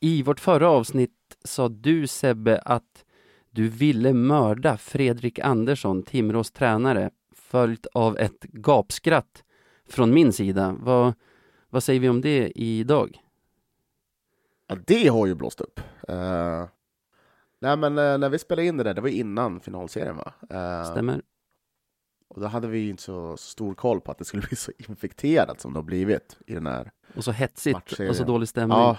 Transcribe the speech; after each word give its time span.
I 0.00 0.22
vårt 0.22 0.40
förra 0.40 0.68
avsnitt 0.68 1.36
sa 1.44 1.68
du 1.68 2.06
Sebbe 2.06 2.58
att 2.58 3.04
du 3.50 3.68
ville 3.68 4.12
mörda 4.12 4.76
Fredrik 4.76 5.38
Andersson, 5.38 6.02
Timrås 6.02 6.50
tränare, 6.50 7.10
följt 7.32 7.86
av 7.86 8.18
ett 8.18 8.42
gapskratt 8.42 9.44
från 9.88 10.14
min 10.14 10.32
sida. 10.32 10.76
Vad, 10.80 11.14
vad 11.68 11.82
säger 11.82 12.00
vi 12.00 12.08
om 12.08 12.20
det 12.20 12.52
idag? 12.54 13.22
Ja, 14.66 14.76
det 14.86 15.08
har 15.08 15.26
ju 15.26 15.34
blåst 15.34 15.60
upp. 15.60 15.80
Uh, 16.10 16.64
nej, 17.60 17.76
men 17.76 17.98
uh, 17.98 18.18
när 18.18 18.28
vi 18.28 18.38
spelade 18.38 18.68
in 18.68 18.76
det 18.76 18.84
där, 18.84 18.94
det 18.94 19.00
var 19.00 19.08
innan 19.08 19.60
finalserien 19.60 20.16
va? 20.16 20.32
Uh, 20.52 20.90
Stämmer. 20.90 21.22
Och 22.28 22.40
då 22.40 22.46
hade 22.46 22.68
vi 22.68 22.88
inte 22.88 23.02
så 23.02 23.36
stor 23.36 23.74
koll 23.74 24.00
på 24.00 24.10
att 24.10 24.18
det 24.18 24.24
skulle 24.24 24.42
bli 24.42 24.56
så 24.56 24.72
infekterat 24.78 25.60
som 25.60 25.72
det 25.72 25.78
har 25.78 25.84
blivit 25.84 26.38
i 26.46 26.54
den 26.54 26.66
här 26.66 26.90
Och 27.16 27.24
så 27.24 27.32
hetsigt 27.32 28.00
och 28.08 28.16
så 28.16 28.24
dålig 28.24 28.48
stämning. 28.48 28.78
Ja, 28.78 28.96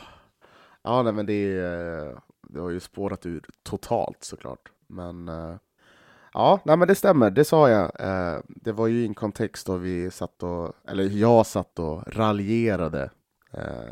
ja 0.83 1.03
nej, 1.03 1.13
men 1.13 1.25
det, 1.25 1.57
eh, 1.57 2.17
det 2.41 2.59
har 2.59 2.69
ju 2.69 2.79
spårat 2.79 3.25
ur 3.25 3.45
totalt 3.63 4.23
såklart. 4.23 4.71
Men 4.87 5.27
eh, 5.27 5.55
ja, 6.33 6.59
nej, 6.65 6.77
men 6.77 6.87
det 6.87 6.95
stämmer, 6.95 7.29
det 7.29 7.45
sa 7.45 7.69
jag. 7.69 7.91
Eh, 7.99 8.39
det 8.47 8.71
var 8.71 8.87
ju 8.87 9.01
i 9.01 9.05
en 9.05 9.13
kontext 9.13 9.67
då 9.67 9.77
vi 9.77 10.11
satt 10.11 10.43
och, 10.43 10.73
eller 10.87 11.03
jag 11.03 11.45
satt 11.45 11.79
och 11.79 12.03
raljerade 12.15 13.09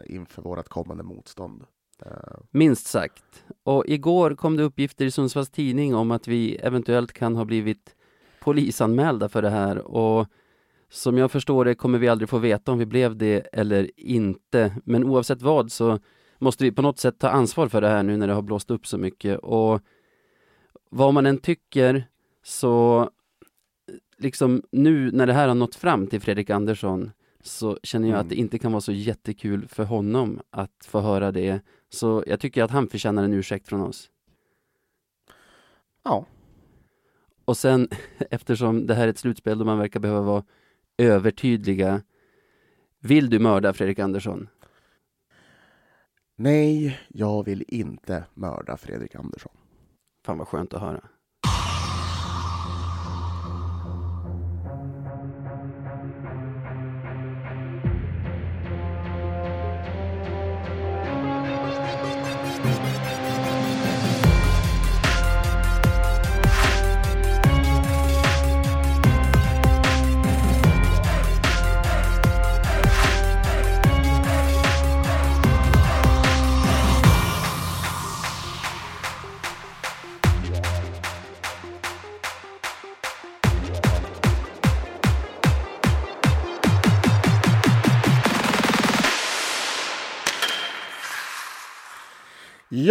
inför 0.06 0.42
vårt 0.42 0.70
kommande 0.70 1.04
motstånd. 1.04 1.66
Minst 2.52 2.88
sagt. 2.88 3.44
Och 3.64 3.84
igår 3.88 4.36
kom 4.36 4.58
det 4.58 4.64
uppgifter 4.64 5.06
i 5.06 5.12
Sundsvalls 5.12 5.50
tidning 5.50 5.96
om 5.96 6.12
att 6.12 6.28
vi 6.28 6.56
eventuellt 6.56 7.14
kan 7.14 7.36
ha 7.36 7.46
blivit 7.46 7.96
polisanmälda 8.40 9.30
för 9.30 9.42
det 9.42 9.50
här 9.50 9.78
och 9.78 10.28
som 10.90 11.18
jag 11.18 11.32
förstår 11.32 11.66
det 11.66 11.76
kommer 11.76 12.00
vi 12.00 12.08
aldrig 12.08 12.30
få 12.30 12.38
veta 12.38 12.72
om 12.72 12.78
vi 12.78 12.86
blev 12.86 13.16
det 13.16 13.40
eller 13.40 13.92
inte. 13.96 14.76
Men 14.84 15.04
oavsett 15.04 15.42
vad 15.42 15.72
så 15.72 16.00
måste 16.40 16.64
vi 16.64 16.72
på 16.72 16.82
något 16.82 17.00
sätt 17.00 17.20
ta 17.20 17.30
ansvar 17.30 17.68
för 17.68 17.82
det 17.82 17.88
här 17.88 18.04
nu 18.04 18.18
när 18.18 18.28
det 18.28 18.34
har 18.34 18.42
blåst 18.42 18.72
upp 18.72 18.88
så 18.88 18.98
mycket 18.98 19.40
och 19.40 19.82
vad 20.90 21.14
man 21.14 21.26
än 21.26 21.38
tycker 21.38 22.08
så 22.44 23.10
liksom 24.18 24.64
nu 24.72 25.12
när 25.12 25.28
det 25.28 25.34
här 25.34 25.48
har 25.48 25.56
nått 25.56 25.76
fram 25.76 26.08
till 26.08 26.22
Fredrik 26.22 26.50
Andersson 26.50 27.12
så 27.42 27.78
känner 27.84 28.08
jag 28.08 28.16
mm. 28.16 28.26
att 28.26 28.30
det 28.30 28.36
inte 28.36 28.60
kan 28.60 28.72
vara 28.72 28.82
så 28.82 28.92
jättekul 28.92 29.68
för 29.68 29.84
honom 29.84 30.42
att 30.50 30.86
få 30.88 31.00
höra 31.00 31.32
det. 31.32 31.60
Så 31.90 32.24
jag 32.28 32.40
tycker 32.40 32.64
att 32.64 32.72
han 32.72 32.88
förtjänar 32.88 33.24
en 33.24 33.34
ursäkt 33.34 33.68
från 33.68 33.82
oss. 33.82 34.10
Ja, 36.04 36.26
och 37.46 37.58
sen 37.58 37.88
eftersom 38.32 38.88
det 38.88 38.94
här 38.94 39.04
är 39.04 39.08
ett 39.08 39.18
slutspel 39.18 39.60
då 39.60 39.66
man 39.66 39.78
verkar 39.78 40.00
behöva 40.00 40.22
vara 40.22 40.44
övertydliga. 40.98 42.02
Vill 43.00 43.30
du 43.30 43.40
mörda 43.40 43.74
Fredrik 43.74 44.00
Andersson? 44.00 44.48
Nej, 46.42 47.00
jag 47.08 47.46
vill 47.46 47.64
inte 47.68 48.26
mörda 48.34 48.78
Fredrik 48.78 49.16
Andersson. 49.16 49.52
Fan 50.26 50.38
vad 50.38 50.48
skönt 50.48 50.74
att 50.74 50.82
höra. 50.82 51.10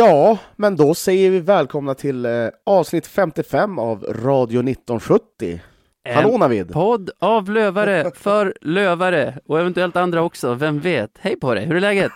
Ja, 0.08 0.38
men 0.56 0.76
då 0.76 0.94
säger 0.94 1.30
vi 1.30 1.40
välkomna 1.40 1.94
till 1.94 2.26
eh, 2.26 2.48
avsnitt 2.66 3.06
55 3.06 3.78
av 3.78 4.04
Radio 4.04 4.58
1970. 4.58 5.60
En 6.04 6.14
Hallå 6.14 6.38
Navid! 6.38 6.72
podd 6.72 7.10
av 7.18 7.50
lövare 7.50 8.10
för 8.14 8.54
lövare 8.60 9.38
och 9.46 9.60
eventuellt 9.60 9.96
andra 9.96 10.22
också, 10.22 10.54
vem 10.54 10.80
vet? 10.80 11.10
Hej 11.18 11.36
på 11.36 11.54
dig, 11.54 11.66
hur 11.66 11.76
är 11.76 11.80
läget? 11.80 12.12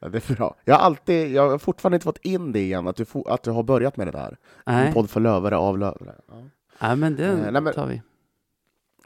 Ja, 0.00 0.08
det 0.08 0.30
är 0.30 0.34
bra. 0.34 0.56
Jag 0.64 0.74
har, 0.74 0.80
alltid, 0.82 1.32
jag 1.32 1.50
har 1.50 1.58
fortfarande 1.58 1.96
inte 1.96 2.04
fått 2.04 2.24
in 2.24 2.52
det 2.52 2.60
igen, 2.60 2.88
att 2.88 2.96
du, 2.96 3.04
att 3.26 3.42
du 3.42 3.50
har 3.50 3.62
börjat 3.62 3.96
med 3.96 4.06
det 4.06 4.12
där. 4.12 4.36
Nej. 4.66 4.86
En 4.86 4.92
podd 4.92 5.10
för 5.10 5.20
lövare 5.20 5.56
av 5.56 5.78
lövare. 5.78 6.14
Ja, 6.28 6.34
ja 6.80 6.96
men 6.96 7.16
det 7.16 7.26
eh, 7.26 7.52
nej, 7.52 7.62
men, 7.62 7.72
tar 7.72 7.86
vi. 7.86 8.02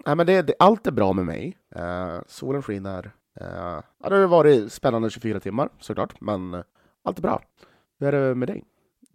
Nej, 0.07 0.17
men 0.17 0.27
det, 0.27 0.43
det, 0.43 0.55
allt 0.59 0.87
är 0.87 0.93
bra 0.93 1.13
med 1.13 1.25
mig. 1.25 1.57
Eh, 1.77 2.19
solen 2.27 2.63
skiner. 2.63 3.11
Eh, 3.41 3.47
ja, 4.03 4.09
det 4.09 4.17
har 4.17 4.27
varit 4.27 4.73
spännande 4.73 5.11
24 5.11 5.41
timmar 5.41 5.69
såklart, 5.81 6.21
men 6.21 6.63
allt 7.05 7.19
är 7.19 7.23
bra. 7.23 7.43
Hur 8.05 8.15
är 8.15 8.29
det 8.29 8.35
med 8.35 8.49
dig? 8.49 8.65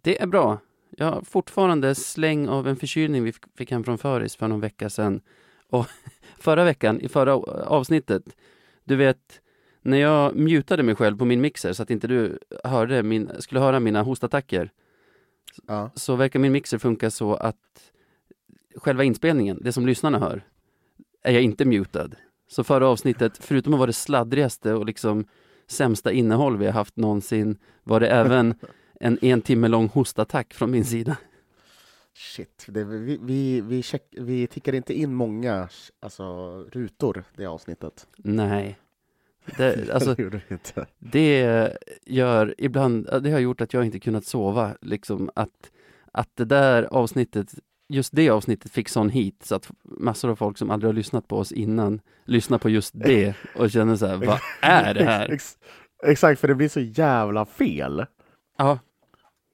Det 0.02 0.22
är 0.22 0.26
bra. 0.26 0.58
Jag 0.90 1.06
har 1.06 1.22
fortfarande 1.22 1.94
släng 1.94 2.48
av 2.48 2.68
en 2.68 2.76
förkylning 2.76 3.24
vi 3.24 3.32
fick 3.54 3.70
hem 3.70 3.84
från 3.84 3.98
Föris 3.98 4.36
för 4.36 4.48
någon 4.48 4.60
vecka 4.60 4.90
sedan. 4.90 5.20
Och 5.68 5.86
förra 6.38 6.64
veckan, 6.64 7.00
i 7.00 7.08
förra 7.08 7.34
avsnittet, 7.66 8.36
du 8.84 8.96
vet, 8.96 9.40
när 9.82 9.98
jag 9.98 10.36
mutade 10.36 10.82
mig 10.82 10.94
själv 10.94 11.18
på 11.18 11.24
min 11.24 11.40
mixer 11.40 11.72
så 11.72 11.82
att 11.82 11.90
inte 11.90 12.06
du 12.06 12.38
hörde 12.64 13.02
min, 13.02 13.30
skulle 13.38 13.60
höra 13.60 13.80
mina 13.80 14.02
hostattacker, 14.02 14.70
ja. 15.66 15.90
så 15.94 16.16
verkar 16.16 16.38
min 16.38 16.52
mixer 16.52 16.78
funka 16.78 17.10
så 17.10 17.34
att 17.34 17.92
själva 18.76 19.04
inspelningen, 19.04 19.58
det 19.62 19.72
som 19.72 19.86
lyssnarna 19.86 20.18
hör, 20.18 20.44
är 21.22 21.32
jag 21.32 21.42
inte 21.42 21.64
mutad. 21.64 22.10
Så 22.48 22.64
förra 22.64 22.88
avsnittet, 22.88 23.38
förutom 23.40 23.74
att 23.74 23.78
vara 23.78 23.86
det 23.86 23.92
sladdrigaste 23.92 24.74
och 24.74 24.86
liksom 24.86 25.24
sämsta 25.66 26.12
innehåll 26.12 26.56
vi 26.56 26.66
har 26.66 26.72
haft 26.72 26.96
någonsin 26.96 27.58
var 27.82 28.00
det 28.00 28.08
även 28.08 28.54
en 29.00 29.18
en 29.22 29.42
timme 29.42 29.68
lång 29.68 29.88
hostattack 29.88 30.54
från 30.54 30.70
min 30.70 30.84
sida. 30.84 31.16
Shit, 32.14 32.66
det, 32.68 32.84
vi, 32.84 33.18
vi, 33.22 33.60
vi, 33.60 33.82
check, 33.82 34.02
vi 34.10 34.46
tickar 34.46 34.74
inte 34.74 34.94
in 34.94 35.14
många 35.14 35.68
alltså, 36.00 36.24
rutor 36.72 37.24
det 37.36 37.46
avsnittet. 37.46 38.06
Nej. 38.16 38.78
Det, 39.56 39.90
alltså, 39.94 40.16
det 40.98 41.72
gör 42.06 42.54
ibland, 42.58 43.22
det 43.22 43.30
har 43.30 43.38
gjort 43.38 43.60
att 43.60 43.72
jag 43.72 43.84
inte 43.84 44.00
kunnat 44.00 44.24
sova. 44.24 44.76
Liksom 44.80 45.30
att, 45.34 45.70
att 46.12 46.30
det 46.36 46.44
där 46.44 46.82
avsnittet 46.82 47.54
just 47.88 48.16
det 48.16 48.30
avsnittet 48.30 48.72
fick 48.72 48.88
sån 48.88 49.08
hit 49.08 49.42
så 49.42 49.54
att 49.54 49.70
massor 49.82 50.30
av 50.30 50.36
folk 50.36 50.58
som 50.58 50.70
aldrig 50.70 50.88
har 50.88 50.94
lyssnat 50.94 51.28
på 51.28 51.38
oss 51.38 51.52
innan 51.52 52.00
lyssnar 52.24 52.58
på 52.58 52.68
just 52.68 52.92
det 52.94 53.34
och 53.56 53.70
känner 53.70 53.96
så 53.96 54.06
här, 54.06 54.16
vad 54.16 54.38
är 54.60 54.94
det 54.94 55.04
här? 55.04 55.38
Exakt, 56.02 56.40
för 56.40 56.48
det 56.48 56.54
blir 56.54 56.68
så 56.68 56.80
jävla 56.80 57.44
fel. 57.44 58.06
Ja. 58.58 58.78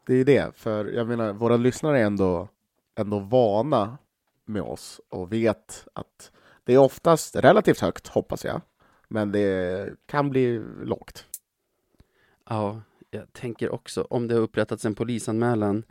Det 0.07 0.15
är 0.15 0.25
det, 0.25 0.57
för 0.57 0.85
jag 0.85 1.09
menar, 1.09 1.33
våra 1.33 1.57
lyssnare 1.57 2.01
är 2.01 2.05
ändå, 2.05 2.49
ändå 2.95 3.19
vana 3.19 3.99
med 4.45 4.63
oss 4.63 5.01
och 5.09 5.33
vet 5.33 5.87
att 5.93 6.33
det 6.65 6.75
är 6.75 6.79
oftast 6.79 7.37
relativt 7.37 7.81
högt, 7.81 8.09
hoppas 8.09 8.45
jag, 8.45 8.61
men 9.09 9.33
det 9.33 9.91
kan 10.07 10.31
bli 10.31 10.63
lågt. 10.83 11.27
Ja, 12.49 12.81
jag 13.11 13.33
tänker 13.33 13.71
också 13.71 14.07
om 14.11 14.29
det 14.29 14.35
har 14.35 14.43
upprättats 14.43 14.85
en 14.85 14.95
polisanmälan, 14.95 15.83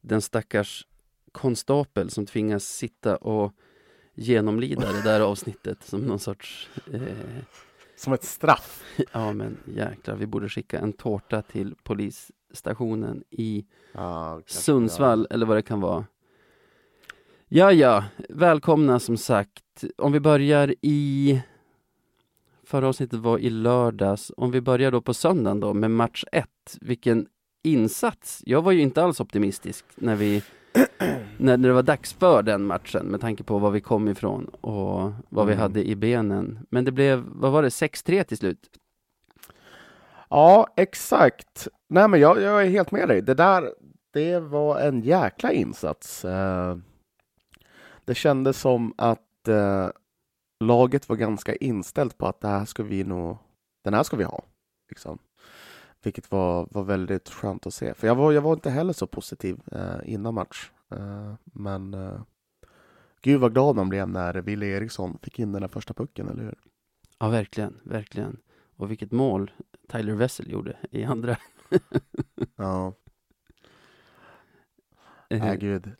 den 0.00 0.20
stackars 0.20 0.86
konstapel 1.32 2.10
som 2.10 2.26
tvingas 2.26 2.64
sitta 2.64 3.16
och 3.16 3.52
genomlida 4.14 4.92
det 4.92 5.02
där 5.02 5.20
avsnittet 5.20 5.82
som 5.82 6.00
någon 6.00 6.18
sorts... 6.18 6.70
Eh... 6.92 7.00
Som 7.96 8.12
ett 8.12 8.24
straff? 8.24 8.84
Ja, 9.12 9.32
men 9.32 9.56
jäklar, 9.64 10.16
vi 10.16 10.26
borde 10.26 10.48
skicka 10.48 10.78
en 10.78 10.92
tårta 10.92 11.42
till 11.42 11.74
polisstationen 12.50 13.24
i 13.30 13.64
ah, 13.94 14.40
Sundsvall, 14.46 15.26
eller 15.30 15.46
vad 15.46 15.56
det 15.56 15.62
kan 15.62 15.80
vara. 15.80 16.04
Ja, 17.48 17.72
ja, 17.72 18.04
välkomna 18.28 18.98
som 18.98 19.16
sagt. 19.16 19.84
Om 19.98 20.12
vi 20.12 20.20
börjar 20.20 20.74
i... 20.82 21.40
Förra 22.64 22.88
avsnittet 22.88 23.18
var 23.18 23.38
i 23.38 23.50
lördags. 23.50 24.32
Om 24.36 24.50
vi 24.50 24.60
börjar 24.60 24.90
då 24.90 25.00
på 25.00 25.14
söndagen 25.14 25.60
då 25.60 25.74
med 25.74 25.90
match 25.90 26.24
1. 26.32 26.46
Vilken 26.80 27.26
insats! 27.62 28.42
Jag 28.46 28.62
var 28.62 28.72
ju 28.72 28.80
inte 28.80 29.02
alls 29.02 29.20
optimistisk 29.20 29.84
när 29.94 30.16
vi 30.16 30.42
när, 31.38 31.56
det 31.56 31.72
var 31.72 31.82
dags 31.82 32.12
för 32.12 32.42
den 32.42 32.66
matchen 32.66 33.06
med 33.06 33.20
tanke 33.20 33.42
på 33.42 33.58
var 33.58 33.70
vi 33.70 33.80
kom 33.80 34.08
ifrån 34.08 34.44
och 34.60 35.12
vad 35.28 35.46
vi 35.46 35.52
mm. 35.52 35.58
hade 35.58 35.88
i 35.88 35.96
benen. 35.96 36.66
Men 36.70 36.84
det 36.84 36.92
blev, 36.92 37.24
vad 37.26 37.52
var 37.52 37.62
det, 37.62 37.68
6-3 37.68 38.24
till 38.24 38.36
slut? 38.36 38.70
Ja, 40.28 40.66
exakt. 40.76 41.68
Nej, 41.92 42.08
men 42.08 42.20
jag, 42.20 42.40
jag, 42.40 42.62
är 42.62 42.70
helt 42.70 42.90
med 42.90 43.08
dig. 43.08 43.22
Det 43.22 43.34
där, 43.34 43.74
det 44.10 44.40
var 44.40 44.80
en 44.80 45.00
jäkla 45.00 45.52
insats. 45.52 46.24
Eh, 46.24 46.76
det 48.04 48.14
kändes 48.14 48.60
som 48.60 48.94
att 48.98 49.48
eh, 49.48 49.88
laget 50.60 51.08
var 51.08 51.16
ganska 51.16 51.54
inställt 51.54 52.18
på 52.18 52.26
att 52.26 52.40
det 52.40 52.48
här 52.48 52.64
ska 52.64 52.82
vi 52.82 53.04
nog, 53.04 53.36
den 53.84 53.94
här 53.94 54.02
ska 54.02 54.16
vi 54.16 54.24
ha. 54.24 54.44
Liksom. 54.88 55.18
Vilket 56.02 56.30
var, 56.30 56.68
var 56.70 56.82
väldigt 56.82 57.28
skönt 57.28 57.66
att 57.66 57.74
se. 57.74 57.94
För 57.94 58.06
jag 58.06 58.14
var, 58.14 58.32
jag 58.32 58.42
var 58.42 58.52
inte 58.52 58.70
heller 58.70 58.92
så 58.92 59.06
positiv 59.06 59.60
eh, 59.72 60.12
innan 60.12 60.34
match. 60.34 60.70
Eh, 60.90 61.34
men 61.44 61.94
eh, 61.94 62.20
gud 63.22 63.40
vad 63.40 63.52
glad 63.52 63.76
man 63.76 63.88
blev 63.88 64.08
när 64.08 64.34
Wille 64.34 64.66
Eriksson 64.66 65.18
fick 65.22 65.38
in 65.38 65.52
den 65.52 65.62
där 65.62 65.68
första 65.68 65.94
pucken, 65.94 66.28
eller 66.28 66.42
hur? 66.42 66.58
Ja, 67.18 67.28
verkligen, 67.28 67.80
verkligen. 67.82 68.36
Och 68.76 68.90
vilket 68.90 69.12
mål 69.12 69.50
Tyler 69.88 70.14
Wessel 70.14 70.50
gjorde 70.50 70.76
i 70.90 71.04
andra 71.04 71.36
ja. 72.56 72.94
Eh, 75.30 75.38
Nej, 75.38 75.58
gud. 75.58 75.90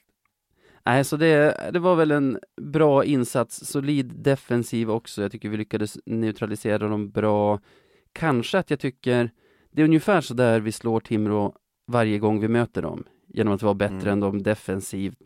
Nej, 0.84 1.04
så 1.04 1.16
det, 1.16 1.70
det 1.72 1.78
var 1.78 1.96
väl 1.96 2.10
en 2.10 2.38
bra 2.56 3.04
insats, 3.04 3.66
solid 3.66 4.12
defensiv 4.14 4.90
också. 4.90 5.22
Jag 5.22 5.32
tycker 5.32 5.48
vi 5.48 5.56
lyckades 5.56 5.98
neutralisera 6.06 6.88
dem 6.88 7.10
bra. 7.10 7.60
Kanske 8.12 8.58
att 8.58 8.70
jag 8.70 8.80
tycker, 8.80 9.30
det 9.70 9.82
är 9.82 9.84
ungefär 9.84 10.20
så 10.20 10.34
där 10.34 10.60
vi 10.60 10.72
slår 10.72 11.00
Timrå 11.00 11.56
varje 11.86 12.18
gång 12.18 12.40
vi 12.40 12.48
möter 12.48 12.82
dem, 12.82 13.04
genom 13.26 13.54
att 13.54 13.62
vara 13.62 13.74
bättre 13.74 13.96
mm. 13.96 14.12
än 14.12 14.20
dem 14.20 14.42
defensivt. 14.42 15.18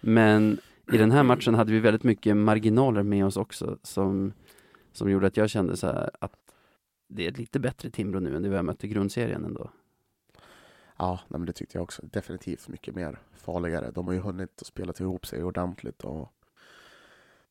Men 0.00 0.58
i 0.92 0.98
den 0.98 1.10
här 1.10 1.22
matchen 1.22 1.54
hade 1.54 1.72
vi 1.72 1.80
väldigt 1.80 2.04
mycket 2.04 2.36
marginaler 2.36 3.02
med 3.02 3.26
oss 3.26 3.36
också, 3.36 3.78
som, 3.82 4.32
som 4.92 5.10
gjorde 5.10 5.26
att 5.26 5.36
jag 5.36 5.50
kände 5.50 5.76
så 5.76 5.86
här 5.86 6.10
att 6.20 6.34
det 7.08 7.24
är 7.24 7.30
ett 7.30 7.38
lite 7.38 7.60
bättre 7.60 7.90
Timrå 7.90 8.20
nu 8.20 8.36
än 8.36 8.42
det 8.42 8.48
vi 8.48 8.56
har 8.56 8.62
mött 8.62 8.84
i 8.84 8.88
grundserien 8.88 9.44
ändå. 9.44 9.70
Ja, 11.02 11.20
nej, 11.28 11.38
men 11.38 11.46
det 11.46 11.52
tyckte 11.52 11.78
jag 11.78 11.82
också. 11.82 12.06
Definitivt 12.06 12.68
mycket 12.68 12.94
mer 12.94 13.18
farligare. 13.32 13.90
De 13.90 14.06
har 14.06 14.14
ju 14.14 14.20
hunnit 14.20 14.60
att 14.60 14.66
spela 14.66 14.92
ihop 15.00 15.26
sig 15.26 15.44
ordentligt. 15.44 16.04
Och, 16.04 16.32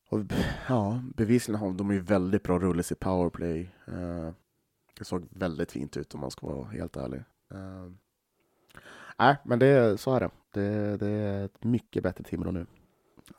och 0.08 0.20
ja, 0.68 1.02
bevisligen 1.16 1.60
har 1.60 1.72
de 1.72 1.90
ju 1.90 2.00
väldigt 2.00 2.42
bra 2.42 2.58
rulles 2.58 2.92
i 2.92 2.94
powerplay. 2.94 3.70
Uh, 3.88 4.30
det 4.98 5.04
såg 5.04 5.26
väldigt 5.30 5.72
fint 5.72 5.96
ut 5.96 6.14
om 6.14 6.20
man 6.20 6.30
ska 6.30 6.46
vara 6.46 6.68
helt 6.68 6.96
ärlig. 6.96 7.22
Uh, 7.54 7.92
nej, 9.18 9.36
men 9.44 9.58
det, 9.58 10.00
så 10.00 10.14
är 10.14 10.20
det. 10.20 10.30
det. 10.50 10.96
Det 10.96 11.08
är 11.08 11.44
ett 11.44 11.64
mycket 11.64 12.02
bättre 12.02 12.24
Timrå 12.24 12.50
nu. 12.50 12.66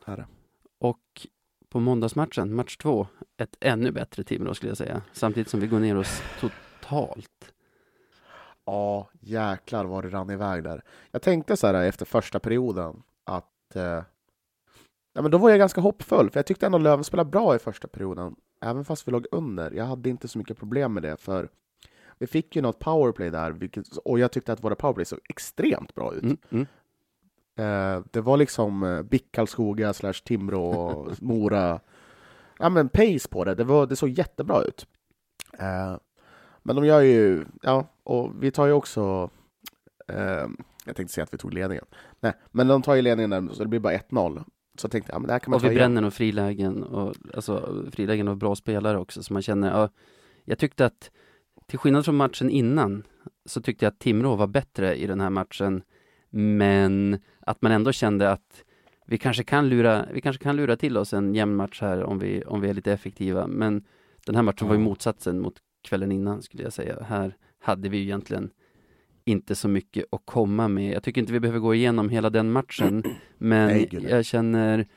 Är 0.05 0.17
det. 0.17 0.27
Och 0.77 1.27
på 1.69 1.79
måndagsmatchen, 1.79 2.55
match 2.55 2.77
två, 2.77 3.07
ett 3.37 3.57
ännu 3.59 3.91
bättre 3.91 4.23
Timrå 4.23 4.53
skulle 4.53 4.69
jag 4.69 4.77
säga. 4.77 5.01
Samtidigt 5.13 5.49
som 5.49 5.59
vi 5.59 5.67
går 5.67 5.79
ner 5.79 5.97
oss 5.97 6.21
totalt. 6.39 7.52
Ja, 8.65 9.09
jäklar 9.19 9.85
vad 9.85 10.03
det 10.03 10.09
rann 10.09 10.29
iväg 10.29 10.63
där. 10.63 10.83
Jag 11.11 11.21
tänkte 11.21 11.57
så 11.57 11.67
här 11.67 11.73
efter 11.73 12.05
första 12.05 12.39
perioden 12.39 13.03
att 13.23 13.75
eh, 13.75 14.03
ja, 15.13 15.21
men 15.21 15.31
då 15.31 15.37
var 15.37 15.49
jag 15.49 15.59
ganska 15.59 15.81
hoppfull, 15.81 16.29
för 16.29 16.39
jag 16.39 16.45
tyckte 16.45 16.65
ändå 16.65 16.77
Löven 16.77 17.03
spelade 17.03 17.29
bra 17.29 17.55
i 17.55 17.59
första 17.59 17.87
perioden, 17.87 18.35
även 18.61 18.85
fast 18.85 19.07
vi 19.07 19.11
låg 19.11 19.27
under. 19.31 19.71
Jag 19.71 19.85
hade 19.85 20.09
inte 20.09 20.27
så 20.27 20.37
mycket 20.37 20.57
problem 20.57 20.93
med 20.93 21.03
det, 21.03 21.17
för 21.17 21.49
vi 22.17 22.27
fick 22.27 22.55
ju 22.55 22.61
något 22.61 22.79
powerplay 22.79 23.29
där, 23.29 23.51
vilket, 23.51 23.97
och 23.97 24.19
jag 24.19 24.31
tyckte 24.31 24.53
att 24.53 24.63
våra 24.63 24.75
powerplay 24.75 25.05
såg 25.05 25.19
extremt 25.29 25.95
bra 25.95 26.13
ut. 26.13 26.23
Mm, 26.23 26.37
mm. 26.49 26.65
Eh, 27.55 28.03
det 28.11 28.21
var 28.21 28.37
liksom 28.37 28.83
eh, 28.83 29.01
BIK 29.01 29.31
Karlskoga 29.31 29.93
slash 29.93 30.13
Timrå 30.13 30.71
och 30.71 31.21
Mora. 31.21 31.79
Ja 32.59 32.69
men 32.69 32.89
pace 32.89 33.29
på 33.29 33.43
det, 33.43 33.55
det, 33.55 33.63
var, 33.63 33.85
det 33.87 33.95
såg 33.95 34.09
jättebra 34.09 34.61
ut. 34.61 34.87
Eh, 35.59 35.97
men 36.63 36.75
de 36.75 36.85
gör 36.85 37.01
ju, 37.01 37.45
ja, 37.61 37.87
och 38.03 38.43
vi 38.43 38.51
tar 38.51 38.65
ju 38.65 38.73
också, 38.73 39.29
eh, 40.07 40.47
jag 40.85 40.95
tänkte 40.95 41.13
säga 41.13 41.23
att 41.23 41.33
vi 41.33 41.37
tog 41.37 41.53
ledningen. 41.53 41.85
Nej, 42.19 42.33
men 42.51 42.67
de 42.67 42.81
tar 42.81 42.95
ju 42.95 43.01
ledningen 43.01 43.29
där, 43.29 43.53
så 43.53 43.63
det 43.63 43.69
blir 43.69 43.79
bara 43.79 43.93
1-0. 43.93 44.43
Så 44.77 44.85
jag 44.85 44.91
tänkte, 44.91 45.11
ja 45.11 45.19
men 45.19 45.27
det 45.27 45.33
här 45.33 45.39
kan 45.39 45.51
man 45.51 45.55
och 45.55 45.61
ta 45.61 45.69
vi 45.69 45.75
bränner 45.75 46.01
nog 46.01 46.13
frilägen, 46.13 46.83
och, 46.83 47.15
alltså 47.33 47.83
frilägen 47.91 48.27
av 48.27 48.37
bra 48.37 48.55
spelare 48.55 48.97
också, 48.97 49.23
så 49.23 49.33
man 49.33 49.41
känner, 49.41 49.71
ja, 49.71 49.89
jag 50.45 50.57
tyckte 50.57 50.85
att, 50.85 51.11
till 51.67 51.79
skillnad 51.79 52.05
från 52.05 52.15
matchen 52.15 52.49
innan, 52.49 53.03
så 53.45 53.61
tyckte 53.61 53.85
jag 53.85 53.91
att 53.91 53.99
Timrå 53.99 54.35
var 54.35 54.47
bättre 54.47 54.95
i 54.95 55.07
den 55.07 55.21
här 55.21 55.29
matchen, 55.29 55.83
men 56.29 57.19
att 57.39 57.61
man 57.61 57.71
ändå 57.71 57.91
kände 57.91 58.31
att 58.31 58.63
vi 59.05 59.17
kanske 59.17 59.43
kan 59.43 59.69
lura, 59.69 60.05
vi 60.13 60.21
kanske 60.21 60.43
kan 60.43 60.55
lura 60.55 60.77
till 60.77 60.97
oss 60.97 61.13
en 61.13 61.35
jämn 61.35 61.55
match 61.55 61.81
här 61.81 62.03
om 62.03 62.19
vi, 62.19 62.43
om 62.43 62.61
vi 62.61 62.69
är 62.69 62.73
lite 62.73 62.93
effektiva, 62.93 63.47
men 63.47 63.83
den 64.25 64.35
här 64.35 64.43
matchen 64.43 64.67
var 64.67 64.75
ju 64.75 64.81
motsatsen 64.81 65.39
mot 65.39 65.55
kvällen 65.83 66.11
innan 66.11 66.41
skulle 66.41 66.63
jag 66.63 66.73
säga. 66.73 67.03
Här 67.03 67.37
hade 67.59 67.89
vi 67.89 68.01
egentligen 68.01 68.49
inte 69.25 69.55
så 69.55 69.67
mycket 69.67 70.05
att 70.11 70.21
komma 70.25 70.67
med. 70.67 70.93
Jag 70.93 71.03
tycker 71.03 71.21
inte 71.21 71.33
vi 71.33 71.39
behöver 71.39 71.59
gå 71.59 71.75
igenom 71.75 72.09
hela 72.09 72.29
den 72.29 72.51
matchen, 72.51 73.03
men 73.37 73.67
Nej, 73.67 74.07
jag 74.09 74.25
känner 74.25 74.87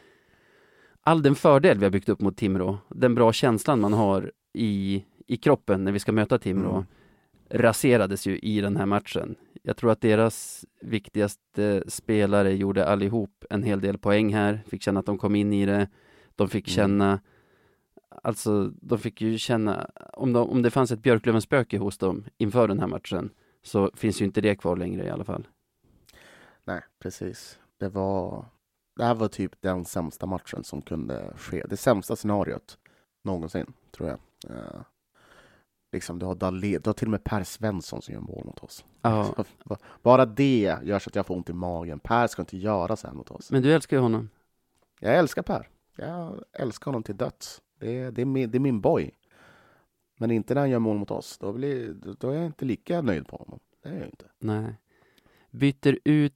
all 1.01 1.23
den 1.23 1.35
fördel 1.35 1.79
vi 1.79 1.85
har 1.85 1.91
byggt 1.91 2.09
upp 2.09 2.21
mot 2.21 2.37
Timrå, 2.37 2.79
den 2.89 3.15
bra 3.15 3.33
känslan 3.33 3.81
man 3.81 3.93
har 3.93 4.33
i, 4.53 5.05
i 5.27 5.37
kroppen 5.37 5.85
när 5.85 5.93
vi 5.93 5.99
ska 5.99 6.13
möta 6.13 6.39
Timrå, 6.39 6.73
mm. 6.73 6.85
raserades 7.51 8.27
ju 8.27 8.39
i 8.39 8.61
den 8.61 8.77
här 8.77 8.87
matchen. 8.87 9.35
Jag 9.63 9.77
tror 9.77 9.91
att 9.91 10.01
deras 10.01 10.65
viktigaste 10.81 11.85
spelare 11.87 12.55
gjorde 12.55 12.87
allihop 12.87 13.45
en 13.51 13.63
hel 13.63 13.81
del 13.81 13.99
poäng 13.99 14.35
här, 14.35 14.61
fick 14.69 14.83
känna 14.83 15.01
att 15.01 15.07
de 15.07 15.19
kom 15.19 15.35
in 15.35 15.53
i 15.53 15.67
det. 15.67 15.89
De 16.37 16.49
fick 16.49 16.69
mm. 16.69 16.75
känna 16.75 17.21
Alltså, 18.23 18.73
de 18.81 18.99
fick 18.99 19.21
ju 19.21 19.39
känna, 19.39 19.91
om, 20.13 20.33
de, 20.33 20.51
om 20.51 20.63
det 20.63 20.71
fanns 20.71 20.91
ett 20.91 21.03
Björklöven-spöke 21.03 21.79
hos 21.79 21.99
dem 21.99 22.25
inför 22.39 22.69
den 22.69 22.81
här 22.81 22.87
matchen, 22.87 23.31
så 23.63 23.91
finns 23.95 24.21
ju 24.21 24.25
inte 24.25 24.41
det 24.41 24.55
kvar 24.55 24.77
längre 24.77 25.07
i 25.07 25.11
alla 25.11 25.25
fall. 25.25 25.49
Nej, 26.65 26.83
precis. 26.99 27.59
Det 27.79 27.89
var, 27.89 28.45
det 28.97 29.05
här 29.05 29.15
var 29.15 29.29
typ 29.29 29.53
den 29.61 29.85
sämsta 29.85 30.27
matchen 30.27 30.65
som 30.65 30.83
kunde 30.83 31.33
ske. 31.37 31.65
Det 31.69 31.77
sämsta 31.77 32.17
scenariot 32.17 32.79
någonsin, 33.25 33.73
tror 33.91 34.09
jag. 34.09 34.19
Uh, 34.51 34.81
liksom, 35.93 36.19
du 36.19 36.27
har 36.27 36.35
Dahlé, 36.35 36.79
du 36.79 36.89
har 36.89 36.95
till 36.95 37.07
och 37.07 37.11
med 37.11 37.25
Per 37.25 37.45
Svensson 37.45 38.03
som 38.03 38.15
gör 38.15 38.21
mål 38.21 38.45
mot 38.45 38.65
oss. 38.65 38.85
Ja. 39.03 39.35
Bara 40.03 40.27
det 40.27 40.79
gör 40.83 40.99
så 40.99 41.11
att 41.11 41.17
jag 41.17 41.27
får 41.27 41.35
ont 41.35 41.51
i 41.51 41.53
magen. 41.53 41.99
Per 41.99 42.27
ska 42.27 42.43
inte 42.43 42.57
göra 42.57 42.97
så 42.97 43.07
här 43.07 43.15
mot 43.15 43.31
oss. 43.31 43.51
Men 43.51 43.63
du 43.63 43.73
älskar 43.73 43.97
ju 43.97 44.01
honom. 44.01 44.31
Jag 45.01 45.17
älskar 45.17 45.43
Per. 45.43 45.69
Jag 45.97 46.45
älskar 46.53 46.85
honom 46.85 47.03
till 47.03 47.17
döds. 47.17 47.63
Det, 47.87 48.11
det, 48.11 48.23
är 48.23 48.27
min, 48.27 48.51
det 48.51 48.59
är 48.59 48.61
min 48.61 48.81
boy. 48.81 49.11
Men 50.19 50.31
inte 50.31 50.55
när 50.55 50.61
han 50.61 50.71
gör 50.71 50.79
mål 50.79 50.99
mot 50.99 51.11
oss. 51.11 51.39
Då, 51.39 51.53
blir, 51.53 51.95
då 52.19 52.31
är 52.31 52.35
jag 52.35 52.47
inte 52.47 52.65
lika 52.65 53.03
nöjd 53.03 53.29
på 53.29 53.37
honom. 53.37 53.59
Det 53.83 53.89
är 53.89 53.95
jag 53.95 54.07
inte. 54.07 54.25
Nej. 54.39 54.75
Byter 55.51 55.99
ut 56.05 56.35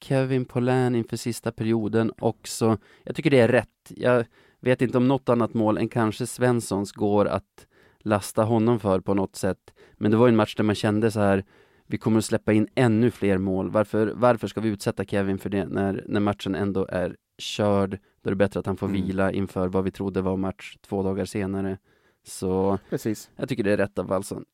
Kevin 0.00 0.44
Polän 0.44 0.94
inför 0.94 1.16
sista 1.16 1.52
perioden 1.52 2.12
också. 2.18 2.78
Jag 3.04 3.16
tycker 3.16 3.30
det 3.30 3.40
är 3.40 3.48
rätt. 3.48 3.92
Jag 3.96 4.26
vet 4.60 4.82
inte 4.82 4.98
om 4.98 5.08
något 5.08 5.28
annat 5.28 5.54
mål 5.54 5.78
än 5.78 5.88
kanske 5.88 6.26
Svenssons 6.26 6.92
går 6.92 7.26
att 7.26 7.66
lasta 7.98 8.42
honom 8.42 8.80
för 8.80 9.00
på 9.00 9.14
något 9.14 9.36
sätt. 9.36 9.74
Men 9.92 10.10
det 10.10 10.16
var 10.16 10.28
en 10.28 10.36
match 10.36 10.54
där 10.54 10.64
man 10.64 10.74
kände 10.74 11.10
så 11.10 11.20
här 11.20 11.44
vi 11.86 11.98
kommer 11.98 12.18
att 12.18 12.24
släppa 12.24 12.52
in 12.52 12.68
ännu 12.74 13.10
fler 13.10 13.38
mål. 13.38 13.70
Varför, 13.70 14.12
varför 14.16 14.48
ska 14.48 14.60
vi 14.60 14.68
utsätta 14.68 15.04
Kevin 15.04 15.38
för 15.38 15.50
det 15.50 15.64
när, 15.64 16.04
när 16.08 16.20
matchen 16.20 16.54
ändå 16.54 16.86
är 16.86 17.16
körd? 17.42 17.98
Då 18.22 18.28
är 18.28 18.30
det 18.30 18.36
bättre 18.36 18.60
att 18.60 18.66
han 18.66 18.76
får 18.76 18.86
mm. 18.86 19.02
vila 19.02 19.32
inför 19.32 19.68
vad 19.68 19.84
vi 19.84 19.90
trodde 19.90 20.22
var 20.22 20.36
match 20.36 20.76
två 20.80 21.02
dagar 21.02 21.24
senare. 21.24 21.78
Så 22.24 22.78
precis. 22.90 23.30
jag 23.36 23.48
tycker 23.48 23.64
det 23.64 23.72
är 23.72 23.76
rätt 23.76 23.98
av 23.98 24.06
Wallson. 24.06 24.44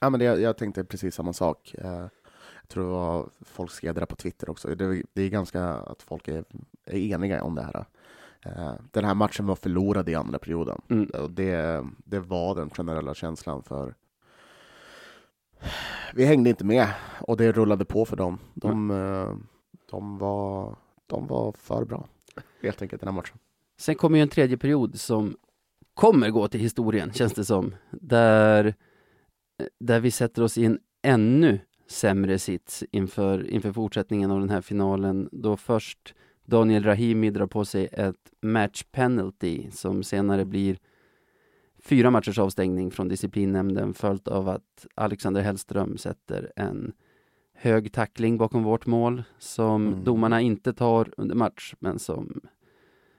Ja, 0.00 0.10
men 0.10 0.20
det, 0.20 0.24
jag 0.24 0.56
tänkte 0.56 0.84
precis 0.84 1.14
samma 1.14 1.32
sak. 1.32 1.74
Eh, 1.78 2.06
jag 2.60 2.68
tror 2.68 2.84
det 2.84 2.90
var 2.90 3.28
folk 3.40 3.70
skrev 3.70 3.94
det 3.94 4.00
där 4.00 4.06
på 4.06 4.16
Twitter 4.16 4.50
också. 4.50 4.74
Det, 4.74 5.02
det 5.12 5.22
är 5.22 5.28
ganska 5.28 5.64
att 5.64 6.02
folk 6.02 6.28
är, 6.28 6.44
är 6.84 6.98
eniga 6.98 7.42
om 7.42 7.54
det 7.54 7.62
här. 7.62 7.84
Eh, 8.42 8.74
den 8.90 9.04
här 9.04 9.14
matchen 9.14 9.46
var 9.46 9.56
förlorad 9.56 10.08
i 10.08 10.14
andra 10.14 10.38
perioden. 10.38 10.80
Mm. 10.88 11.10
Och 11.22 11.30
det, 11.30 11.84
det 12.04 12.20
var 12.20 12.54
den 12.54 12.70
generella 12.70 13.14
känslan 13.14 13.62
för 13.62 13.94
vi 16.14 16.24
hängde 16.24 16.50
inte 16.50 16.64
med 16.64 16.88
och 17.20 17.36
det 17.36 17.52
rullade 17.52 17.84
på 17.84 18.04
för 18.04 18.16
dem. 18.16 18.38
De, 18.54 18.90
mm. 18.90 19.46
de, 19.90 20.18
var, 20.18 20.76
de 21.10 21.26
var 21.26 21.52
för 21.52 21.84
bra, 21.84 22.08
helt 22.62 22.82
enkelt, 22.82 23.00
den 23.00 23.08
här 23.08 23.14
matchen. 23.14 23.38
Sen 23.76 23.94
kommer 23.94 24.18
ju 24.18 24.22
en 24.22 24.28
tredje 24.28 24.56
period 24.56 25.00
som 25.00 25.36
kommer 25.94 26.30
gå 26.30 26.48
till 26.48 26.60
historien, 26.60 27.12
känns 27.12 27.32
det 27.32 27.44
som. 27.44 27.74
Där, 27.90 28.74
där 29.80 30.00
vi 30.00 30.10
sätter 30.10 30.42
oss 30.42 30.58
i 30.58 30.64
en 30.64 30.78
ännu 31.02 31.60
sämre 31.86 32.38
sits 32.38 32.84
inför, 32.90 33.50
inför 33.50 33.72
fortsättningen 33.72 34.30
av 34.30 34.40
den 34.40 34.50
här 34.50 34.60
finalen. 34.60 35.28
Då 35.32 35.56
först 35.56 36.14
Daniel 36.44 36.84
Rahimi 36.84 37.30
drar 37.30 37.46
på 37.46 37.64
sig 37.64 37.88
ett 37.92 38.32
match 38.40 38.84
penalty 38.92 39.70
som 39.70 40.02
senare 40.02 40.44
blir 40.44 40.78
fyra 41.82 42.10
matchers 42.10 42.38
avstängning 42.38 42.90
från 42.90 43.08
disciplinnämnden 43.08 43.94
följt 43.94 44.28
av 44.28 44.48
att 44.48 44.86
Alexander 44.94 45.42
Hellström 45.42 45.98
sätter 45.98 46.52
en 46.56 46.92
hög 47.60 47.92
tackling 47.92 48.38
bakom 48.38 48.62
vårt 48.62 48.86
mål 48.86 49.22
som 49.38 49.86
mm. 49.86 50.04
domarna 50.04 50.40
inte 50.40 50.72
tar 50.72 51.08
under 51.16 51.34
match 51.34 51.74
men 51.78 51.98
som, 51.98 52.40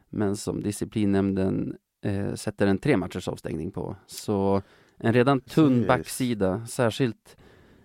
men 0.10 0.38
som 0.38 0.64
disciplinnämnden 0.64 1.78
eh, 2.02 2.34
sätter 2.34 2.68
en 2.68 2.78
tre 2.78 2.98
matchers 2.98 3.28
avstängning 3.28 3.72
på. 3.72 3.96
Så 4.08 4.62
en 4.98 5.14
redan 5.14 5.42
tunn 5.42 5.88
backsida, 5.88 6.66
särskilt 6.68 7.38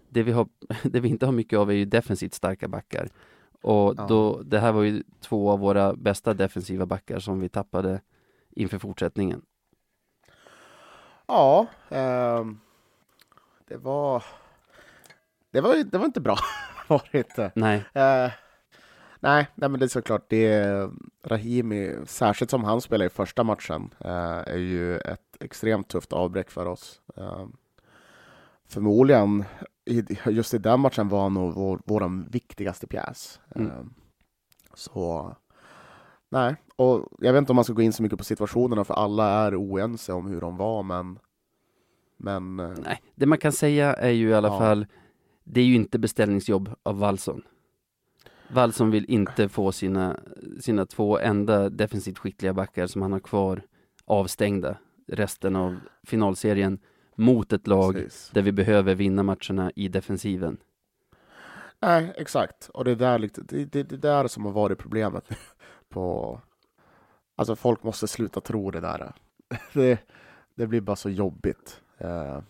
det 0.08 0.22
vi, 0.22 0.32
har, 0.32 0.48
det 0.82 1.00
vi 1.00 1.08
inte 1.08 1.26
har 1.26 1.32
mycket 1.32 1.58
av 1.58 1.70
är 1.70 1.74
ju 1.74 1.84
defensivt 1.84 2.34
starka 2.34 2.68
backar. 2.68 3.08
Och 3.62 3.94
ja. 3.96 4.06
då, 4.08 4.42
det 4.42 4.58
här 4.58 4.72
var 4.72 4.82
ju 4.82 5.02
två 5.20 5.50
av 5.50 5.58
våra 5.58 5.94
bästa 5.94 6.34
defensiva 6.34 6.86
backar 6.86 7.18
som 7.18 7.40
vi 7.40 7.48
tappade 7.48 8.00
inför 8.50 8.78
fortsättningen. 8.78 9.42
Ja, 11.26 11.66
eh, 11.88 12.44
det 13.68 13.76
var... 13.76 14.24
Det 15.56 15.62
var, 15.62 15.84
det 15.84 15.98
var 15.98 16.04
inte 16.06 16.20
bra, 16.20 16.36
var 16.88 17.02
det 17.12 17.18
inte. 17.18 17.52
Nej. 17.54 17.76
Eh, 17.76 18.30
nej, 19.20 19.48
nej, 19.54 19.68
men 19.68 19.80
det 19.80 19.86
är 19.86 19.88
såklart, 19.88 20.24
det 20.28 20.64
Rahimi, 21.24 21.94
särskilt 22.06 22.50
som 22.50 22.64
han 22.64 22.80
spelade 22.80 23.06
i 23.06 23.08
första 23.08 23.44
matchen, 23.44 23.94
eh, 24.00 24.10
är 24.46 24.56
ju 24.58 24.98
ett 24.98 25.36
extremt 25.40 25.88
tufft 25.88 26.12
avbräck 26.12 26.50
för 26.50 26.66
oss. 26.66 27.00
Eh, 27.16 27.46
förmodligen, 28.68 29.44
i, 29.84 30.04
just 30.26 30.54
i 30.54 30.58
den 30.58 30.80
matchen 30.80 31.08
var 31.08 31.22
han 31.22 31.34
nog 31.34 31.54
vår, 31.54 31.80
vår 31.84 32.30
viktigaste 32.30 32.86
pjäs. 32.86 33.40
Mm. 33.54 33.66
Eh, 33.70 33.84
så, 34.74 35.36
nej, 36.28 36.56
och 36.76 37.08
jag 37.18 37.32
vet 37.32 37.40
inte 37.40 37.52
om 37.52 37.56
man 37.56 37.64
ska 37.64 37.72
gå 37.72 37.82
in 37.82 37.92
så 37.92 38.02
mycket 38.02 38.18
på 38.18 38.24
situationerna, 38.24 38.84
för 38.84 38.94
alla 38.94 39.28
är 39.28 39.60
oense 39.62 40.12
om 40.12 40.26
hur 40.26 40.40
de 40.40 40.56
var, 40.56 40.82
men 40.82 41.18
men 42.18 42.56
Nej, 42.56 43.02
det 43.14 43.26
man 43.26 43.38
kan 43.38 43.52
säga 43.52 43.94
är 43.94 44.10
ju 44.10 44.28
i 44.28 44.34
alla 44.34 44.48
Ja. 44.48 44.58
fall, 44.58 44.86
det 45.48 45.60
är 45.60 45.64
ju 45.64 45.74
inte 45.74 45.98
beställningsjobb 45.98 46.74
av 46.82 46.98
Wallson. 46.98 47.42
Wallson 48.48 48.90
vill 48.90 49.04
inte 49.08 49.48
få 49.48 49.72
sina, 49.72 50.20
sina 50.60 50.86
två 50.86 51.18
enda 51.18 51.68
defensivt 51.68 52.18
skickliga 52.18 52.52
backar 52.52 52.86
som 52.86 53.02
han 53.02 53.12
har 53.12 53.20
kvar 53.20 53.62
avstängda 54.04 54.76
resten 55.06 55.56
av 55.56 55.76
finalserien 56.02 56.78
mot 57.14 57.52
ett 57.52 57.66
lag 57.66 57.94
precis. 57.94 58.30
där 58.34 58.42
vi 58.42 58.52
behöver 58.52 58.94
vinna 58.94 59.22
matcherna 59.22 59.72
i 59.76 59.88
defensiven. 59.88 60.56
Nej, 61.80 62.12
exakt. 62.16 62.68
Och 62.74 62.84
det 62.84 62.90
är 62.90 62.96
där, 62.96 63.30
det, 63.34 63.64
det, 63.64 63.82
det 63.82 63.96
där 63.96 64.28
som 64.28 64.44
har 64.44 64.52
varit 64.52 64.78
problemet 64.78 65.28
på... 65.88 66.40
Alltså 67.36 67.56
folk 67.56 67.82
måste 67.82 68.08
sluta 68.08 68.40
tro 68.40 68.70
det 68.70 68.80
där. 68.80 69.12
Det, 69.72 70.00
det 70.54 70.66
blir 70.66 70.80
bara 70.80 70.96
så 70.96 71.10
jobbigt. 71.10 71.80
Eh, 71.98 72.40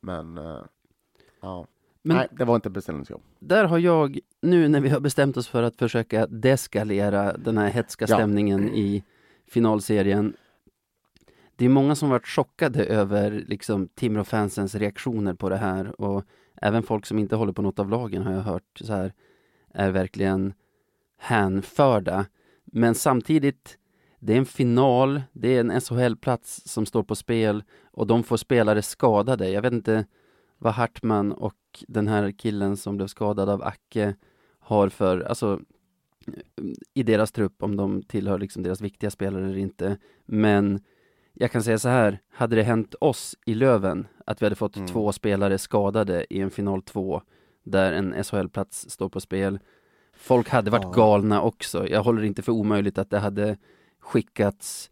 Men, 0.00 0.38
eh, 0.38 0.62
ja. 1.40 1.66
Men 2.02 2.16
Nej, 2.16 2.28
det 2.30 2.44
var 2.44 2.54
inte 2.54 2.70
beställningsjobb. 2.70 3.22
där 3.38 3.64
har 3.64 3.78
jag, 3.78 4.18
nu 4.42 4.68
när 4.68 4.80
vi 4.80 4.88
har 4.88 5.00
bestämt 5.00 5.36
oss 5.36 5.48
för 5.48 5.62
att 5.62 5.76
försöka 5.76 6.26
deskalera 6.26 7.36
den 7.36 7.58
här 7.58 7.68
hetska 7.70 8.04
Ja. 8.08 8.16
stämningen 8.16 8.68
i 8.68 9.04
finalserien. 9.48 10.36
Det 11.56 11.64
är 11.64 11.68
många 11.68 11.94
som 11.94 12.10
varit 12.10 12.26
chockade 12.26 12.84
över 12.84 13.44
liksom 13.46 13.88
Timrå-fansens 13.88 14.74
reaktioner 14.78 15.34
på 15.34 15.48
det 15.48 15.56
här 15.56 16.00
och 16.00 16.24
även 16.62 16.82
folk 16.82 17.06
som 17.06 17.18
inte 17.18 17.36
håller 17.36 17.52
på 17.52 17.62
något 17.62 17.78
av 17.78 17.88
lagen 17.90 18.22
har 18.22 18.32
jag 18.32 18.40
hört 18.42 18.78
så 18.80 18.92
här 18.92 19.12
är 19.74 19.90
verkligen 19.90 20.54
hänförda. 21.18 22.26
Men 22.64 22.94
samtidigt, 22.94 23.78
det 24.18 24.32
är 24.32 24.38
en 24.38 24.46
final, 24.46 25.22
det 25.32 25.56
är 25.56 25.60
en 25.60 25.80
SHL-plats 25.80 26.62
som 26.68 26.86
står 26.86 27.02
på 27.02 27.14
spel 27.14 27.64
och 27.90 28.06
de 28.06 28.22
får 28.22 28.36
spelare 28.36 28.82
skadade. 28.82 29.48
Jag 29.50 29.62
vet 29.62 29.72
inte 29.72 30.04
vad 30.62 30.72
Hartman 30.74 31.32
och 31.32 31.54
den 31.88 32.08
här 32.08 32.30
killen 32.30 32.76
som 32.76 32.96
blev 32.96 33.06
skadad 33.06 33.48
av 33.48 33.62
Acke 33.62 34.14
har 34.58 34.88
för, 34.88 35.20
alltså 35.20 35.60
i 36.94 37.02
deras 37.02 37.32
trupp, 37.32 37.62
om 37.62 37.76
de 37.76 38.02
tillhör 38.02 38.38
liksom 38.38 38.62
deras 38.62 38.80
viktiga 38.80 39.10
spelare 39.10 39.44
eller 39.44 39.56
inte. 39.56 39.96
Men 40.24 40.80
jag 41.32 41.50
kan 41.52 41.62
säga 41.62 41.78
så 41.78 41.88
här, 41.88 42.18
hade 42.30 42.56
det 42.56 42.62
hänt 42.62 42.94
oss 43.00 43.36
i 43.46 43.54
Löven 43.54 44.06
att 44.26 44.42
vi 44.42 44.46
hade 44.46 44.56
fått 44.56 44.76
Mm. 44.76 44.88
två 44.88 45.12
spelare 45.12 45.58
skadade 45.58 46.26
i 46.34 46.40
en 46.40 46.50
final 46.50 46.82
två 46.82 47.22
där 47.64 47.92
en 47.92 48.24
SHL-plats 48.24 48.90
står 48.90 49.08
på 49.08 49.20
spel. 49.20 49.58
Folk 50.14 50.48
hade 50.48 50.70
varit 50.70 50.82
Ja. 50.82 50.90
galna 50.92 51.42
också. 51.42 51.88
Jag 51.88 52.02
håller 52.02 52.22
inte 52.22 52.42
för 52.42 52.52
omöjligt 52.52 52.98
att 52.98 53.10
det 53.10 53.18
hade 53.18 53.56
skickats 54.00 54.90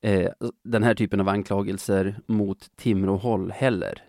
eh, 0.00 0.30
den 0.62 0.82
här 0.82 0.94
typen 0.94 1.20
av 1.20 1.28
anklagelser 1.28 2.20
mot 2.26 2.70
Timrå-håll 2.76 3.50
heller. 3.50 4.02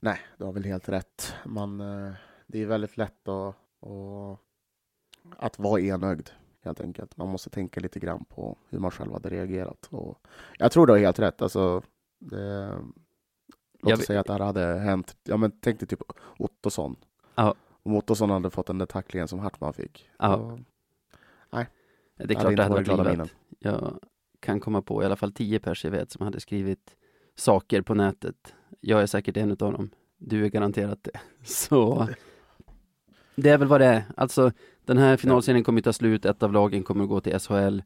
Nej, 0.00 0.18
du 0.38 0.44
har 0.44 0.52
väl 0.52 0.64
helt 0.64 0.88
rätt. 0.88 1.34
Man, 1.44 1.80
eh, 1.80 2.12
det 2.46 2.62
är 2.62 2.66
väldigt 2.66 2.96
lätt 2.96 3.28
att, 3.28 3.56
att, 5.36 5.58
vara 5.58 5.80
enögd, 5.80 6.28
helt 6.64 6.80
enkelt. 6.80 7.16
Man 7.16 7.28
måste 7.28 7.50
tänka 7.50 7.80
lite 7.80 7.98
grann 8.00 8.24
på 8.24 8.56
hur 8.68 8.78
man 8.78 8.90
själv 8.90 9.12
hade 9.12 9.28
reagerat. 9.28 9.88
Och 9.90 10.26
jag 10.58 10.72
tror 10.72 10.86
du 10.86 10.92
har 10.92 11.00
helt 11.00 11.18
rätt. 11.18 11.42
Alltså, 11.42 11.82
det, 12.18 12.78
låt 13.82 13.92
oss 14.00 14.06
säga 14.06 14.20
att 14.20 14.26
det 14.26 14.32
här 14.32 14.40
hade 14.40 14.60
hänt. 14.78 15.16
Ja, 15.24 15.36
men 15.36 15.52
tänk 15.60 15.80
dig 15.80 15.88
typ 15.88 16.02
Ottosson. 16.38 16.96
Ja. 17.34 17.54
Om 17.82 17.94
Ottosson 17.96 18.30
hade 18.30 18.50
fått 18.50 18.66
den 18.66 18.78
där 18.78 18.86
tacklingen 18.86 19.28
som 19.28 19.38
Hartman 19.38 19.72
fick. 19.72 20.10
Ja. 20.18 20.36
då- 20.36 20.58
Det 22.16 22.24
är 22.24 22.26
hade 22.26 22.34
klart 22.34 22.44
det 22.46 22.50
inte 22.52 22.62
hade 22.62 22.74
varit 23.04 23.16
livat. 23.18 23.34
Jag 23.58 23.98
kan 24.40 24.60
komma 24.60 24.82
på 24.82 25.02
i 25.02 25.06
alla 25.06 25.16
fall 25.16 25.32
tio 25.32 25.60
pers 25.60 25.84
jag 25.84 25.90
vet 25.90 26.10
som 26.10 26.24
hade 26.24 26.40
skrivit 26.40 26.96
saker 27.38 27.82
på 27.82 27.94
nätet. 27.94 28.54
Jag 28.80 29.02
är 29.02 29.06
säkert 29.06 29.36
en 29.36 29.50
utav 29.50 29.72
dem. 29.72 29.90
Du 30.16 30.44
är 30.44 30.48
garanterat 30.48 30.98
det. 31.02 31.20
Så 31.44 32.08
det 33.34 33.50
är 33.50 33.58
väl 33.58 33.68
vad 33.68 33.80
det 33.80 33.86
är. 33.86 34.04
Alltså 34.16 34.52
den 34.84 34.98
här 34.98 35.16
finalserien 35.16 35.64
kommer 35.64 35.80
att 35.80 35.84
ta 35.84 35.92
slut, 35.92 36.24
ett 36.24 36.42
av 36.42 36.52
lagen 36.52 36.82
kommer 36.82 37.04
att 37.04 37.10
gå 37.10 37.20
till 37.20 37.38
SHL. 37.38 37.80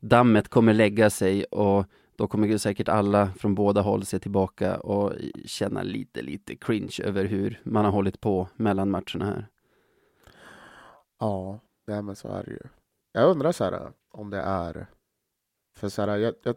Dammet 0.00 0.48
kommer 0.48 0.74
lägga 0.74 1.10
sig 1.10 1.44
och 1.44 1.86
då 2.16 2.28
kommer 2.28 2.58
säkert 2.58 2.88
alla 2.88 3.32
från 3.38 3.54
båda 3.54 3.80
håll 3.80 4.04
se 4.04 4.18
tillbaka 4.18 4.76
och 4.76 5.12
känna 5.44 5.82
lite, 5.82 6.22
lite 6.22 6.56
cringe 6.56 6.96
över 7.04 7.24
hur 7.24 7.60
man 7.64 7.84
har 7.84 7.92
hållit 7.92 8.20
på 8.20 8.48
mellan 8.56 8.90
matcherna 8.90 9.24
här. 9.24 9.46
Ja, 11.18 11.60
nej, 11.86 12.02
men 12.02 12.16
så 12.16 12.28
är 12.28 12.44
det 12.44 12.50
ju. 12.50 12.60
Jag 13.12 13.30
undrar 13.30 13.52
så 13.52 13.64
här 13.64 13.92
om 14.10 14.30
det 14.30 14.40
är... 14.40 14.86
För 15.76 15.88
så 15.88 16.02
här, 16.02 16.16
jag, 16.16 16.34
jag, 16.42 16.56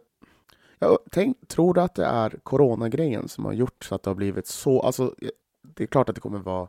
jag 0.84 0.98
tänk, 1.10 1.48
tror 1.48 1.74
du 1.74 1.80
att 1.80 1.94
det 1.94 2.04
är 2.04 2.30
coronagrejen 2.42 3.28
som 3.28 3.44
har 3.44 3.52
gjort 3.52 3.84
så 3.84 3.94
att 3.94 4.02
det 4.02 4.10
har 4.10 4.14
blivit 4.14 4.46
så... 4.46 4.80
Alltså, 4.80 5.14
det 5.62 5.82
är 5.82 5.86
klart 5.86 6.08
att 6.08 6.14
det 6.14 6.20
kommer 6.20 6.38
vara 6.38 6.68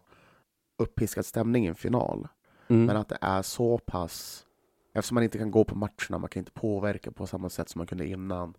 uppiskad 0.78 1.26
stämning 1.26 1.66
i 1.66 1.68
en 1.68 1.76
final, 1.76 2.28
Mm. 2.68 2.86
men 2.86 2.98
att 2.98 3.10
det 3.10 3.18
är 3.22 3.42
så 3.42 3.78
pass... 3.78 4.46
Eftersom 4.94 5.16
man 5.16 5.24
inte 5.24 5.38
kan 5.38 5.52
gå 5.52 5.64
på 5.64 5.76
matcherna, 5.76 6.18
man 6.18 6.30
kan 6.30 6.40
inte 6.40 6.52
påverka 6.52 7.12
på 7.12 7.28
samma 7.28 7.50
sätt 7.50 7.70
som 7.70 7.80
man 7.80 7.88
kunde 7.88 8.08
innan. 8.08 8.54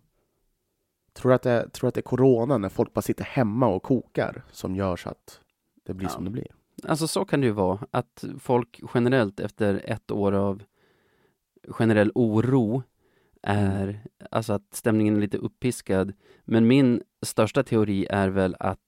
Tror 1.13 1.29
du 1.29 1.35
att 1.35 1.41
det, 1.41 1.69
tror 1.69 1.87
att 1.87 1.93
det 1.93 1.99
är 1.99 2.03
corona, 2.03 2.57
när 2.57 2.69
folk 2.69 2.93
bara 2.93 3.01
sitter 3.01 3.23
hemma 3.23 3.67
och 3.67 3.83
kokar, 3.83 4.43
som 4.51 4.75
gör 4.75 4.95
så 4.95 5.09
att 5.09 5.41
det 5.83 5.93
blir 5.93 6.07
Ja. 6.07 6.11
som 6.13 6.25
det 6.25 6.31
blir? 6.31 6.47
Alltså 6.83 7.07
så 7.07 7.25
kan 7.25 7.41
det 7.41 7.47
ju 7.47 7.53
vara, 7.53 7.79
att 7.91 8.23
folk 8.39 8.79
generellt 8.93 9.39
efter 9.39 9.81
ett 9.85 10.11
år 10.11 10.31
av 10.31 10.63
generell 11.67 12.11
oro 12.15 12.83
är, 13.47 13.99
alltså 14.31 14.53
att 14.53 14.73
stämningen 14.73 15.15
är 15.15 15.21
lite 15.21 15.37
uppiskad. 15.37 16.13
Men 16.45 16.67
min 16.67 17.01
största 17.21 17.63
teori 17.63 18.07
är 18.09 18.29
väl 18.29 18.55
att 18.59 18.79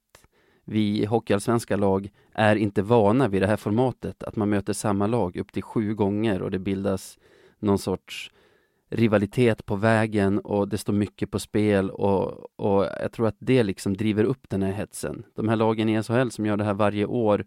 vi 0.66 1.06
hockeyallsvenska 1.06 1.75
lag 1.75 2.10
är 2.34 2.56
inte 2.56 2.82
vana 2.82 3.28
vid 3.28 3.42
det 3.42 3.48
här 3.48 3.58
formatet, 3.58 4.24
att 4.24 4.36
man 4.36 4.50
möter 4.50 4.74
samma 4.74 5.08
lag 5.08 5.38
upp 5.38 5.51
till 5.51 5.63
sju 5.63 5.96
gånger 5.96 6.42
och 6.42 6.51
det 6.51 6.60
bildas 6.60 7.20
någon 7.60 7.80
sorts 7.80 8.32
rivalitet 8.89 9.66
på 9.66 9.75
vägen 9.75 10.39
och 10.39 10.68
det 10.68 10.78
står 10.78 10.94
mycket 10.94 11.32
på 11.32 11.39
spel 11.39 11.89
och, 11.89 12.60
och 12.60 12.86
jag 13.01 13.12
tror 13.12 13.28
att 13.28 13.38
det 13.39 13.63
liksom 13.63 13.98
driver 13.98 14.24
upp 14.24 14.50
den 14.50 14.63
här 14.63 14.72
hetsen. 14.72 15.24
De 15.36 15.50
här 15.50 15.56
lagen 15.56 15.89
i 15.89 16.04
SHL 16.04 16.30
som 16.30 16.46
gör 16.46 16.58
det 16.58 16.63
här 16.63 16.74
varje 16.74 17.06
år 17.06 17.46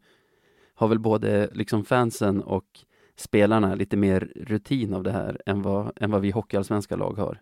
har 0.74 0.88
väl 0.88 0.98
både 0.98 1.48
liksom 1.52 1.84
fansen 1.84 2.40
och 2.42 2.84
spelarna 3.16 3.74
lite 3.74 3.96
mer 3.96 4.32
rutin 4.36 4.94
av 4.94 5.02
det 5.02 5.10
här 5.10 5.42
än 5.46 5.62
vad, 5.62 5.92
än 5.96 6.10
vad 6.10 6.20
vi 6.20 6.30
hockeyallsvenska 6.30 6.96
lag 6.96 7.12
har. 7.18 7.40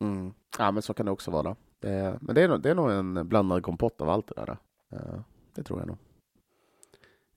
Mm. 0.00 0.32
Ja, 0.58 0.70
men 0.70 0.82
så 0.82 0.94
kan 0.94 1.06
det 1.06 1.12
också 1.12 1.30
vara. 1.30 1.56
Det, 1.80 2.18
men 2.20 2.34
det 2.34 2.42
är, 2.42 2.58
det 2.58 2.70
är 2.70 2.74
nog 2.74 2.90
en 2.90 3.28
blandad 3.28 3.62
kompott 3.62 4.00
av 4.00 4.08
allt 4.08 4.26
det 4.26 4.34
där. 4.34 4.56
Eh, 4.92 5.20
Det 5.54 5.62
tror 5.62 5.78
jag 5.78 5.86
nog. 5.88 5.96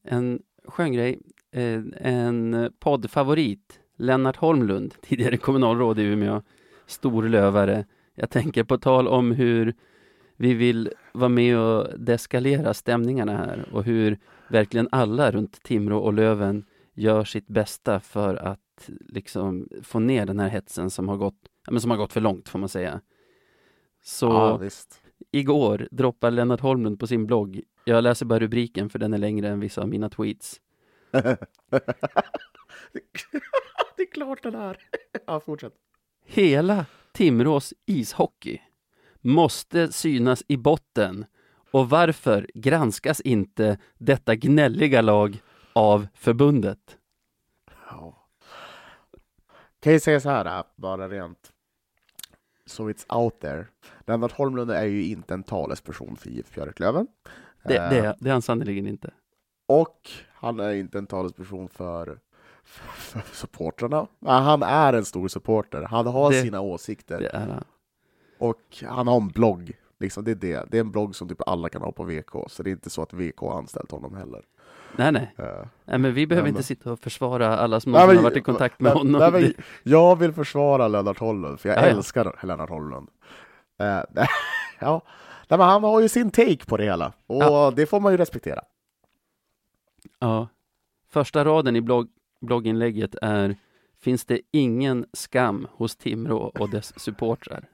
En 0.04 0.42
skön 0.66 0.94
grej, 0.94 1.20
eh, 1.52 1.82
en 1.98 2.72
poddfavorit, 2.80 3.80
Lennart 3.96 4.36
Holmlund, 4.36 4.94
tidigare 5.02 5.38
kommunalråd 5.38 6.00
i 6.00 6.04
Umeå, 6.04 6.42
storlövare. 6.86 7.86
Jag 8.16 8.30
tänker 8.30 8.64
på 8.64 8.78
tal 8.78 9.08
om 9.08 9.32
hur 9.32 9.74
vi 10.38 10.54
vill 10.54 10.90
vara 11.14 11.30
med 11.30 11.60
och 11.60 12.00
deskalera 12.00 12.74
stämningarna 12.74 13.38
här 13.38 13.70
och 13.72 13.84
hur 13.84 14.18
verkligen 14.48 14.88
alla 14.92 15.32
runt 15.32 15.64
Timrå 15.64 15.98
och 16.00 16.14
Löven 16.14 16.66
gör 16.96 17.24
sitt 17.24 17.48
bästa 17.48 18.00
för 18.00 18.36
att 18.36 18.90
liksom 19.00 19.68
få 19.84 20.00
ner 20.00 20.26
den 20.26 20.40
här 20.40 20.50
hetsen 20.50 20.90
som 20.90 21.10
har 21.10 21.18
gått, 21.18 21.40
men 21.72 21.82
som 21.82 21.92
har 21.92 21.98
gått 21.98 22.14
för 22.14 22.22
långt 22.22 22.50
får 22.50 22.60
man 22.60 22.70
säga. 22.70 23.02
Så 24.04 24.26
Ja, 24.26 24.58
visst. 24.58 25.02
igår 25.32 25.88
droppar 25.92 26.32
Lennart 26.32 26.60
Holmlund 26.62 27.00
på 27.00 27.08
sin 27.08 27.26
blogg, 27.26 27.62
jag 27.86 28.04
läser 28.04 28.26
bara 28.26 28.40
rubriken 28.40 28.90
för 28.90 29.00
den 29.00 29.14
är 29.14 29.18
längre 29.18 29.50
än 29.50 29.60
vissa 29.60 29.82
av 29.82 29.90
mina 29.90 30.10
tweets. 30.10 30.62
det 33.96 34.02
är 34.04 34.12
klart 34.12 34.44
den 34.44 34.56
är. 34.56 34.78
Ja, 35.28 35.40
fortsätt. 35.40 35.74
Hela 36.26 36.86
Timrås 37.14 37.74
ishockey 37.86 38.62
måste 39.22 39.92
synas 39.92 40.44
i 40.48 40.58
botten 40.58 41.26
och 41.72 41.90
varför 41.90 42.50
granskas 42.54 43.22
inte 43.22 43.78
detta 43.98 44.36
gnälliga 44.36 45.02
lag 45.02 45.42
av 45.76 46.08
förbundet? 46.14 46.98
Ja. 47.90 48.28
Kan 49.80 49.94
jag 49.94 50.02
säga 50.02 50.20
så 50.20 50.30
här, 50.30 50.58
äh, 50.60 50.66
bara 50.76 51.10
rent. 51.10 51.52
so 52.66 52.90
it's 52.90 53.16
out 53.18 53.40
there. 53.40 53.66
Lennart 54.08 54.32
Holmlund 54.32 54.72
är 54.72 54.84
ju 54.86 55.06
inte 55.06 55.34
en 55.34 55.44
talesperson 55.44 56.16
för 56.16 56.30
IF 56.30 56.54
Björklöven. 56.56 57.08
Det, 57.64 57.74
det, 57.74 58.00
är- 58.00 58.16
det 58.20 58.30
är 58.30 58.34
han 58.34 58.42
sannerligen 58.42 58.88
inte. 58.88 59.12
och 59.68 60.10
han 60.34 60.60
är 60.60 60.74
inte 60.74 60.98
en 60.98 61.08
talesperson 61.08 61.70
för, 61.70 62.20
för, 62.64 63.20
för 63.20 63.36
supportrarna. 63.36 64.08
Men 64.20 64.44
han 64.44 64.64
är 64.64 64.94
en 64.94 65.06
stor 65.06 65.28
supporter. 65.28 65.82
Han 65.82 66.08
har 66.08 66.32
Det- 66.32 66.42
sina 66.42 66.62
åsikter. 66.62 67.20
Det 67.20 67.28
är 67.30 67.48
han. 67.48 67.64
Och 68.38 68.62
han 68.84 69.08
har 69.08 69.18
en 69.18 69.28
blogg. 69.28 69.72
Liksom, 70.00 70.24
det, 70.24 70.32
är 70.32 70.36
det. 70.36 70.66
det 70.72 70.78
är 70.78 70.82
en 70.82 70.92
blogg 70.92 71.16
som 71.16 71.28
typ 71.30 71.42
alla 71.50 71.70
kan 71.70 71.82
ha 71.82 71.92
på 71.92 72.04
VK, 72.04 72.32
så 72.50 72.64
det 72.64 72.70
är 72.70 72.72
inte 72.72 72.90
så 72.90 73.02
att 73.02 73.14
VK 73.14 73.38
har 73.40 73.58
anställt 73.58 73.92
honom 73.92 74.16
heller. 74.16 74.46
Nej, 74.98 75.12
nej. 75.12 75.34
Eh, 75.38 75.46
nej 75.86 76.00
men 76.00 76.14
vi 76.14 76.28
behöver 76.28 76.44
Nej, 76.46 76.50
inte 76.50 76.58
men- 76.58 76.64
sitta 76.64 76.92
och 76.92 77.00
försvara 77.00 77.58
alla 77.58 77.80
som 77.80 77.92
Nej, 77.92 78.08
men- 78.08 78.16
har 78.16 78.24
varit 78.24 78.38
i 78.38 78.42
kontakt 78.42 78.80
med 78.80 78.94
nej, 78.94 78.98
honom. 79.04 79.32
nej, 79.32 79.42
men 79.42 79.54
jag 79.84 80.16
vill 80.20 80.34
försvara 80.34 80.88
Lennart 80.88 81.20
Holmlund, 81.20 81.60
för 81.60 81.70
jag 81.70 81.78
Ja, 81.78 81.82
ja. 81.82 81.88
älskar 81.88 82.40
Lennart 82.44 82.70
Holmlund. 82.70 83.10
Eh, 83.80 83.86
ja. 84.80 85.02
Nej, 85.50 85.58
men 85.58 85.68
han 85.68 85.84
har 85.84 86.02
ju 86.02 86.10
sin 86.10 86.32
take 86.32 86.66
på 86.66 86.78
det 86.78 86.84
hela, 86.84 87.14
och 87.28 87.44
Ja. 87.44 87.74
det 87.76 87.86
får 87.86 88.00
man 88.00 88.12
ju 88.14 88.18
respektera. 88.18 88.62
Ja. 90.20 90.48
Första 91.10 91.46
raden 91.46 91.76
i 91.76 91.82
blogg, 91.82 92.08
blogginlägget 92.42 93.16
är 93.22 93.56
Finns 94.02 94.26
det 94.26 94.42
ingen 94.52 95.06
skam 95.14 95.68
hos 95.72 95.96
Timrå 95.96 96.38
och 96.38 96.70
dess 96.70 97.00
supportrar? 97.00 97.66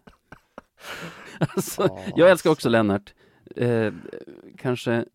alltså, 1.40 1.82
Ja, 1.82 2.00
jag 2.16 2.30
älskar 2.32 2.50
också 2.50 2.70
Lennart. 2.70 3.14
Eh, 3.56 3.94
kanske 4.58 5.06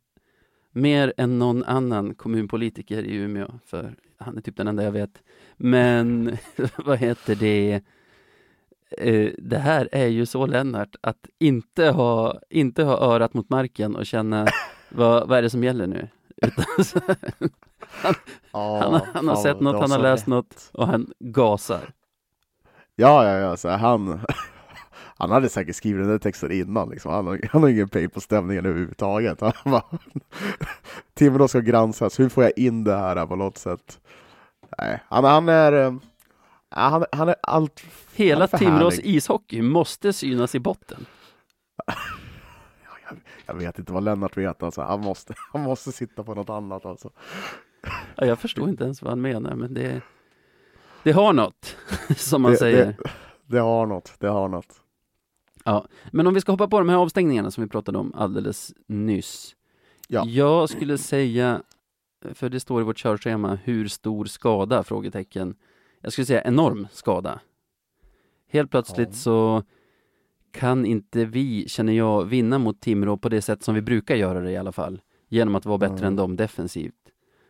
mer 0.76 1.12
än 1.16 1.38
någon 1.38 1.64
annan 1.64 2.14
kommunpolitiker 2.14 3.02
i 3.02 3.14
Umeå, 3.14 3.58
för 3.66 3.94
han 4.18 4.36
är 4.36 4.40
typ 4.40 4.56
den 4.56 4.68
enda 4.68 4.84
jag 4.84 4.92
vet. 4.92 5.22
Men 5.56 6.36
vad 6.76 6.98
heter 6.98 7.34
det? 7.34 7.80
Eh, 8.90 9.30
det 9.38 9.58
här 9.58 9.88
är 9.92 10.06
ju 10.06 10.26
så 10.26 10.46
Lennart, 10.46 10.96
att 11.00 11.28
inte 11.38 11.90
ha, 11.90 12.40
inte 12.50 12.84
ha 12.84 12.98
örat 12.98 13.34
mot 13.34 13.50
marken 13.50 13.96
och 13.96 14.06
känna 14.06 14.46
vad, 14.88 15.28
vad 15.28 15.38
är 15.38 15.42
det 15.42 15.50
som 15.50 15.64
gäller 15.64 15.86
nu? 15.86 16.08
Så, 16.84 17.00
Ja, 18.52 18.78
han, 18.82 19.00
han 19.14 19.28
har 19.28 19.36
sett 19.36 19.60
något, 19.60 19.80
han 19.80 19.90
har 19.90 19.98
läst 19.98 20.26
något 20.26 20.70
och 20.72 20.86
han 20.86 21.10
gasar. 21.18 21.80
Ja, 22.94 23.24
ja, 23.24 23.38
ja, 23.38 23.56
så 23.56 23.68
han, 23.68 24.20
han 25.18 25.30
hade 25.30 25.48
säkert 25.48 25.76
skrivit 25.76 26.02
den 26.02 26.10
där 26.10 26.18
texten 26.18 26.52
innan, 26.52 26.88
liksom. 26.90 27.12
han, 27.12 27.26
har, 27.26 27.40
han 27.52 27.62
har 27.62 27.68
ingen 27.68 27.88
pejl 27.88 28.10
på 28.10 28.20
stämningen 28.20 28.66
överhuvudtaget. 28.66 29.42
Timrå 31.14 31.48
ska 31.48 31.60
granskas, 31.60 32.20
hur 32.20 32.28
får 32.28 32.44
jag 32.44 32.52
in 32.56 32.84
det 32.84 32.96
här 32.96 33.26
på 33.26 33.36
något 33.36 33.58
sätt? 33.58 34.00
Nej, 34.78 35.02
han, 35.08 35.24
han 35.24 35.48
är, 35.48 35.72
eh, 35.72 35.94
han, 36.70 37.04
han 37.12 37.28
är 37.28 37.36
allt 37.42 37.84
Hela 38.14 38.46
Timrås 38.48 38.98
ishockey 38.98 39.62
måste 39.62 40.12
synas 40.12 40.54
i 40.54 40.58
botten. 40.60 41.06
Jag 43.46 43.54
vet 43.54 43.78
inte 43.78 43.92
vad 43.92 44.02
Lennart 44.04 44.36
vet 44.36 44.62
alltså. 44.62 44.82
Han 44.82 45.00
måste, 45.00 45.34
han 45.52 45.62
måste 45.62 45.92
sitta 45.92 46.22
på 46.24 46.34
något 46.34 46.50
annat 46.50 46.86
alltså. 46.86 47.10
Ja, 48.16 48.26
jag 48.26 48.38
förstår 48.38 48.68
inte 48.68 48.84
ens 48.84 49.02
vad 49.02 49.10
han 49.10 49.20
menar, 49.20 49.54
men 49.54 49.74
det, 49.74 50.00
det 51.02 51.12
har 51.12 51.32
något, 51.32 51.76
som 52.16 52.42
man 52.42 52.50
Det- 52.50 52.56
säger. 52.56 52.86
Det, 52.86 52.96
det 53.46 53.58
har 53.58 53.86
något, 53.86 54.12
det 54.18 54.28
har 54.28 54.48
något. 54.48 54.80
Men 56.10 56.26
om 56.26 56.34
vi 56.34 56.40
ska 56.40 56.52
hoppa 56.52 56.68
på 56.68 56.78
de 56.78 56.88
här 56.88 56.96
avstängningarna 56.96 57.50
som 57.50 57.64
vi 57.64 57.70
pratade 57.70 57.98
om 57.98 58.12
alldeles 58.14 58.72
nyss. 58.86 59.56
Ja. 60.08 60.24
Jag 60.26 60.68
skulle 60.70 60.98
säga, 60.98 61.62
för 62.34 62.48
det 62.48 62.60
står 62.60 62.80
i 62.80 62.84
vårt 62.84 62.98
körschema, 62.98 63.58
hur 63.64 63.88
stor 63.88 64.24
skada? 64.24 64.82
Frågetecken. 64.82 65.54
Jag 66.00 66.12
skulle 66.12 66.26
säga 66.26 66.42
enorm 66.44 66.88
skada. 66.92 67.40
Helt 68.50 68.70
plötsligt 68.70 69.08
Ja. 69.08 69.14
så 69.14 69.62
kan 70.52 70.86
inte 70.86 71.24
vi, 71.24 71.68
känner 71.68 71.92
jag, 71.92 72.24
vinna 72.24 72.58
mot 72.58 72.80
Timrå 72.80 73.16
på 73.16 73.28
det 73.28 73.42
sätt 73.42 73.62
som 73.62 73.74
vi 73.74 73.82
brukar 73.82 74.14
göra 74.16 74.40
det 74.40 74.50
i 74.50 74.56
alla 74.56 74.72
fall. 74.72 75.00
Genom 75.28 75.54
att 75.54 75.66
vara 75.66 75.78
bättre 75.78 75.96
Mm. 75.96 76.06
än 76.06 76.16
dem 76.16 76.36
defensivt. 76.36 76.94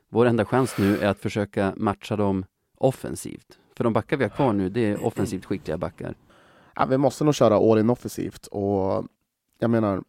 Vår 0.08 0.26
enda 0.26 0.45
chans 0.45 0.78
nu 0.78 0.99
är 0.99 1.06
att 1.08 1.19
försöka 1.19 1.73
matcha 1.76 2.17
dem 2.17 2.45
offensivt. 2.78 3.58
För 3.76 3.84
de 3.84 3.93
backar 3.93 4.17
vi 4.17 4.25
har 4.25 4.30
kvar 4.30 4.52
nu, 4.52 4.69
det 4.69 4.80
är 4.80 5.04
offensivt 5.04 5.45
skickliga 5.45 5.78
backar. 5.78 6.14
Ja, 6.76 6.86
vi 6.86 6.99
måste 6.99 7.25
nog 7.25 7.34
köra 7.34 7.56
all 7.56 7.78
in 7.78 7.91
offensivt 7.91 8.47
och 8.47 9.06
jag 9.58 9.71
menar, 9.71 10.04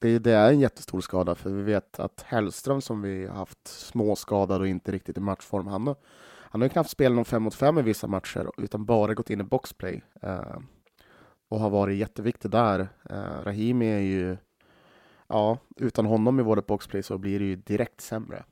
det, 0.00 0.18
det 0.18 0.32
är 0.32 0.48
en 0.52 0.60
jättestor 0.60 1.00
skada 1.00 1.34
för 1.34 1.50
vi 1.50 1.62
vet 1.62 2.00
att 2.00 2.22
Hellström 2.26 2.80
som 2.80 3.02
vi 3.02 3.26
har 3.26 3.34
haft 3.34 3.68
småskadad 3.68 4.60
och 4.60 4.68
inte 4.68 4.92
riktigt 4.92 5.18
i 5.18 5.20
matchform, 5.20 5.66
han 5.66 5.86
har, 5.86 5.96
han 6.24 6.60
har 6.60 6.66
ju 6.66 6.70
knappt 6.70 6.90
spelat 6.90 7.16
någon 7.16 7.24
5 7.24 7.42
mot 7.42 7.54
5 7.54 7.78
i 7.78 7.82
vissa 7.82 8.06
matcher 8.06 8.50
utan 8.56 8.84
bara 8.84 9.14
gått 9.14 9.30
in 9.30 9.40
i 9.40 9.44
boxplay 9.44 10.02
eh, 10.22 10.58
och 11.48 11.60
har 11.60 11.70
varit 11.70 11.98
jätteviktig 11.98 12.50
där. 12.50 12.88
Eh, 13.10 13.42
Rahimi 13.44 13.86
är 13.86 13.98
ju, 13.98 14.36
ja, 15.28 15.58
utan 15.76 16.06
honom 16.06 16.40
i 16.40 16.42
vårt 16.42 16.66
boxplay 16.66 17.02
så 17.02 17.18
blir 17.18 17.38
det 17.38 17.44
ju 17.44 17.56
direkt 17.56 18.00
sämre. 18.00 18.44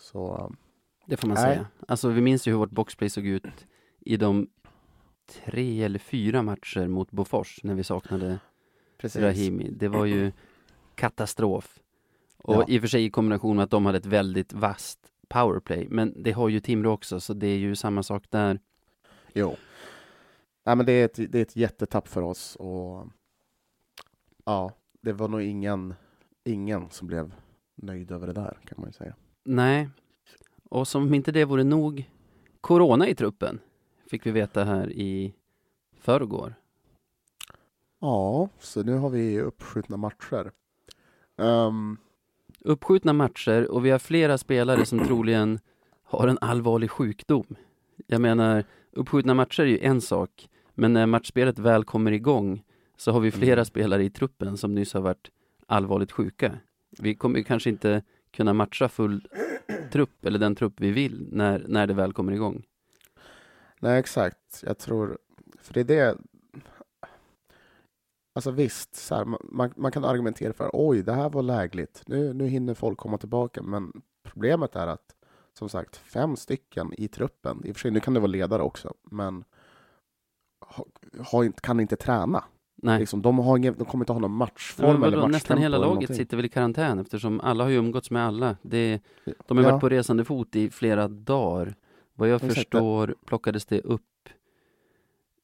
Så 0.00 0.52
Det 1.06 1.16
får 1.16 1.28
man 1.28 1.34
Nej. 1.34 1.44
säga. 1.44 1.66
Alltså 1.88 2.08
vi 2.08 2.20
minns 2.20 2.48
ju 2.48 2.50
hur 2.50 2.58
vårt 2.58 2.70
boxplay 2.70 3.10
såg 3.10 3.26
ut 3.26 3.66
i 4.00 4.16
de 4.16 4.48
tre 5.26 5.82
eller 5.82 5.98
fyra 5.98 6.42
matcher 6.42 6.86
mot 6.88 7.10
Bofors 7.10 7.60
när 7.62 7.74
vi 7.74 7.84
saknade 7.84 8.38
precis. 8.98 9.22
Rahimi. 9.22 9.70
Det 9.70 9.88
var 9.88 10.04
ju 10.04 10.32
katastrof. 10.94 11.78
Och 12.36 12.54
Ja. 12.54 12.64
i 12.68 12.78
och 12.78 12.80
för 12.80 12.88
sig 12.88 13.04
i 13.04 13.10
kombination 13.10 13.56
med 13.56 13.62
att 13.62 13.70
de 13.70 13.86
hade 13.86 13.98
ett 13.98 14.06
väldigt 14.06 14.52
vasst 14.52 15.12
powerplay. 15.28 15.86
Men 15.90 16.22
det 16.22 16.32
har 16.32 16.48
ju 16.48 16.60
Timrå 16.60 16.90
också, 16.92 17.20
så 17.20 17.34
det 17.34 17.46
är 17.46 17.58
ju 17.58 17.76
samma 17.76 18.02
sak 18.02 18.24
där. 18.30 18.60
Jo. 19.34 19.56
Nej, 20.64 20.76
men 20.76 20.86
det 20.86 20.92
är 20.92 21.04
ett, 21.04 21.32
det 21.32 21.38
är 21.38 21.42
ett 21.42 21.56
jättetapp 21.56 22.08
för 22.08 22.22
oss 22.22 22.56
och 22.56 23.06
ja, 24.44 24.72
det 25.00 25.12
var 25.12 25.28
nog 25.28 25.42
ingen, 25.42 25.94
ingen 26.44 26.90
som 26.90 27.06
blev 27.06 27.34
nöjd 27.74 28.10
över 28.10 28.26
det 28.26 28.32
där 28.32 28.58
kan 28.64 28.74
man 28.80 28.88
ju 28.88 28.92
säga. 28.92 29.14
Nej. 29.44 29.88
Och 30.70 30.88
som 30.88 31.02
om 31.02 31.14
inte 31.14 31.32
det 31.32 31.44
vore 31.44 31.64
nog, 31.64 32.10
Corona 32.60 33.08
i 33.08 33.14
truppen, 33.14 33.60
fick 34.10 34.26
vi 34.26 34.30
veta 34.30 34.64
här 34.64 34.92
i 34.92 35.34
förrgår. 36.00 36.54
Ja, 38.00 38.48
så 38.58 38.82
nu 38.82 38.94
har 38.94 39.10
vi 39.10 39.40
uppskjutna 39.40 39.96
matcher. 39.96 40.52
Ehm, 41.38 41.96
uppskjutna 42.60 43.12
matcher 43.12 43.70
och 43.70 43.84
vi 43.84 43.90
har 43.90 43.98
flera 43.98 44.38
spelare 44.38 44.86
som 44.86 44.98
troligen 44.98 45.58
har 46.02 46.28
en 46.28 46.38
allvarlig 46.40 46.90
sjukdom. 46.90 47.56
Jag 48.06 48.20
menar, 48.20 48.64
uppskjutna 48.92 49.34
matcher 49.34 49.62
är 49.62 49.66
ju 49.66 49.78
en 49.78 50.00
sak, 50.00 50.48
men 50.74 50.92
när 50.92 51.06
matchspelet 51.06 51.58
väl 51.58 51.84
kommer 51.84 52.12
igång 52.12 52.62
så 52.96 53.12
har 53.12 53.20
vi 53.20 53.30
flera 53.30 53.52
Mm. 53.52 53.64
spelare 53.64 54.04
i 54.04 54.10
truppen 54.10 54.56
som 54.56 54.74
nyss 54.74 54.94
har 54.94 55.00
varit 55.00 55.30
allvarligt 55.66 56.12
sjuka. 56.12 56.52
Vi 56.98 57.14
kommer 57.14 57.42
kanske 57.42 57.70
inte 57.70 58.02
kunna 58.30 58.52
matcha 58.52 58.88
full 58.88 59.28
trupp, 59.92 60.26
eller 60.26 60.38
den 60.38 60.54
trupp 60.54 60.80
vi 60.80 60.90
vill, 60.90 61.28
när, 61.32 61.64
när 61.68 61.86
det 61.86 61.94
väl 61.94 62.12
kommer 62.12 62.32
igång. 62.32 62.62
Nej, 63.80 63.98
exakt. 63.98 64.62
Jag 64.66 64.78
tror, 64.78 65.18
för 65.58 65.74
det 65.74 65.80
är 65.80 65.84
det. 65.84 66.16
Alltså 68.34 68.50
visst, 68.50 68.94
så 68.94 69.14
här, 69.14 69.24
man, 69.50 69.72
man 69.76 69.92
kan 69.92 70.04
argumentera 70.04 70.52
för 70.52 70.70
oj, 70.72 71.02
det 71.02 71.12
här 71.12 71.30
var 71.30 71.42
lägligt. 71.42 72.02
Nu, 72.06 72.32
nu 72.32 72.46
hinner 72.46 72.74
folk 72.74 72.98
komma 72.98 73.18
tillbaka, 73.18 73.62
men 73.62 73.92
problemet 74.22 74.76
är 74.76 74.86
att 74.86 75.14
som 75.58 75.68
sagt, 75.68 75.96
fem 75.96 76.36
stycken 76.36 76.92
i 76.96 77.08
truppen. 77.08 77.62
I 77.64 77.70
och 77.72 77.76
för 77.76 77.80
sig, 77.80 77.90
nu 77.90 78.00
kan 78.00 78.14
det 78.14 78.20
vara 78.20 78.30
ledare 78.30 78.62
också, 78.62 78.94
men 79.02 79.44
ha, 81.32 81.44
inte, 81.44 81.60
kan 81.60 81.80
inte 81.80 81.96
träna. 81.96 82.44
Nej, 82.82 82.98
Liksom, 82.98 83.22
de, 83.22 83.38
har 83.38 83.56
ingen, 83.56 83.74
de 83.78 83.84
kommer 83.84 84.02
inte 84.04 84.12
ha 84.12 84.20
någon 84.20 84.30
matchform 84.36 84.86
men 84.86 84.96
eller 84.96 85.16
matchtempo 85.16 85.28
nästan 85.28 85.58
hela 85.58 85.78
laget 85.78 86.16
sitter 86.16 86.36
väl 86.36 86.46
i 86.46 86.48
karantän 86.48 86.98
eftersom 86.98 87.40
alla 87.40 87.64
har 87.64 87.70
ju 87.70 87.76
umgåtts 87.76 88.10
med 88.10 88.26
alla. 88.26 88.56
Det, 88.62 89.00
de 89.46 89.56
har 89.56 89.64
Ja. 89.64 89.70
varit 89.70 89.80
på 89.80 89.88
resande 89.88 90.24
fot 90.24 90.56
i 90.56 90.70
flera 90.70 91.08
dagar. 91.08 91.74
Vad 92.18 92.28
jag 92.28 92.40
förstår 92.40 93.14
plockades 93.26 93.66
det 93.66 93.80
upp 93.80 94.02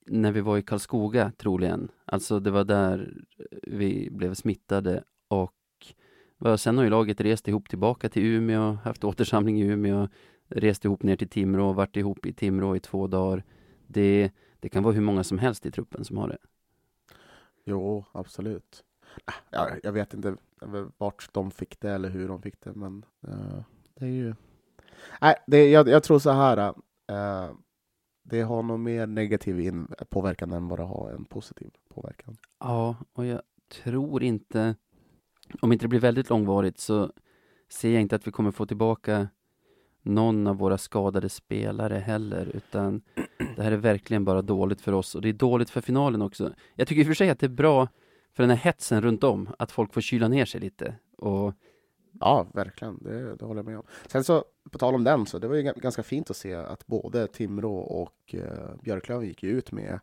när 0.07 0.33
vi 0.33 0.41
var 0.41 0.59
i 0.59 0.63
Karlskoga 0.63 1.33
troligen. 1.37 1.89
Alltså 2.05 2.41
det 2.41 2.51
var 2.51 2.65
där 2.65 3.15
vi 3.63 4.09
blev 4.11 4.35
smittade 4.35 5.05
och 5.29 5.55
sen 6.59 6.77
har 6.77 6.85
ju 6.85 6.91
laget 6.91 7.21
rest 7.21 7.49
ihop 7.49 7.69
tillbaka 7.69 8.09
till 8.09 8.23
Umeå, 8.23 8.73
haft 8.85 9.05
återsamling 9.05 9.61
i 9.61 9.65
Umeå, 9.65 10.09
rest 10.49 10.85
ihop 10.85 11.03
ner 11.03 11.17
till 11.17 11.29
Timrå, 11.29 11.73
varit 11.73 11.97
ihop 11.97 12.27
i 12.27 12.33
Timrå 12.33 12.77
i 12.77 12.81
två 12.81 13.07
dagar. 13.07 13.45
Det, 13.87 14.31
det 14.61 14.69
kan 14.69 14.83
vara 14.83 14.95
hur 14.95 15.03
många 15.03 15.25
som 15.25 15.39
helst 15.39 15.67
i 15.67 15.71
truppen 15.71 16.05
som 16.05 16.17
har 16.17 16.29
det. 16.29 16.39
Jo, 17.65 18.05
absolut. 18.13 18.85
Ah, 19.25 19.33
Ja, 19.51 19.69
jag 19.83 19.93
vet 19.93 20.15
inte 20.15 20.37
vart 20.99 21.33
de 21.33 21.51
fick 21.51 21.81
det 21.81 21.91
eller 21.91 22.09
hur 22.09 22.29
de 22.29 22.43
fick 22.43 22.61
det, 22.61 22.73
men 22.75 23.05
eh, 23.29 23.63
det 23.95 24.05
är 24.05 24.11
ju... 24.11 24.35
Nej, 25.21 25.35
det, 25.47 25.71
jag, 25.71 25.89
jag 25.89 26.03
tror 26.03 26.19
så 26.19 26.31
här. 26.31 26.57
eh, 27.09 27.51
det 28.25 28.43
har 28.43 28.63
nog 28.63 28.81
mer 28.81 29.07
negativ 29.07 29.61
in, 29.61 29.89
påverkan 30.11 30.53
än 30.53 30.69
vad 30.69 30.79
det 30.79 30.83
har 30.83 31.11
en 31.11 31.25
positiv 31.25 31.71
påverkan. 31.95 32.37
Ja, 32.61 32.97
och 33.13 33.27
jag 33.27 33.43
tror 33.83 34.23
inte, 34.23 34.75
om 35.61 35.73
inte 35.73 35.85
det 35.85 35.89
blir 35.89 36.01
väldigt 36.01 36.31
långvarigt 36.31 36.79
så 36.81 37.13
ser 37.71 37.91
jag 37.93 38.01
inte 38.03 38.17
att 38.17 38.27
vi 38.27 38.31
kommer 38.31 38.51
få 38.51 38.67
tillbaka 38.67 39.29
någon 40.03 40.47
av 40.47 40.57
våra 40.57 40.79
skadade 40.79 41.29
spelare 41.29 41.95
heller, 41.99 42.47
utan 42.55 43.03
Det 43.57 43.63
här 43.63 43.73
är 43.73 43.77
verkligen 43.77 44.25
bara 44.25 44.43
dåligt 44.43 44.81
för 44.81 44.93
oss 44.93 45.15
och 45.15 45.23
det 45.23 45.29
är 45.29 45.33
dåligt 45.33 45.71
för 45.71 45.81
finalen 45.81 46.23
också. 46.23 46.53
Jag 46.75 46.89
tycker 46.89 47.01
i 47.01 47.05
och 47.05 47.07
för 47.07 47.15
sig 47.15 47.31
att 47.31 47.39
det 47.39 47.47
är 47.47 47.51
bra 47.51 47.89
för 48.33 48.43
den 48.43 48.51
här 48.51 48.57
hetsen 48.57 49.03
runt 49.03 49.25
om, 49.25 49.49
att 49.59 49.73
folk 49.73 49.93
får 49.95 50.01
kyla 50.01 50.29
ner 50.29 50.45
sig 50.45 50.61
lite. 50.61 50.95
Och 51.19 51.55
Ja, 52.21 52.47
verkligen. 52.55 53.03
Det, 53.03 53.37
det 53.37 53.45
håller 53.45 53.59
jag 53.59 53.67
med 53.67 53.79
om. 53.79 53.85
Sen 54.07 54.25
så, 54.25 54.45
på 54.71 54.79
tal 54.79 54.95
om 54.95 55.05
den, 55.05 55.27
så 55.27 55.39
det 55.39 55.49
var 55.49 55.55
ju 55.55 55.63
ganska 55.63 56.03
fint 56.03 56.31
att 56.31 56.37
se 56.37 56.55
att 56.55 56.87
både 56.87 57.27
Timrå 57.27 57.77
och 57.77 58.35
uh, 58.35 58.75
Björklöven 58.83 59.27
gick 59.27 59.45
ut 59.45 59.73
med 59.73 60.01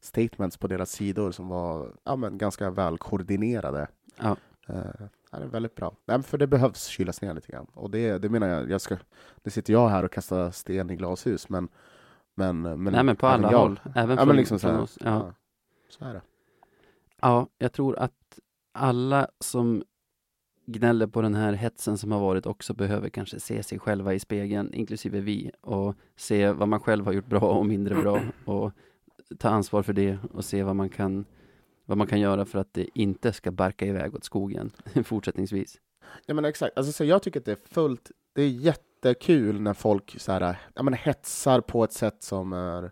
statements 0.00 0.56
på 0.56 0.66
deras 0.66 0.90
sidor 0.90 1.30
som 1.32 1.48
var 1.48 1.92
ja, 2.04 2.16
men 2.16 2.38
ganska 2.38 2.70
väl 2.70 2.98
koordinerade. 2.98 3.88
Ja. 4.16 4.36
Uh, 4.70 5.06
det 5.30 5.36
är 5.36 5.46
väldigt 5.46 5.74
bra. 5.74 5.94
Nej, 6.04 6.22
för 6.22 6.38
det 6.38 6.46
behövs 6.46 6.86
kylas 6.86 7.22
ner 7.22 7.34
lite 7.34 7.52
grann. 7.52 7.66
Och 7.74 7.90
det, 7.90 8.18
det 8.18 8.28
menar 8.28 8.48
jag, 8.48 8.70
jag 8.70 8.80
ska, 8.80 8.96
nu 9.42 9.50
sitter 9.50 9.72
jag 9.72 9.88
här 9.88 10.04
och 10.04 10.12
kastar 10.12 10.50
sten 10.50 10.90
i 10.90 10.96
glashus, 10.96 11.48
men 11.48 11.68
men, 12.34 12.62
men, 12.62 12.92
Nej, 12.92 13.04
men 13.04 13.16
på 13.16 13.26
alla 13.26 13.50
jag, 13.52 13.58
håll. 13.58 13.80
Även 13.94 14.16
ja, 14.16 14.24
från, 14.24 14.36
liksom 14.36 14.58
från 14.58 14.80
oss. 14.80 14.98
Ja. 15.00 15.10
ja. 15.10 15.34
så 15.88 16.04
är 16.04 16.14
det. 16.14 16.22
ja, 17.20 17.48
jag 17.58 17.72
tror 17.72 17.98
att 17.98 18.38
alla 18.72 19.28
som 19.40 19.84
gnäller 20.66 21.06
på 21.06 21.22
den 21.22 21.34
här 21.34 21.52
hetsen 21.52 21.98
som 21.98 22.12
har 22.12 22.20
varit 22.20 22.46
också 22.46 22.74
behöver 22.74 23.08
kanske 23.08 23.40
se 23.40 23.62
sig 23.62 23.78
själva 23.78 24.14
i 24.14 24.18
spegeln, 24.18 24.74
inklusive 24.74 25.20
vi, 25.20 25.50
och 25.60 25.94
se 26.16 26.52
vad 26.52 26.68
man 26.68 26.80
själv 26.80 27.04
har 27.04 27.12
gjort 27.12 27.26
bra 27.26 27.40
och 27.40 27.66
mindre 27.66 27.94
bra 27.94 28.20
och 28.44 28.72
ta 29.38 29.48
ansvar 29.48 29.82
för 29.82 29.92
det 29.92 30.18
och 30.32 30.44
se 30.44 30.62
vad 30.62 30.76
man 30.76 30.88
kan 30.88 31.24
vad 31.84 31.98
man 31.98 32.06
kan 32.06 32.20
göra 32.20 32.44
för 32.44 32.58
att 32.58 32.74
det 32.74 32.86
inte 32.94 33.32
ska 33.32 33.50
barka 33.50 33.86
iväg 33.86 34.14
åt 34.14 34.24
skogen 34.24 34.70
fortsättningsvis. 35.04 35.80
Ja 36.26 36.34
men 36.34 36.44
exakt, 36.44 36.76
alltså, 36.78 36.92
så 36.92 37.04
jag 37.04 37.22
tycker 37.22 37.40
att 37.40 37.46
det 37.46 37.52
är 37.52 37.58
fullt, 37.74 38.10
det 38.32 38.42
är 38.42 38.48
jättekul 38.48 39.60
när 39.60 39.74
folk 39.74 40.20
så 40.20 40.32
här, 40.32 40.56
ja, 40.74 40.82
men 40.82 40.94
hetsar 40.94 41.60
på 41.60 41.84
ett 41.84 41.92
sätt 41.92 42.22
som 42.22 42.52
är 42.52 42.90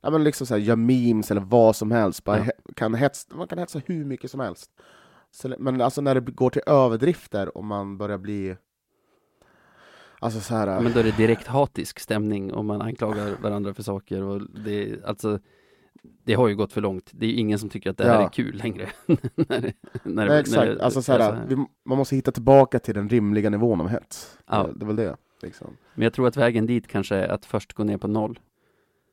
Ja, 0.00 0.10
men 0.10 0.24
liksom 0.24 0.46
så 0.46 0.54
här, 0.54 0.60
gör 0.60 0.76
memes 0.76 1.30
eller 1.30 1.40
vad 1.40 1.76
som 1.76 1.90
helst. 1.90 2.24
Bara 2.24 2.38
Ja. 2.38 2.52
kan 2.76 2.94
hetsa, 2.94 3.36
man 3.36 3.48
kan 3.48 3.58
hetsa 3.58 3.80
hur 3.86 4.04
mycket 4.04 4.30
som 4.30 4.40
helst. 4.40 4.70
Så, 5.38 5.54
men 5.58 5.80
alltså 5.80 6.00
när 6.00 6.14
det 6.14 6.20
går 6.32 6.50
till 6.50 6.62
överdrifter 6.66 7.56
och 7.56 7.64
man 7.64 7.98
börjar 7.98 8.18
bli... 8.18 8.56
Alltså 10.20 10.40
så 10.40 10.54
här... 10.54 10.66
Ja, 10.66 10.80
Men 10.80 10.92
då 10.92 10.98
är 11.00 11.04
det 11.04 11.16
direkt 11.16 11.46
hatisk 11.46 11.98
stämning 11.98 12.52
och 12.52 12.64
man 12.64 12.82
anklagar 12.82 13.36
varandra 13.42 13.74
för 13.74 13.82
saker 13.82 14.22
och 14.22 14.42
det, 14.64 15.04
alltså 15.04 15.38
det 16.24 16.34
har 16.34 16.48
ju 16.48 16.56
gått 16.56 16.72
för 16.72 16.80
långt. 16.80 17.10
Det 17.12 17.26
är 17.26 17.32
ingen 17.32 17.58
som 17.58 17.68
tycker 17.68 17.90
att 17.90 17.96
det 17.96 18.04
här 18.04 18.14
Ja. 18.20 18.24
är 18.26 18.28
kul 18.32 18.56
längre. 18.56 18.88
när, 19.06 19.16
det- 19.60 19.72
när, 20.02 20.22
det- 20.26 20.30
Nej, 20.30 20.40
exakt. 20.40 20.56
när 20.56 20.66
det 20.74 20.84
alltså 20.84 21.02
så 21.02 21.12
är 21.12 21.18
här, 21.18 21.44
vi, 21.48 21.56
man 21.84 21.98
måste 21.98 22.16
hitta 22.16 22.32
tillbaka 22.32 22.78
till 22.78 22.94
den 22.94 23.08
rimliga 23.08 23.50
nivån 23.50 23.80
av 23.80 23.88
hets. 23.88 24.38
Ja. 24.46 24.62
Det, 24.62 24.72
det 24.78 24.84
är 24.84 24.86
väl 24.86 24.96
det. 24.96 25.16
Liksom. 25.42 25.76
Men 25.94 26.02
jag 26.02 26.12
tror 26.12 26.26
att 26.28 26.36
vägen 26.36 26.66
dit 26.66 26.88
kanske 26.88 27.16
är 27.16 27.28
att 27.28 27.46
först 27.46 27.72
gå 27.72 27.84
ner 27.84 27.98
på 27.98 28.08
noll. 28.08 28.38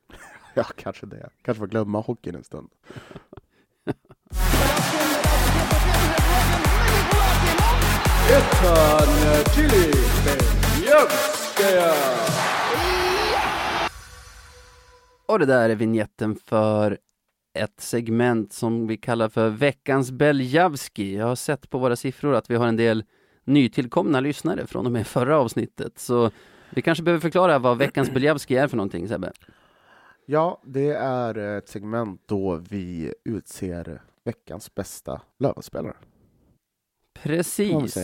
Ja, 0.58 0.64
kanske 0.76 1.06
det. 1.06 1.30
Kanske 1.42 1.60
får 1.60 1.68
glömma 1.68 2.00
hockeyn 2.02 2.36
en 2.36 2.44
stund. 2.44 2.70
Och 15.26 15.40
det 15.40 15.46
där 15.46 15.70
är 15.70 15.76
vignetten 15.76 16.36
för 16.36 16.98
ett 17.54 17.82
segment 17.82 18.54
som 18.54 18.88
vi 18.88 18.98
kallar 18.98 19.30
för 19.30 19.50
veckans 19.50 20.12
Beljavski. 20.12 21.16
Jag 21.18 21.26
har 21.26 21.36
sett 21.36 21.70
på 21.70 21.78
våra 21.78 21.96
siffror 21.96 22.36
att 22.36 22.50
vi 22.50 22.56
har 22.56 22.68
en 22.68 22.78
del 22.78 23.04
nytillkomna 23.44 24.20
lyssnare 24.20 24.68
från 24.68 24.86
och 24.86 24.92
med 24.92 25.08
förra 25.08 25.38
avsnittet. 25.38 26.00
Så 26.00 26.32
vi 26.70 26.82
kanske 26.82 27.04
behöver 27.04 27.22
förklara 27.22 27.60
vad 27.60 27.78
veckans 27.78 28.12
Beljavski 28.12 28.56
är 28.56 28.68
för 28.68 28.78
någonting 28.78 29.08
Sebbe. 29.08 29.32
Ja, 30.26 30.62
det 30.66 30.92
är 30.92 31.38
ett 31.38 31.70
segment 31.70 32.22
då 32.26 32.56
vi 32.70 33.14
utser 33.24 34.02
veckans 34.24 34.76
bästa 34.76 35.22
lövspelare. 35.40 35.96
Precis. 37.24 37.98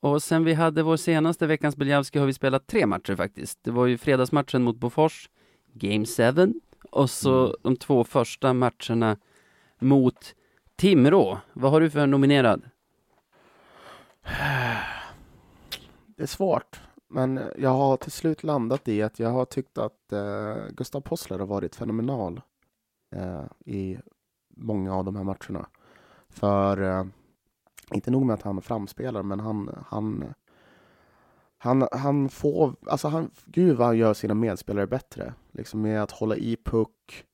Och 0.00 0.22
sen 0.22 0.44
vi 0.44 0.54
hade 0.54 0.82
vår 0.82 0.96
senaste 0.96 1.46
veckans 1.46 1.76
Beljavski 1.76 2.18
har 2.18 2.26
vi 2.26 2.32
spelat 2.32 2.66
tre 2.66 2.86
matcher 2.86 3.16
faktiskt. 3.16 3.58
Det 3.62 3.70
var 3.70 3.86
ju 3.86 3.98
fredagsmatchen 3.98 4.62
mot 4.62 4.76
Bofors, 4.76 5.30
Game 5.72 6.06
7, 6.06 6.54
och 6.90 7.10
så 7.10 7.44
Mm. 7.44 7.56
de 7.62 7.76
två 7.76 8.04
första 8.04 8.52
matcherna 8.52 9.16
mot 9.78 10.34
Timrå. 10.76 11.38
Vad 11.52 11.70
har 11.72 11.80
du 11.80 11.90
för 11.90 12.06
nominerad? 12.06 12.62
Det 16.16 16.22
är 16.22 16.26
svårt, 16.26 16.80
men 17.08 17.40
jag 17.58 17.70
har 17.70 17.96
till 17.96 18.12
slut 18.12 18.42
landat 18.42 18.88
i 18.88 19.02
att 19.02 19.18
jag 19.18 19.30
har 19.30 19.44
tyckt 19.44 19.78
att 19.78 20.12
eh, 20.12 20.56
Gustav 20.70 21.00
Possler 21.00 21.38
har 21.38 21.46
varit 21.46 21.76
fenomenal 21.76 22.40
eh, 23.16 23.44
i 23.66 23.98
många 24.56 24.94
av 24.94 25.04
de 25.04 25.16
här 25.16 25.24
matcherna. 25.24 25.66
För 26.28 26.82
eh, 26.82 27.04
inte 27.94 28.10
nog 28.10 28.26
med 28.26 28.34
att 28.34 28.42
han 28.42 28.62
framspelar, 28.62 29.22
men 29.22 29.40
han, 29.40 29.84
han, 29.86 30.34
han, 31.58 31.88
han 31.92 32.28
får, 32.28 32.76
alltså 32.86 33.08
han, 33.08 33.30
gud 33.44 33.76
vad 33.76 33.86
han 33.86 33.98
gör 33.98 34.14
sina 34.14 34.34
medspelare 34.34 34.86
bättre. 34.86 35.34
Liksom 35.52 35.82
med 35.82 36.02
att 36.02 36.10
hålla 36.10 36.36
i 36.36 36.56
puck, 36.64 37.24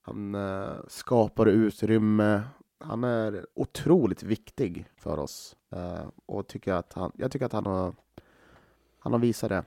han 0.00 0.34
eh, 0.34 0.74
skapar 0.88 1.46
utrymme, 1.46 2.42
han 2.78 3.04
är 3.04 3.46
otroligt 3.54 4.22
viktig 4.22 4.86
för 4.96 5.18
oss. 5.18 5.56
Eh, 5.72 6.08
och 6.26 6.46
tycker 6.46 6.72
att 6.72 6.92
han, 6.92 7.12
jag 7.14 7.30
tycker 7.32 7.46
att 7.46 7.52
han 7.52 7.66
har, 7.66 7.94
han 8.98 9.12
har 9.12 9.20
visat 9.20 9.48
det 9.48 9.64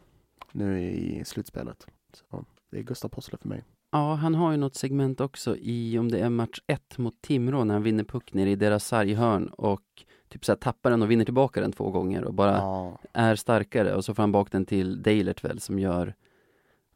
nu 0.52 0.82
i 0.82 1.26
slutspelet. 1.26 1.88
Så 2.14 2.46
det 2.72 2.78
är 2.78 2.84
Gustav 2.84 3.10
Possler 3.10 3.38
för 3.38 3.50
mig. 3.50 3.64
Ja, 3.92 4.14
han 4.14 4.36
har 4.36 4.52
ju 4.52 4.58
något 4.58 4.76
segment 4.76 5.22
också 5.22 5.56
i, 5.58 6.00
om 6.00 6.12
det 6.12 6.20
är 6.20 6.30
match 6.30 6.60
ett 6.68 6.98
mot 6.98 7.22
Timrå, 7.22 7.64
när 7.64 7.74
han 7.74 7.84
vinner 7.84 8.04
puck 8.04 8.34
ner 8.34 8.48
i 8.48 8.56
deras 8.56 8.86
sarghörn 8.86 9.48
och 9.48 9.82
typ 10.28 10.46
så 10.46 10.52
här 10.52 10.58
tappar 10.58 10.90
den 10.92 11.02
och 11.02 11.12
vinner 11.12 11.26
tillbaka 11.26 11.62
den 11.62 11.72
två 11.72 11.92
gånger 11.92 12.24
och 12.24 12.34
bara 12.34 12.52
Ja, 12.58 12.98
är 13.14 13.36
starkare 13.36 13.96
och 13.96 14.06
så 14.06 14.14
får 14.14 14.24
han 14.24 14.32
bak 14.32 14.52
den 14.52 14.66
till 14.66 15.02
Deilert 15.02 15.44
väl 15.44 15.60
som 15.60 15.80
gör 15.80 16.16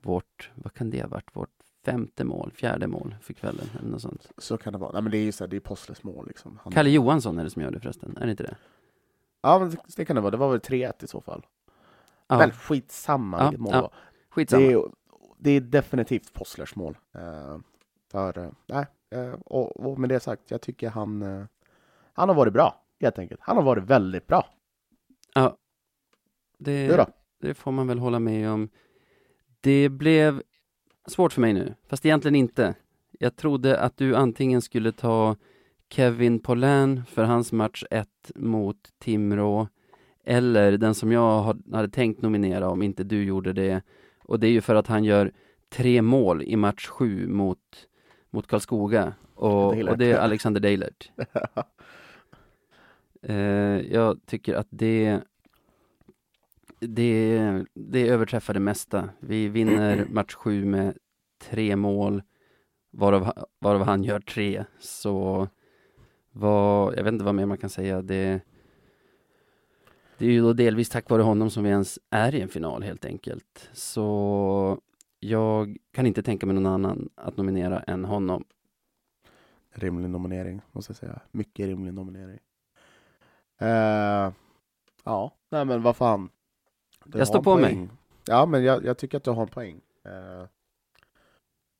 vårt, 0.01 0.51
vad 0.55 0.73
kan 0.73 0.89
det 0.89 1.01
ha 1.01 1.07
varit, 1.07 1.29
vårt 1.35 1.49
femte 1.85 2.23
mål, 2.23 2.51
fjärde 2.55 2.87
mål 2.87 3.15
för 3.21 3.33
kvällen 3.33 3.65
eller 3.79 3.89
något 3.89 4.01
sånt. 4.01 4.27
så 4.37 4.57
kan 4.57 4.73
det 4.73 4.79
vara. 4.79 4.91
Nej, 4.91 5.01
men 5.01 5.11
det 5.11 5.17
är 5.17 5.23
ju 5.23 5.31
så 5.31 5.43
här, 5.43 5.49
det 5.49 5.55
är 5.55 5.59
Posslers 5.59 6.03
mål 6.03 6.27
liksom. 6.27 6.59
Han, 6.63 6.73
Kalle 6.73 6.89
Johansson 6.89 7.39
är 7.39 7.43
det 7.43 7.49
som 7.49 7.61
gör 7.61 7.71
det 7.71 7.79
förresten, 7.79 8.17
är 8.17 8.25
det 8.25 8.31
inte 8.31 8.43
det? 8.43 8.55
Ja, 9.41 9.59
men 9.59 9.75
det 9.97 10.05
kan 10.05 10.15
det 10.15 10.21
vara. 10.21 10.31
Det 10.31 10.37
var 10.37 10.49
väl 10.49 10.59
3-1 10.59 11.03
i 11.03 11.07
så 11.07 11.21
fall. 11.21 11.45
Ja, 12.27 12.37
Men 12.37 12.51
skitsamma 12.51 13.37
Ja, 13.37 13.43
vilket 13.43 13.59
mål 13.61 13.71
ja, 13.73 13.81
var. 13.81 13.91
skitsamma. 14.29 14.63
Det 14.67 14.73
är, 14.73 14.83
det 15.43 15.51
är 15.51 15.61
definitivt 15.61 16.33
Posslers 16.33 16.75
mål. 16.75 16.97
Eh, 17.13 17.57
för, 18.11 18.37
eh, 18.37 18.49
nej, 18.67 18.85
eh, 19.09 19.33
och, 19.33 19.85
och 19.85 19.99
med 19.99 20.09
det 20.09 20.19
sagt, 20.19 20.51
jag 20.51 20.61
tycker 20.61 20.89
han, 20.89 21.21
han 22.13 22.29
har 22.29 22.35
varit 22.35 22.53
bra, 22.53 22.81
helt 23.01 23.19
enkelt. 23.19 23.41
Han 23.43 23.55
har 23.57 23.63
varit 23.63 23.83
väldigt 23.83 24.27
bra. 24.27 24.45
Ja. 25.35 25.57
Det, 26.57 26.87
det 27.41 27.53
får 27.53 27.71
man 27.71 27.87
väl 27.87 27.99
hålla 27.99 28.19
med 28.19 28.49
om. 28.49 28.69
Det 29.61 29.89
blev 29.89 30.41
svårt 31.07 31.33
för 31.33 31.41
mig 31.41 31.53
nu, 31.53 31.73
fast 31.87 32.05
egentligen 32.05 32.35
inte. 32.35 32.75
Jag 33.11 33.35
trodde 33.35 33.79
att 33.79 33.97
du 33.97 34.15
antingen 34.15 34.61
skulle 34.61 34.91
ta 34.91 35.35
Kevin 35.89 36.39
Polan 36.39 37.05
för 37.05 37.23
hans 37.23 37.51
match 37.51 37.83
1 37.91 38.07
mot 38.35 38.77
Timrå, 38.99 39.67
eller 40.23 40.77
den 40.77 40.95
som 40.95 41.11
jag 41.11 41.41
had- 41.43 41.73
hade 41.75 41.89
tänkt 41.89 42.21
nominera 42.21 42.69
om 42.69 42.81
inte 42.81 43.03
du 43.03 43.23
gjorde 43.23 43.53
det. 43.53 43.81
Och 44.33 44.39
det 44.39 44.47
är 44.47 44.51
ju 44.51 44.61
för 44.61 44.75
att 44.75 44.87
han 44.87 45.03
gör 45.03 45.31
tre 45.69 46.01
mål 46.01 46.41
i 46.43 46.55
match 46.55 46.87
7 46.87 47.27
mot, 47.27 47.87
mot 48.29 48.47
Karlskoga. 48.47 49.13
Och, 49.35 49.67
och 49.67 49.97
det 49.97 50.11
är 50.11 50.17
Alexander 50.17 50.61
Deilert. 50.61 51.11
Eh, 53.25 53.81
jag 53.93 54.19
tycker 54.25 54.55
att 54.55 54.67
det, 54.69 55.19
det, 56.79 57.65
det 57.73 58.07
överträffar 58.07 58.53
det 58.53 58.59
mesta. 58.59 59.09
Vi 59.19 59.47
vinner 59.47 60.05
match 60.09 60.33
sju 60.33 60.65
med 60.65 60.97
tre 61.41 61.75
mål, 61.75 62.23
varav, 62.91 63.31
varav 63.59 63.81
han 63.83 64.03
gör 64.03 64.19
tre. 64.19 64.65
Så 64.79 65.47
vad, 66.31 66.97
jag 66.97 67.03
vet 67.03 67.13
inte 67.13 67.25
vad 67.25 67.35
mer 67.35 67.45
man 67.45 67.57
kan 67.57 67.69
säga. 67.69 68.01
Det, 68.01 68.41
det 70.17 70.25
är 70.25 70.29
ju 70.31 70.41
då 70.41 70.53
delvis 70.53 70.89
tack 70.89 71.09
vare 71.09 71.21
honom 71.21 71.49
som 71.49 71.63
vi 71.63 71.69
ens 71.69 71.99
är 72.09 72.35
i 72.35 72.41
en 72.41 72.49
final 72.49 72.83
helt 72.83 73.05
enkelt. 73.05 73.69
Så 73.73 74.79
jag 75.19 75.77
kan 75.91 76.05
inte 76.05 76.23
tänka 76.23 76.45
mig 76.45 76.55
någon 76.55 76.65
annan 76.65 77.09
att 77.15 77.37
nominera 77.37 77.79
än 77.79 78.05
honom. 78.05 78.43
Rimlig 79.71 80.09
nominering, 80.09 80.61
måste 80.71 80.91
jag 80.91 80.97
säga. 80.97 81.21
Mycket 81.31 81.65
rimlig 81.65 81.93
nominering. 81.93 82.39
Eh, 83.59 84.31
ja, 85.03 85.35
nej 85.49 85.65
men 85.65 85.81
vad 85.81 85.95
fan. 85.95 86.29
Du 87.05 87.17
Jag 87.17 87.27
står 87.27 87.43
på 87.43 87.55
mig. 87.55 87.63
poäng. 87.63 87.89
Ja, 88.25 88.45
men 88.45 88.63
jag, 88.63 88.85
jag 88.85 88.97
tycker 88.97 89.17
att 89.17 89.23
du 89.23 89.31
har 89.31 89.41
en 89.41 89.47
poäng. 89.47 89.81
Eh, 90.05 90.47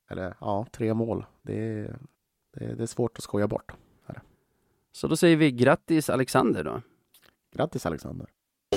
eller 0.10 0.36
ja, 0.39 0.65
tre 0.72 0.93
mål. 0.93 1.26
Det 1.41 1.60
är, 1.60 1.98
det, 2.54 2.65
är, 2.65 2.76
det 2.76 2.84
är 2.84 2.88
svårt 2.88 3.17
att 3.17 3.24
skoja 3.24 3.48
bort. 3.48 3.72
Så 4.96 5.08
då 5.08 5.15
säger 5.15 5.38
vi 5.38 5.52
grattis 5.52 6.10
Alexander 6.10 6.63
då. 6.63 6.82
Grattis 7.56 7.86
Alexander. 7.86 8.28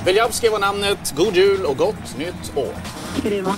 Beljavski 0.04 0.48
var 0.48 0.58
namnet. 0.58 1.14
God 1.16 1.34
jul 1.34 1.66
och 1.66 1.76
gott 1.76 2.18
nytt 2.18 2.56
år. 2.56 2.74
Skriva. 3.18 3.54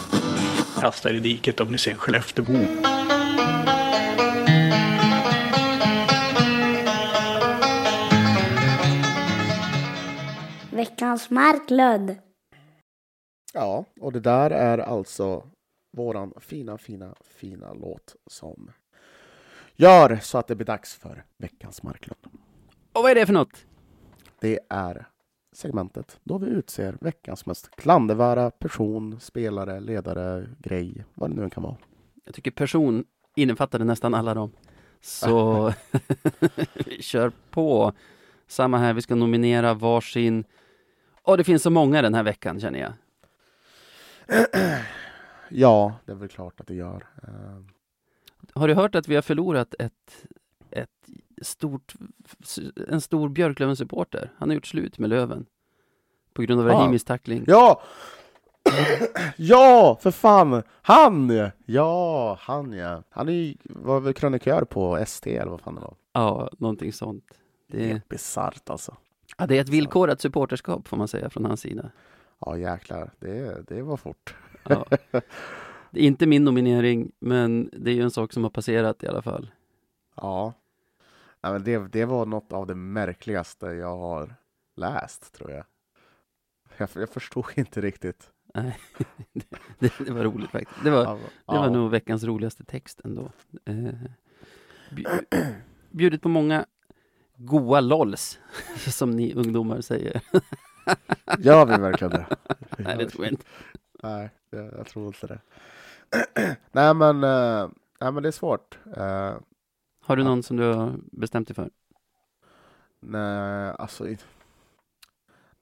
kastar 0.80 1.14
i 1.14 1.20
diket 1.20 1.60
om 1.60 1.68
ni 1.72 1.78
ser 1.78 1.90
en 1.90 1.96
Skelleftebo. 1.96 2.52
Veckans 10.70 11.30
Marklund. 11.30 12.16
Ja, 13.52 13.84
och 14.00 14.12
det 14.12 14.20
där 14.20 14.50
är 14.50 14.78
alltså 14.78 15.44
våran 15.96 16.32
fina, 16.40 16.78
fina, 16.78 17.14
fina 17.24 17.72
låt 17.72 18.16
som 18.30 18.70
gör 19.76 20.18
så 20.22 20.38
att 20.38 20.46
det 20.46 20.54
blir 20.54 20.66
dags 20.66 20.94
för 20.94 21.24
veckans 21.38 21.82
Marklund. 21.82 22.20
Och 22.92 23.02
vad 23.02 23.10
är 23.10 23.14
det 23.14 23.26
för 23.26 23.32
något? 23.32 23.67
Det 24.40 24.58
är 24.68 25.06
segmentet 25.52 26.20
då 26.24 26.38
vi 26.38 26.46
utser 26.46 26.96
veckans 27.00 27.46
mest 27.46 27.76
klandervärda 27.76 28.50
person, 28.50 29.20
spelare, 29.20 29.80
ledare, 29.80 30.48
grej, 30.58 31.04
vad 31.14 31.30
det 31.30 31.36
nu 31.36 31.42
än 31.42 31.50
kan 31.50 31.62
vara. 31.62 31.76
Jag 32.24 32.34
tycker 32.34 32.50
person 32.50 33.04
innefattade 33.34 33.84
nästan 33.84 34.14
alla 34.14 34.34
dem. 34.34 34.52
Så 35.00 35.72
vi 36.86 37.02
kör 37.02 37.32
på. 37.50 37.92
Samma 38.46 38.78
här, 38.78 38.92
vi 38.92 39.02
ska 39.02 39.14
nominera 39.14 39.74
varsin. 39.74 40.44
Och 41.22 41.36
det 41.36 41.44
finns 41.44 41.62
så 41.62 41.70
många 41.70 42.02
den 42.02 42.14
här 42.14 42.22
veckan 42.22 42.60
känner 42.60 42.78
jag. 42.78 42.92
Ja, 45.50 45.94
det 46.04 46.12
är 46.12 46.16
väl 46.16 46.28
klart 46.28 46.60
att 46.60 46.66
det 46.66 46.74
gör. 46.74 47.06
Eh, 47.22 47.62
Har 48.54 48.68
du 48.68 48.74
hört 48.74 48.94
att 48.94 49.08
vi 49.08 49.14
har 49.14 49.22
förlorat 49.22 49.74
ett, 49.78 50.26
ett 50.70 50.90
stort, 51.42 51.94
en 52.88 53.00
stor 53.00 53.28
Björklöven-supporter? 53.28 54.32
Han 54.38 54.48
har 54.48 54.54
gjort 54.54 54.66
slut 54.66 54.98
med 54.98 55.10
Löven. 55.10 55.46
På 56.32 56.42
grund 56.42 56.60
av 56.60 56.66
Ja. 56.68 56.72
Rahimis 56.74 57.04
tackling. 57.04 57.44
Ja! 57.46 57.82
ja, 59.36 59.98
för 60.02 60.10
fan! 60.10 60.62
Han! 60.82 61.50
Ja, 61.66 62.38
han 62.40 62.72
ja. 62.72 63.02
Han 63.10 63.28
är 63.28 63.32
ju, 63.32 63.54
var 63.62 64.00
väl 64.00 64.14
krönikör 64.14 64.64
på 64.64 64.96
ST 64.96 65.36
eller 65.36 65.50
vad 65.50 65.60
fan 65.60 65.74
det 65.74 65.80
var. 65.80 65.94
Ja, 66.12 66.50
någonting 66.58 66.92
sånt. 66.92 67.24
Det, 67.66 67.84
Helt 67.86 68.08
bisarrt 68.08 68.70
alltså. 68.70 68.96
ja, 69.38 69.46
det 69.46 69.56
är 69.56 69.60
ett 69.60 69.68
villkorat 69.68 70.20
supporterskap 70.20 70.88
får 70.88 70.96
man 70.96 71.08
säga 71.08 71.30
från 71.30 71.44
hans 71.44 71.60
sida. 71.60 71.90
Ja, 72.40 72.58
jäklar. 72.58 73.10
Det, 73.18 73.62
det 73.68 73.82
var 73.82 73.96
fort. 73.96 74.34
Ja. 74.68 74.86
Det 75.90 76.00
är 76.00 76.04
inte 76.06 76.26
min 76.26 76.44
nominering, 76.44 77.12
men 77.18 77.70
det 77.72 77.90
är 77.90 77.94
ju 77.94 78.02
en 78.02 78.10
sak 78.10 78.32
som 78.32 78.42
har 78.42 78.50
passerat 78.50 79.02
i 79.02 79.06
alla 79.08 79.22
fall. 79.22 79.50
Ja. 80.16 80.52
Nej, 81.42 81.52
men 81.52 81.64
det, 81.64 81.78
det 81.92 82.04
var 82.04 82.26
något 82.26 82.52
av 82.52 82.66
det 82.66 82.74
märkligaste 82.74 83.66
jag 83.66 83.96
har 83.98 84.34
läst, 84.76 85.34
tror 85.34 85.50
jag. 85.50 85.64
Jag, 86.76 86.88
jag 86.94 87.08
förstod 87.10 87.44
inte 87.54 87.80
riktigt. 87.80 88.30
Nej, 88.54 88.78
det, 89.78 89.92
det 89.98 90.10
var 90.12 90.24
roligt 90.24 90.50
faktiskt. 90.50 90.84
Det 90.84 90.90
var, 90.90 91.04
Ja, 91.04 91.14
det 91.46 91.58
var 91.58 91.64
ja. 91.64 91.70
nog 91.70 91.90
veckans 91.90 92.24
roligaste 92.24 92.64
text 92.64 93.00
ändå. 93.04 93.32
Eh, 93.64 93.74
bj- 94.90 95.54
bjudit 95.90 96.22
på 96.22 96.28
många 96.28 96.66
goa 97.36 97.80
LOLs, 97.80 98.38
som 98.76 99.10
ni 99.10 99.34
ungdomar 99.34 99.80
säger. 99.80 100.20
Gör 101.38 101.66
vi 101.66 101.76
verkligen 101.76 102.10
det? 102.10 102.26
Nej, 102.78 102.96
det 102.98 103.08
tror 103.10 103.24
jag 103.24 103.32
inte. 103.32 103.44
Nej, 104.02 104.30
jag, 104.50 104.64
jag 104.64 104.86
tror 104.86 105.06
inte 105.06 105.26
det. 105.26 105.40
nej, 106.72 106.94
men, 106.94 107.24
eh, 107.24 107.68
nej, 108.00 108.12
men 108.12 108.22
det 108.22 108.28
är 108.28 108.32
svårt. 108.32 108.78
Eh, 110.08 110.10
Har 110.10 110.16
du 110.16 110.24
någon 110.24 110.42
som 110.42 110.56
du 110.56 110.64
har 110.72 110.94
bestämt 111.12 111.48
dig 111.48 111.54
för? 111.54 111.70
nej, 113.00 113.74
alltså... 113.78 114.08
i- 114.08 114.18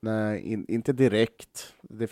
Nej, 0.00 0.40
in, 0.42 0.64
inte 0.68 0.92
direkt. 0.92 1.74
Det, 1.82 2.10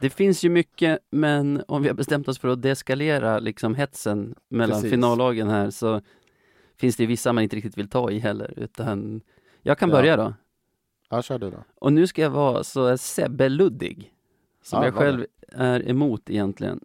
Det 0.00 0.10
finns 0.10 0.44
ju 0.44 0.48
mycket, 0.48 0.98
men 1.10 1.62
om 1.68 1.82
vi 1.82 1.88
har 1.88 1.94
bestämt 1.94 2.28
oss 2.28 2.38
för 2.38 2.48
att 2.48 2.62
deskalera 2.62 3.38
liksom 3.38 3.74
hetsen 3.74 4.34
mellan 4.48 4.76
Precis. 4.76 4.90
finallagen 4.90 5.48
här 5.48 5.70
så 5.70 6.00
finns 6.76 6.96
det 6.96 7.06
vissa 7.06 7.32
man 7.32 7.42
inte 7.44 7.56
riktigt 7.56 7.78
vill 7.78 7.88
ta 7.88 8.10
i 8.10 8.18
heller, 8.18 8.54
utan 8.56 9.20
jag 9.62 9.78
kan 9.78 9.88
Ja. 9.90 9.96
börja 9.96 10.16
då. 10.16 10.34
ja, 11.10 11.22
kör 11.22 11.38
du 11.38 11.50
då. 11.50 11.64
Och 11.74 11.92
nu 11.92 12.06
ska 12.06 12.22
jag 12.22 12.30
vara 12.30 12.64
så 12.64 12.96
Sebbe-luddig, 12.98 14.12
som 14.62 14.78
Ja, 14.78 14.84
jag 14.84 14.94
själv 14.94 15.26
är 15.52 15.88
emot 15.90 16.30
egentligen. 16.30 16.80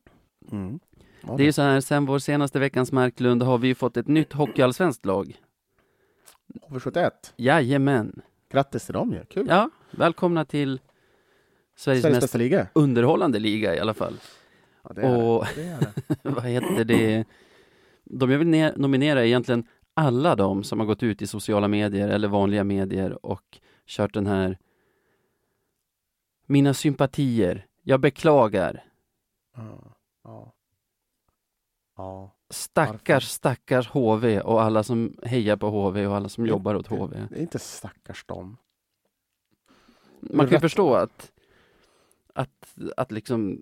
Mm. 0.52 0.80
Ja, 1.22 1.34
Det 1.38 1.44
är 1.44 1.46
ju 1.46 1.52
så 1.52 1.62
här, 1.62 1.82
sen 1.82 2.06
vår 2.06 2.20
senaste 2.20 2.60
veckans 2.60 2.92
Marklund 2.92 3.44
har 3.44 3.58
vi 3.58 3.68
ju 3.68 3.76
fått 3.76 3.98
ett 3.98 4.08
nytt 4.08 4.34
hockeyallsvenskt 4.34 5.06
lag. 5.06 5.38
HV71. 6.70 7.12
Jajamän. 7.36 8.22
Grattis 8.52 8.86
till 8.86 8.94
dem 8.94 9.14
ju. 9.14 9.26
Kul. 9.26 9.46
Ja, 9.50 9.70
välkomna 9.92 10.46
till 10.46 10.80
Sveriges, 11.78 12.02
Sveriges 12.04 12.22
mest 12.22 12.36
liga. 12.36 12.68
underhållande 12.74 13.40
liga 13.40 13.76
i 13.76 13.80
alla 13.80 13.94
fall. 13.94 14.14
Ja, 14.84 14.94
det 14.94 15.02
är 15.02 15.24
Och- 15.26 15.46
det. 15.56 15.62
det, 15.62 15.68
är 15.68 15.80
det. 15.80 16.18
Vad 16.30 16.44
heter 16.44 16.84
det? 16.84 17.26
De 18.04 18.32
jag 18.32 18.40
vill 18.40 18.48
ner- 18.48 18.74
nominera 18.78 19.22
är 19.22 19.26
egentligen 19.26 19.64
alla 19.94 20.36
de 20.36 20.64
som 20.64 20.80
har 20.80 20.86
gått 20.88 21.04
ut 21.04 21.22
i 21.22 21.28
sociala 21.28 21.68
medier 21.68 22.10
eller 22.10 22.28
vanliga 22.28 22.64
medier 22.64 23.26
och 23.26 23.60
kört 23.88 24.14
den 24.14 24.28
här 24.28 24.58
Mina 26.46 26.74
sympatier, 26.74 27.66
jag 27.84 28.00
beklagar. 28.00 28.84
Ja. 29.56 29.96
Ja. 30.24 30.54
Ja. 32.00 32.36
Stackars, 32.50 33.08
Varför? 33.08 33.20
stackars 33.20 33.88
HV 33.88 34.42
och 34.42 34.62
alla 34.62 34.84
som 34.84 35.14
hejar 35.24 35.58
på 35.58 35.70
HV 35.70 36.08
och 36.08 36.16
alla 36.16 36.30
som 36.30 36.44
Det- 36.44 36.50
jobbar 36.50 36.76
åt 36.76 36.88
HV. 36.88 37.28
Det 37.30 37.36
är 37.38 37.42
inte 37.42 37.60
stackars 37.60 38.26
dem. 38.26 38.58
Man 40.22 40.46
kan 40.48 40.56
ju 40.56 40.60
förstå 40.60 40.94
att, 40.94 41.32
att, 42.34 42.76
att 42.98 43.12
liksom, 43.12 43.62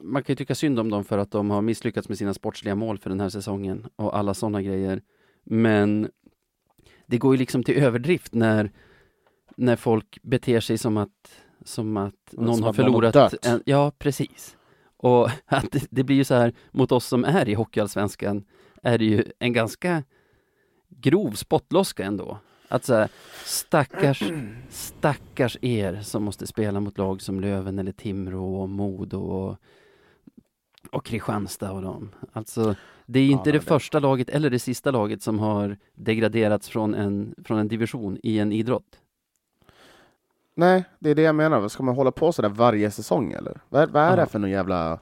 man 0.00 0.22
kan 0.22 0.32
ju 0.32 0.36
tycka 0.36 0.54
synd 0.54 0.78
om 0.78 0.90
dem 0.90 1.04
för 1.04 1.18
att 1.18 1.30
de 1.30 1.50
har 1.50 1.62
misslyckats 1.62 2.08
med 2.08 2.18
sina 2.18 2.34
sportsliga 2.34 2.74
mål 2.74 2.98
för 2.98 3.10
den 3.10 3.20
här 3.20 3.28
säsongen 3.28 3.86
och 3.96 4.16
alla 4.18 4.34
sådana 4.34 4.62
grejer. 4.62 5.02
Men 5.44 6.10
det 7.06 7.18
går 7.18 7.34
ju 7.34 7.38
liksom 7.38 7.62
till 7.62 7.82
överdrift 7.82 8.34
när, 8.34 8.70
när 9.56 9.76
folk 9.76 10.18
beter 10.22 10.60
sig 10.60 10.78
som 10.78 10.96
att, 10.96 11.40
som 11.64 11.96
att 11.96 12.14
Som 12.30 12.44
någon 12.44 12.54
någon 12.54 12.62
har 12.62 12.72
förlorat. 12.72 13.46
En, 13.46 13.62
ja, 13.66 13.92
precis. 13.98 14.55
Och 14.96 15.28
att 15.46 15.70
det, 15.72 15.86
det 15.90 16.04
blir 16.04 16.16
ju 16.16 16.24
så 16.24 16.34
här, 16.34 16.52
mot 16.70 16.92
oss 16.92 17.06
som 17.06 17.24
är 17.24 17.48
i 17.48 17.54
Hockeyallsvenskan, 17.54 18.44
är 18.82 18.98
det 18.98 19.04
ju 19.04 19.24
en 19.38 19.52
ganska 19.52 20.02
grov 20.88 21.30
spottloska 21.32 22.04
ändå. 22.04 22.38
Att 22.68 22.84
så 22.84 22.94
här, 22.94 23.08
stackars, 23.44 24.22
stackars 24.70 25.56
er 25.62 26.00
som 26.02 26.24
måste 26.24 26.46
spela 26.46 26.80
mot 26.80 26.98
lag 26.98 27.22
som 27.22 27.40
Löven 27.40 27.78
eller 27.78 27.92
Timrå 27.92 28.54
och 28.60 28.68
Modo 28.68 29.18
och, 29.18 29.56
och 30.90 31.04
Kristianstad 31.06 31.72
och 31.72 31.82
dem. 31.82 32.14
Alltså, 32.32 32.74
det 33.06 33.18
är 33.20 33.26
Ja, 33.26 33.32
inte 33.32 33.42
nej, 33.44 33.52
det 33.52 33.58
det- 33.58 33.64
första 33.64 33.98
laget 33.98 34.28
eller 34.28 34.50
det 34.50 34.58
sista 34.58 34.90
laget 34.90 35.22
som 35.22 35.38
har 35.38 35.76
degraderats 35.94 36.68
från 36.68 36.94
en, 36.94 37.34
från 37.44 37.58
en 37.58 37.68
division 37.68 38.18
i 38.22 38.38
en 38.38 38.52
idrott. 38.52 39.00
Nej, 40.58 40.84
det 40.98 41.10
är 41.10 41.14
det 41.14 41.22
jag 41.22 41.34
menar. 41.34 41.68
Ska 41.68 41.82
man 41.82 41.94
hålla 41.94 42.10
på 42.12 42.32
sådär 42.32 42.48
varje 42.48 42.90
säsong 42.90 43.32
eller? 43.32 43.60
Vad, 43.68 43.90
vad 43.90 44.02
är 44.02 44.10
Ja. 44.10 44.16
det 44.16 44.26
för 44.26 44.38
någon 44.38 44.50
jävla, 44.50 44.98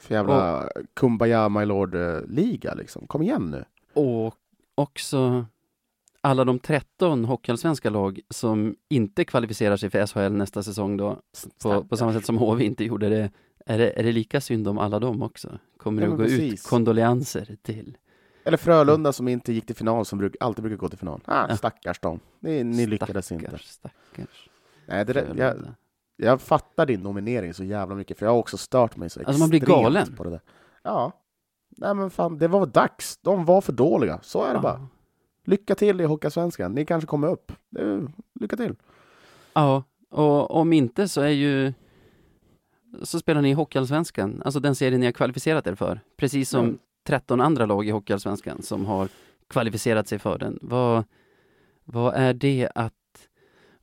för 0.00 0.14
jävla 0.14 0.68
Kumbaya 0.94 1.48
My 1.48 1.64
Lord-liga 1.64 2.74
liksom? 2.74 3.06
Kom 3.06 3.22
igen 3.22 3.50
nu. 3.50 3.64
Och 4.02 4.34
också 4.74 5.46
alla 6.20 6.44
de 6.44 6.58
13 6.58 7.24
hockeyallsvenska 7.24 7.90
lag 7.90 8.20
som 8.30 8.76
inte 8.88 9.24
kvalificerar 9.24 9.76
sig 9.76 9.90
för 9.90 10.06
SHL 10.06 10.32
nästa 10.32 10.62
säsong 10.62 10.96
då, 10.96 11.18
på, 11.62 11.84
på 11.84 11.96
samma 11.96 12.12
sätt 12.12 12.26
som 12.26 12.38
HV 12.38 12.64
inte 12.64 12.84
gjorde 12.84 13.08
det. 13.08 13.30
Är, 13.66 13.78
det. 13.78 13.98
är 14.00 14.02
det 14.02 14.12
lika 14.12 14.40
synd 14.40 14.68
om 14.68 14.78
alla 14.78 14.98
dem 14.98 15.22
också? 15.22 15.58
Kommer 15.76 16.02
Ja, 16.02 16.08
det 16.08 16.12
att 16.14 16.18
gå 16.18 16.24
ut 16.24 16.30
precis. 16.30 16.66
kondolenser 16.66 17.56
till? 17.62 17.96
Eller 18.44 18.56
Frölunda 18.56 19.12
som 19.12 19.28
inte 19.28 19.52
gick 19.52 19.66
till 19.66 19.76
final, 19.76 20.04
som 20.04 20.18
bruk, 20.18 20.36
alltid 20.40 20.62
brukar 20.64 20.76
gå 20.76 20.88
till 20.88 20.98
final. 20.98 21.20
Ah, 21.24 21.46
Ja. 21.48 21.56
Stackars 21.56 21.98
dem. 22.00 22.20
Ni, 22.40 22.64
ni 22.64 22.86
lyckades 22.86 23.26
Stackars, 23.26 23.44
inte. 23.44 23.58
Stackars. 23.64 24.48
Nej, 24.86 25.04
det, 25.04 25.12
där- 25.12 25.34
jag, 25.36 25.56
jag 26.16 26.40
fattar 26.40 26.86
din 26.86 27.00
nominering 27.00 27.54
så 27.54 27.64
jävla 27.64 27.94
mycket, 27.94 28.18
för 28.18 28.26
jag 28.26 28.32
har 28.32 28.38
också 28.38 28.56
stört 28.56 28.96
mig 28.96 29.10
så 29.10 29.20
Alltså, 29.24 29.40
man 29.40 29.48
blir 29.48 29.60
extremt 29.60 29.82
galen. 29.82 30.16
på 30.16 30.24
det 30.24 30.30
där. 30.30 30.40
Ja. 30.82 31.12
Nej 31.78 31.94
men 31.94 32.10
fan, 32.10 32.38
det 32.38 32.48
var 32.48 32.66
dags. 32.66 33.18
De 33.22 33.44
var 33.44 33.60
för 33.60 33.72
dåliga. 33.72 34.18
Så 34.22 34.42
är 34.44 34.54
det 34.54 34.60
bara. 34.60 34.72
Ja. 34.72 34.88
Lycka 35.44 35.74
till 35.74 36.00
i 36.00 36.04
Hockeysvenskan. 36.04 36.72
Ni 36.74 36.84
kanske 36.86 37.06
kommer 37.06 37.28
upp. 37.28 37.52
Lycka 38.40 38.56
till. 38.56 38.74
Ja, 39.52 39.82
och 40.10 40.50
om 40.50 40.72
inte 40.72 41.08
så 41.08 41.20
är 41.20 41.28
ju 41.28 41.72
så 43.02 43.18
spelar 43.18 43.42
ni 43.42 43.50
i 43.50 43.52
Hockeyallsvenskan, 43.52 44.42
alltså 44.44 44.60
den 44.60 44.74
serien 44.74 45.00
ni 45.00 45.06
har 45.06 45.12
kvalificerat 45.12 45.66
er 45.66 45.74
för. 45.74 46.00
Precis 46.16 46.48
som 46.50 46.64
Mm. 46.64 46.78
13 47.06 47.40
andra 47.40 47.66
lag 47.66 47.86
i 47.86 47.90
Hockeyallsvenskan 47.90 48.62
som 48.62 48.86
har 48.86 49.08
kvalificerat 49.48 50.08
sig 50.08 50.18
för 50.18 50.38
den. 50.38 50.58
Vad, 50.62 51.04
vad 51.84 52.14
är 52.14 52.34
det 52.34 52.68
att 52.74 52.92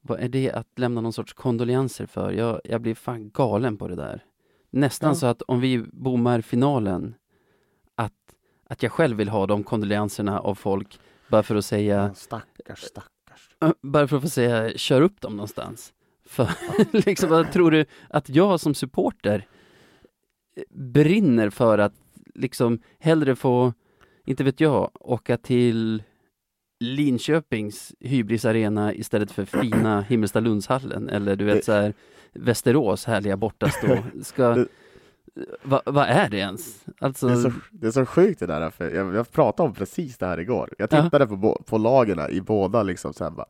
vad 0.05 0.19
är 0.19 0.29
det 0.29 0.51
att 0.51 0.79
lämna 0.79 1.01
någon 1.01 1.13
sorts 1.13 1.33
kondolenser 1.33 2.05
för? 2.05 2.31
Jag, 2.31 2.61
jag 2.63 2.81
blir 2.81 2.95
fan 2.95 3.29
galen 3.33 3.77
på 3.77 3.87
det 3.87 3.95
där. 3.95 4.23
Nästan 4.69 5.09
Ja. 5.09 5.15
så 5.15 5.25
att 5.25 5.41
om 5.41 5.59
vi 5.59 5.77
bommar 5.91 6.41
finalen, 6.41 7.15
att, 7.95 8.13
att 8.69 8.83
jag 8.83 8.91
själv 8.91 9.17
vill 9.17 9.29
ha 9.29 9.47
de 9.47 9.63
kondolenserna 9.63 10.39
av 10.39 10.55
folk 10.55 10.99
bara 11.29 11.43
för 11.43 11.55
att 11.55 11.65
säga 11.65 12.13
Stackars, 12.13 12.79
stackars. 12.81 13.49
Ö, 13.61 13.73
Bara 13.81 14.07
för 14.07 14.17
att 14.17 14.23
få 14.23 14.29
säga, 14.29 14.77
kör 14.77 15.01
upp 15.01 15.21
dem 15.21 15.35
någonstans. 15.35 15.93
För 16.25 16.49
liksom, 17.05 17.29
vad 17.29 17.51
tror 17.51 17.71
du 17.71 17.85
att 18.09 18.29
jag 18.29 18.59
som 18.59 18.73
supporter 18.73 19.47
brinner 20.69 21.49
för 21.49 21.77
att 21.77 21.93
liksom 22.35 22.79
hellre 22.99 23.35
få, 23.35 23.73
inte 24.25 24.43
vet 24.43 24.59
jag, 24.59 24.89
åka 24.93 25.37
till 25.37 26.03
Linköpings 26.83 27.93
hybrisarena 27.99 28.93
istället 28.93 29.31
för 29.31 29.45
fina 29.45 30.01
Himmelstalundshallen 30.09 31.09
eller 31.09 31.35
du 31.35 31.45
vet 31.45 31.65
så 31.65 31.71
här 31.71 31.93
Västerås 32.33 33.05
härliga 33.05 33.37
bortastå. 33.37 33.97
Ska, 34.23 34.65
vad 35.63 35.81
vad 35.85 36.05
är 36.07 36.29
det 36.29 36.37
ens? 36.37 36.85
Alltså, 36.99 37.27
Det 37.27 37.33
är, 37.33 37.37
så, 37.37 37.51
det 37.71 37.87
är 37.87 37.91
så 37.91 38.05
sjukt 38.05 38.39
det 38.39 38.45
där, 38.45 38.69
för 38.69 38.89
jag, 38.95 39.15
jag 39.15 39.31
pratade 39.31 39.69
om 39.69 39.75
precis 39.75 40.17
det 40.17 40.25
här 40.25 40.39
igår. 40.39 40.69
Jag 40.77 40.93
Ja. 40.93 41.03
tittade 41.03 41.27
på, 41.27 41.35
bo- 41.35 41.63
på 41.63 41.77
lagen 41.77 42.19
i 42.29 42.41
båda 42.41 42.83
liksom, 42.83 43.13
sen 43.13 43.35
bara, 43.35 43.45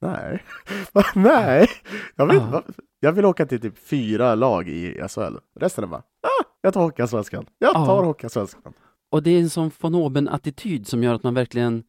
nej, 0.00 0.42
nej, 1.14 1.68
jag 2.16 2.26
vill, 2.26 2.36
Ja. 2.52 2.62
jag 3.00 3.12
vill 3.12 3.24
åka 3.24 3.46
till 3.46 3.60
typ 3.60 3.78
fyra 3.78 4.34
lag 4.34 4.68
i 4.68 5.00
SHL. 5.08 5.36
Resten 5.60 5.84
är 5.84 5.88
bara, 5.88 6.02
ah, 6.22 6.44
jag 6.60 6.74
tar 6.74 6.82
Hockeyallsvenskan, 6.82 7.46
jag 7.58 7.70
Ja. 7.74 7.86
tar 7.86 8.04
Hockeyallsvenskan. 8.04 8.72
Och 9.10 9.22
det 9.22 9.30
är 9.30 9.40
en 9.40 9.50
sån 9.50 9.70
von 9.80 9.94
oben-attityd 9.94 10.86
som 10.86 11.02
gör 11.02 11.14
att 11.14 11.22
man 11.22 11.34
verkligen 11.34 11.82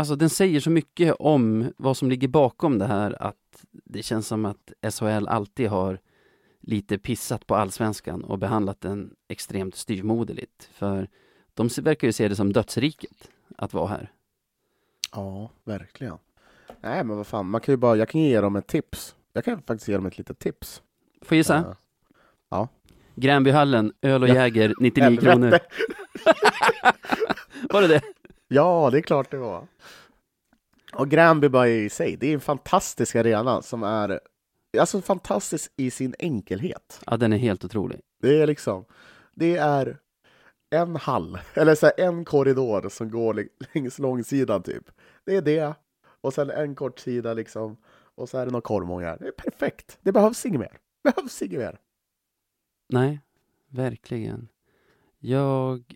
Alltså 0.00 0.16
den 0.16 0.30
säger 0.30 0.60
så 0.60 0.70
mycket 0.70 1.14
om 1.18 1.72
vad 1.76 1.96
som 1.96 2.10
ligger 2.10 2.28
bakom 2.28 2.78
det 2.78 2.86
här 2.86 3.22
att 3.22 3.64
det 3.72 4.02
känns 4.02 4.26
som 4.26 4.44
att 4.44 4.72
SHL 4.94 5.28
alltid 5.28 5.68
har 5.68 5.98
lite 6.60 6.98
pissat 6.98 7.46
på 7.46 7.54
allsvenskan 7.54 8.24
och 8.24 8.38
behandlat 8.38 8.80
den 8.80 9.14
extremt 9.28 9.74
styrmoderligt. 9.74 10.68
För 10.72 11.08
de 11.54 11.68
verkar 11.82 12.08
ju 12.08 12.12
se 12.12 12.28
det 12.28 12.36
som 12.36 12.52
dödsriket 12.52 13.30
att 13.58 13.74
vara 13.74 13.86
här. 13.86 14.12
Ja, 15.12 15.50
verkligen. 15.64 16.18
Nej, 16.80 17.04
men 17.04 17.16
vad 17.16 17.26
fan, 17.26 17.46
man 17.50 17.60
kan 17.60 17.72
ju 17.72 17.76
bara, 17.76 17.96
jag 17.96 18.08
kan 18.08 18.20
ge 18.20 18.40
dem 18.40 18.56
ett 18.56 18.66
tips. 18.66 19.14
Jag 19.32 19.44
kan 19.44 19.62
faktiskt 19.62 19.88
ge 19.88 19.94
dem 19.96 20.06
ett 20.06 20.18
litet 20.18 20.38
tips. 20.38 20.82
Får 21.22 21.34
jag 21.34 21.38
gissa? 21.38 21.76
Ja. 22.50 22.68
Gränbyhallen, 23.14 23.92
öl 24.02 24.22
och 24.22 24.28
Ja. 24.28 24.34
Jäger, 24.34 24.74
99 24.80 25.04
Helvete. 25.04 25.26
kronor. 25.26 25.58
Var 27.72 27.82
det 27.82 27.88
det? 27.88 28.02
Ja, 28.52 28.90
det 28.90 28.98
är 28.98 29.02
klart 29.02 29.30
det 29.30 29.36
var. 29.36 29.66
Och 30.92 31.08
Gränby 31.08 31.48
bara 31.48 31.68
i 31.68 31.90
sig, 31.90 32.16
det 32.16 32.26
är 32.26 32.34
en 32.34 32.40
fantastisk 32.40 33.16
arena 33.16 33.62
som 33.62 33.82
är 33.82 34.20
alltså 34.78 35.00
fantastisk 35.00 35.72
i 35.76 35.90
sin 35.90 36.14
enkelhet. 36.18 37.00
Ja, 37.06 37.16
den 37.16 37.32
är 37.32 37.36
helt 37.36 37.64
otrolig. 37.64 38.00
Det 38.22 38.42
är 38.42 38.46
liksom, 38.46 38.84
det 39.34 39.56
är 39.56 39.98
en 40.70 40.96
hall, 40.96 41.38
eller 41.54 41.74
så 41.74 41.90
en 41.96 42.24
korridor 42.24 42.88
som 42.88 43.10
går 43.10 43.34
lä- 43.34 43.48
längs 43.74 43.98
långsidan 43.98 44.62
typ. 44.62 44.90
Det 45.24 45.36
är 45.36 45.42
det, 45.42 45.74
och 46.20 46.34
sen 46.34 46.50
en 46.50 46.74
kort 46.74 46.98
sida 46.98 47.34
liksom, 47.34 47.76
och 48.14 48.28
så 48.28 48.38
är 48.38 48.46
det 48.46 48.52
några 48.52 48.62
korvmångar. 48.62 49.16
Det 49.20 49.26
är 49.26 49.32
perfekt. 49.32 49.98
Det 50.02 50.12
behövs 50.12 50.46
inget 50.46 50.60
mer. 50.60 50.78
Behövs 51.04 51.42
inget 51.42 51.58
mer. 51.58 51.78
Nej, 52.88 53.20
verkligen. 53.68 54.48
Jag 55.18 55.94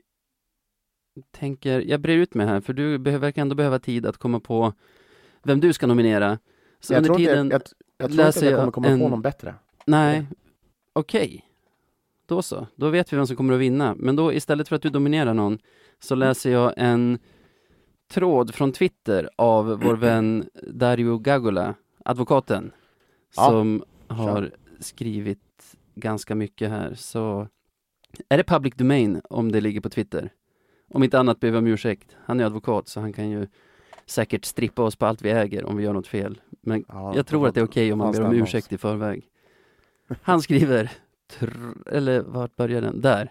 tänker, 1.30 1.80
jag 1.80 2.00
brer 2.00 2.16
ut 2.16 2.34
mig 2.34 2.46
här 2.46 2.60
för 2.60 2.72
du 2.72 2.98
behöver, 2.98 3.20
verkar 3.26 3.42
ändå 3.42 3.54
behöva 3.54 3.78
tid 3.78 4.06
att 4.06 4.16
komma 4.18 4.40
på 4.40 4.72
vem 5.42 5.60
du 5.60 5.72
ska 5.72 5.86
nominera. 5.86 6.38
Så 6.80 6.92
jag 6.92 6.96
under 6.98 7.08
tror 7.08 7.16
tiden, 7.16 7.46
inte, 7.46 7.54
jag, 7.54 7.62
jag, 7.62 7.70
jag 7.96 8.10
tror 8.10 8.10
inte 8.10 8.24
läser 8.26 8.46
att 8.46 8.50
jag 8.52 8.60
kommer 8.60 8.72
komma 8.72 8.88
en- 8.88 9.00
på 9.00 9.08
någon 9.08 9.22
bättre. 9.22 9.54
nej, 9.86 10.26
okej. 10.92 11.44
Då 12.26 12.42
så, 12.42 12.66
då 12.76 12.88
vet 12.90 13.12
vi 13.12 13.16
vem 13.16 13.26
som 13.26 13.36
kommer 13.36 13.54
att 13.54 13.60
vinna. 13.60 13.94
Men 13.98 14.16
då 14.16 14.32
istället 14.32 14.68
för 14.68 14.76
att 14.76 14.82
du 14.82 14.90
dominerar 14.90 15.34
någon 15.34 15.58
så 15.98 16.14
läser 16.14 16.50
jag 16.50 16.74
en 16.76 17.18
tråd 18.10 18.54
från 18.54 18.72
Twitter 18.72 19.30
av 19.36 19.66
vår 19.82 19.96
vän 19.96 20.48
Dario 20.62 21.18
Gagola, 21.18 21.74
advokaten, 22.04 22.72
Ja, 23.36 23.48
som 23.48 23.84
har 24.08 24.50
skrivit 24.80 25.76
ganska 25.94 26.34
mycket 26.34 26.70
här. 26.70 26.94
Så 26.94 27.48
är 28.28 28.36
det 28.38 28.44
public 28.44 28.74
domain 28.74 29.20
om 29.30 29.52
det 29.52 29.60
ligger 29.60 29.80
på 29.80 29.90
Twitter? 29.90 30.30
Om 30.90 31.02
inte 31.02 31.18
annat 31.18 31.40
ber 31.40 31.50
vi 31.50 31.58
om 31.58 31.66
ursäkt. 31.66 32.16
Han 32.24 32.40
är 32.40 32.44
advokat 32.44 32.88
så 32.88 33.00
han 33.00 33.12
kan 33.12 33.30
ju 33.30 33.46
säkert 34.06 34.44
strippa 34.44 34.82
oss 34.82 34.96
på 34.96 35.06
allt 35.06 35.22
vi 35.22 35.30
äger 35.30 35.64
om 35.64 35.76
vi 35.76 35.84
gör 35.84 35.92
något 35.92 36.06
fel. 36.06 36.40
Men 36.60 36.84
Ja, 36.88 37.16
jag 37.16 37.26
tror 37.26 37.48
att 37.48 37.54
det 37.54 37.60
är 37.60 37.64
okej 37.64 37.92
om 37.92 37.98
man 37.98 38.12
ber 38.12 38.22
om 38.22 38.34
ursäkt 38.34 38.72
i 38.72 38.78
förväg. 38.78 39.24
Han 40.22 40.42
skriver, 40.42 40.90
eller 41.86 42.20
vart 42.20 42.56
börjar 42.56 42.80
den? 42.80 43.00
Där. 43.00 43.30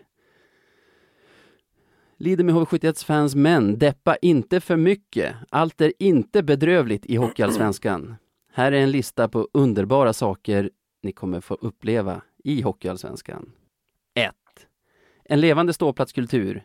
Lider 2.18 2.44
med 2.44 2.56
HV71s 2.56 3.06
fans 3.06 3.36
men 3.36 3.80
deppa 3.80 4.16
inte 4.16 4.62
för 4.62 4.76
mycket. 4.76 5.36
Allt 5.50 5.82
är 5.82 5.94
inte 6.00 6.44
bedrövligt 6.44 7.06
i 7.06 7.16
Hockeyallsvenskan. 7.16 8.16
Här 8.54 8.72
är 8.72 8.82
en 8.82 8.92
lista 8.92 9.30
på 9.30 9.48
underbara 9.54 10.14
saker 10.14 10.70
ni 11.02 11.12
kommer 11.12 11.42
få 11.42 11.54
uppleva 11.54 12.22
i 12.44 12.62
Hockeyallsvenskan. 12.62 13.52
1. 14.14 14.34
En 15.24 15.42
levande 15.42 15.74
ståplatskultur. 15.74 16.64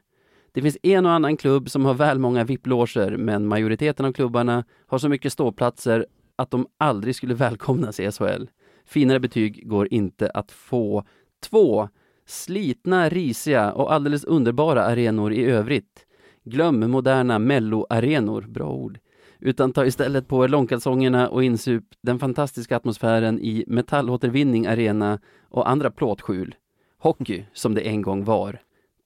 Det 0.52 0.62
finns 0.62 0.78
en 0.82 1.06
och 1.06 1.12
annan 1.12 1.37
klubb 1.37 1.70
som 1.70 1.84
har 1.84 1.94
väl 1.94 2.18
många 2.18 2.44
VIP-loger, 2.44 3.16
men 3.16 3.46
majoriteten 3.46 4.06
av 4.06 4.12
klubbarna 4.12 4.64
har 4.87 4.98
så 4.98 5.08
mycket 5.08 5.32
ståplatser 5.32 6.06
att 6.37 6.50
de 6.50 6.66
aldrig 6.78 7.16
skulle 7.16 7.34
välkomnas 7.34 8.00
i 8.00 8.11
SHL. 8.12 8.46
Finare 8.87 9.20
betyg 9.20 9.68
går 9.68 9.88
inte 9.90 10.30
att 10.30 10.52
få. 10.52 11.04
2. 11.42 11.88
Slitna, 12.26 13.08
risiga 13.08 13.72
och 13.72 13.92
alldeles 13.92 14.24
underbara 14.24 14.84
arenor 14.84 15.32
i 15.32 15.44
övrigt. 15.44 16.06
Glöm 16.44 16.90
moderna 16.90 17.38
mello-arenor, 17.38 18.42
bra 18.42 18.70
ord. 18.70 18.98
Utan 19.40 19.72
ta 19.72 19.87
istället 19.87 20.28
på 20.28 20.44
er 20.44 20.48
långkalsongerna 20.48 21.28
och 21.28 21.44
insup 21.44 21.84
den 22.02 22.18
fantastiska 22.18 22.76
atmosfären 22.76 23.40
i 23.40 23.64
Metallåtervinning 23.66 24.66
Arena 24.66 25.20
och 25.48 25.70
andra 25.70 25.90
plåtskjul. 25.90 26.54
Hockey, 26.98 27.44
som 27.52 27.74
det 27.74 27.80
en 27.80 28.02
gång 28.02 28.24
var. 28.24 28.61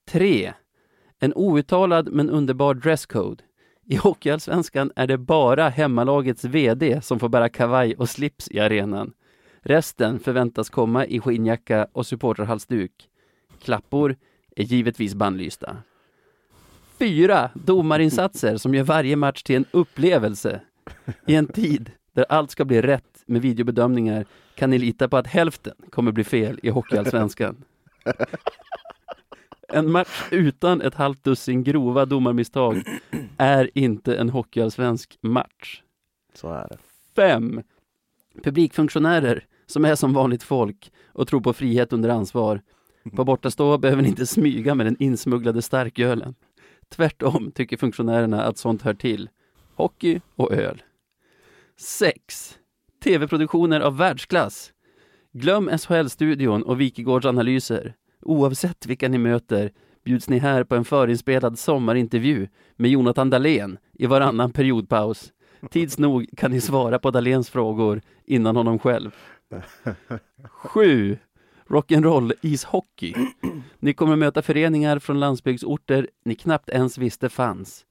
3. 0.09 0.52
En 1.25 1.33
outtalad 1.37 2.13
men 2.13 2.31
underbar 2.31 2.75
dresscode. 2.75 3.45
I 3.87 3.97
Hockeyallsvenskan 3.97 4.93
är 4.97 5.07
det 5.07 5.19
bara 5.19 5.69
hemmalagets 5.69 6.45
VD 6.45 7.01
som 7.03 7.19
får 7.19 7.29
bära 7.29 7.49
kavaj 7.49 7.95
och 7.95 8.09
slips 8.09 8.51
i 8.51 8.61
arenan. 8.61 9.13
Resten 9.61 10.19
förväntas 10.19 10.71
komma 10.71 11.07
i 11.07 11.21
skinnjacka 11.21 11.87
och 11.93 12.07
supporterhalsduk. 12.07 12.93
Klappor 13.63 14.17
är 14.57 14.65
givetvis 14.65 15.15
bannlysta. 15.15 15.77
Fyra 16.99 17.51
domarinsatser 17.55 18.57
som 18.57 18.75
gör 18.75 18.85
varje 18.85 19.17
match 19.17 19.43
till 19.43 19.57
en 19.57 19.67
upplevelse. 19.71 20.61
I 21.27 21.35
en 21.35 21.47
tid 21.47 21.91
där 22.13 22.27
allt 22.29 22.51
ska 22.51 22.65
bli 22.65 22.83
rätt 22.83 23.23
med 23.27 23.43
videobedömningar 23.43 24.27
kan 24.55 24.71
ni 24.71 24.79
lita 24.79 25.09
på 25.09 25.17
att 25.17 25.27
hälften 25.27 25.75
kommer 25.91 26.13
bli 26.13 26.25
fel 26.25 26.61
i 26.63 26.69
Hockeyallsvenskan. 26.71 27.65
En 29.73 29.91
match 29.91 30.29
utan 30.31 30.83
ett 30.83 30.95
halvt 30.95 31.25
dussin 31.25 31.65
grova 31.65 32.07
domarmisstag 32.07 32.83
är 33.37 33.71
inte 33.75 34.17
en 34.17 34.31
hockeyallsvensk 34.31 35.19
match. 35.21 35.83
Så 36.35 36.49
är 36.49 36.69
det. 36.69 36.79
5. 37.17 37.63
Publikfunktionärer 38.45 39.47
som 39.67 39.85
är 39.85 39.95
som 39.95 40.13
vanligt 40.13 40.43
folk 40.43 40.93
och 41.07 41.29
tror 41.29 41.41
på 41.41 41.53
frihet 41.53 41.93
under 41.93 42.09
ansvar. 42.09 42.61
På 43.17 43.25
bortastå 43.25 43.79
behöver 43.79 44.03
ni 44.03 44.09
inte 44.09 44.27
smyga 44.27 44.75
med 44.75 44.87
den 44.87 44.97
insmugglade 44.99 45.63
starkölen. 45.63 46.35
Tvärtom 46.89 47.53
tycker 47.55 47.77
funktionärerna 47.77 48.43
att 48.43 48.59
sånt 48.59 48.83
hör 48.83 48.95
till. 48.95 49.29
Hockey 49.75 50.21
och 50.37 50.53
öl. 50.53 50.83
6. 51.77 52.59
TV-produktioner 53.05 53.81
av 53.81 53.97
världsklass. 53.97 54.73
Glöm 55.33 55.69
SHL-studion 55.79 56.63
och 56.63 56.81
Wikegårds 56.81 57.27
analyser. 57.27 57.95
Oavsett 58.23 58.87
vilka 58.87 59.09
ni 59.09 59.19
möter 59.19 59.71
bjuds 60.05 60.29
ni 60.29 60.39
här 60.39 60.65
på 60.65 60.75
en 60.75 60.85
förinspelad 60.85 61.59
sommarintervju 61.59 62.49
med 62.77 62.91
Jonathan 62.91 63.31
Dahlén 63.31 63.79
i 63.93 64.07
varannan 64.07 64.53
periodpaus. 64.53 65.33
Tids 65.71 65.99
nog 65.99 66.27
kan 66.37 66.51
ni 66.51 66.61
svara 66.61 66.99
på 66.99 67.11
Dahléns 67.11 67.51
frågor 67.51 68.03
innan 68.25 68.57
honom 68.57 68.79
själv. 68.79 69.11
7. 70.43 71.19
Rock'n'roll 71.67 72.33
ishockey. 72.41 73.15
Ni 73.79 73.95
kommer 73.95 74.17
möta 74.17 74.43
föreningar 74.43 74.99
från 74.99 75.21
landsbygdsorter 75.21 76.09
ni 76.25 76.35
knappt 76.35 76.68
ens 76.68 76.99
visste 76.99 77.29
fanns. 77.29 77.85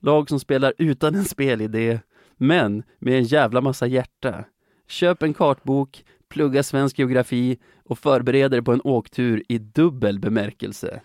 Lag 0.00 0.28
som 0.28 0.40
spelar 0.40 0.72
utan 0.78 1.14
en 1.14 1.24
spelidé, 1.24 2.00
men 2.36 2.82
med 2.98 3.14
en 3.14 3.24
jävla 3.24 3.60
massa 3.60 3.86
hjärta. 3.86 4.44
Köp 4.88 5.22
en 5.22 5.34
kartbok, 5.34 6.04
plugga 6.36 6.62
svensk 6.62 6.98
geografi 6.98 7.58
och 7.84 7.98
förbereda 7.98 8.56
er 8.56 8.60
på 8.60 8.72
en 8.72 8.80
åktur 8.84 9.42
i 9.48 9.58
dubbel 9.58 10.18
bemärkelse. 10.18 11.00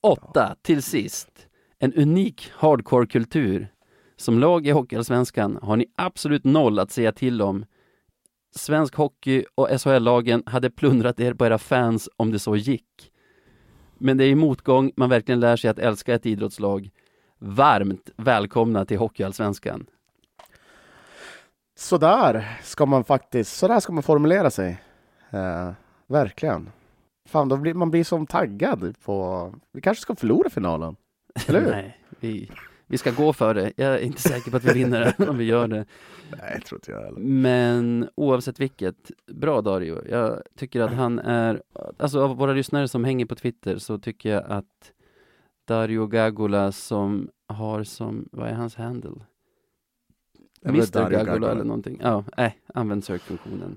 8. 0.00 0.56
Till 0.62 0.82
sist. 0.82 1.48
En 1.78 1.94
unik 1.94 2.50
hardcore-kultur. 2.54 3.68
Som 4.16 4.38
lag 4.38 4.66
i 4.66 4.70
Hockeyallsvenskan 4.70 5.58
har 5.62 5.76
ni 5.76 5.86
absolut 5.96 6.44
noll 6.44 6.78
att 6.78 6.90
säga 6.90 7.12
till 7.12 7.42
om. 7.42 7.64
Svensk 8.54 8.94
hockey 8.94 9.44
och 9.54 9.68
SHL-lagen 9.80 10.42
hade 10.46 10.70
plundrat 10.70 11.20
er 11.20 11.34
på 11.34 11.46
era 11.46 11.58
fans 11.58 12.08
om 12.16 12.32
det 12.32 12.38
så 12.38 12.56
gick. 12.56 13.12
Men 13.98 14.16
det 14.16 14.24
är 14.24 14.28
i 14.28 14.34
motgång 14.34 14.92
man 14.96 15.10
verkligen 15.10 15.40
lär 15.40 15.56
sig 15.56 15.70
att 15.70 15.78
älska 15.78 16.14
ett 16.14 16.26
idrottslag. 16.26 16.90
Varmt 17.38 18.10
välkomna 18.16 18.84
till 18.84 18.98
Hockeyallsvenskan. 18.98 19.86
Så 21.78 21.98
där 21.98 22.58
ska 22.62 22.86
man 22.86 23.04
faktiskt, 23.04 23.56
så 23.56 23.68
där 23.68 23.80
ska 23.80 23.92
man 23.92 24.02
formulera 24.02 24.50
sig. 24.50 24.82
Eh, 25.30 25.70
verkligen. 26.06 26.70
Fan, 27.28 27.48
då 27.48 27.56
blir, 27.56 27.74
man 27.74 27.90
blir 27.90 28.04
som 28.04 28.26
taggad 28.26 28.94
på... 29.04 29.52
Vi 29.72 29.80
kanske 29.80 30.02
ska 30.02 30.14
förlora 30.14 30.50
finalen. 30.50 30.96
Eller 31.48 31.60
hur? 31.60 31.70
Nej, 31.70 31.98
vi, 32.20 32.50
vi 32.86 32.98
ska 32.98 33.10
gå 33.10 33.32
för 33.32 33.54
det. 33.54 33.72
Jag 33.76 33.94
är 33.94 33.98
inte 33.98 34.22
säker 34.22 34.50
på 34.50 34.56
att 34.56 34.64
vi 34.64 34.72
vinner 34.72 35.14
om 35.28 35.38
vi 35.38 35.44
gör 35.44 35.68
det. 35.68 35.86
Nej, 36.30 36.50
jag 36.54 36.64
tror 36.64 36.78
inte 36.78 36.90
jag 36.90 37.02
heller. 37.02 37.20
Men 37.20 38.08
oavsett 38.14 38.60
vilket, 38.60 39.10
bra 39.32 39.60
Dario. 39.60 40.08
Jag 40.08 40.42
tycker 40.56 40.80
att 40.80 40.92
han 40.92 41.18
är, 41.18 41.62
alltså 41.98 42.20
av 42.20 42.36
våra 42.36 42.52
lyssnare 42.52 42.88
som 42.88 43.04
hänger 43.04 43.26
på 43.26 43.34
Twitter 43.34 43.78
så 43.78 43.98
tycker 43.98 44.30
jag 44.30 44.44
att 44.48 44.92
Dario 45.68 46.06
Gagula 46.06 46.72
som 46.72 47.28
har 47.48 47.84
som, 47.84 48.28
vad 48.32 48.48
är 48.48 48.54
hans 48.54 48.76
handle? 48.76 49.20
Mr 50.64 51.10
Gagula. 51.10 51.50
eller 51.50 51.64
någonting. 51.64 52.00
Ja, 52.02 52.24
äh, 52.36 52.52
använd 52.74 53.04
sökfunktionen. 53.04 53.76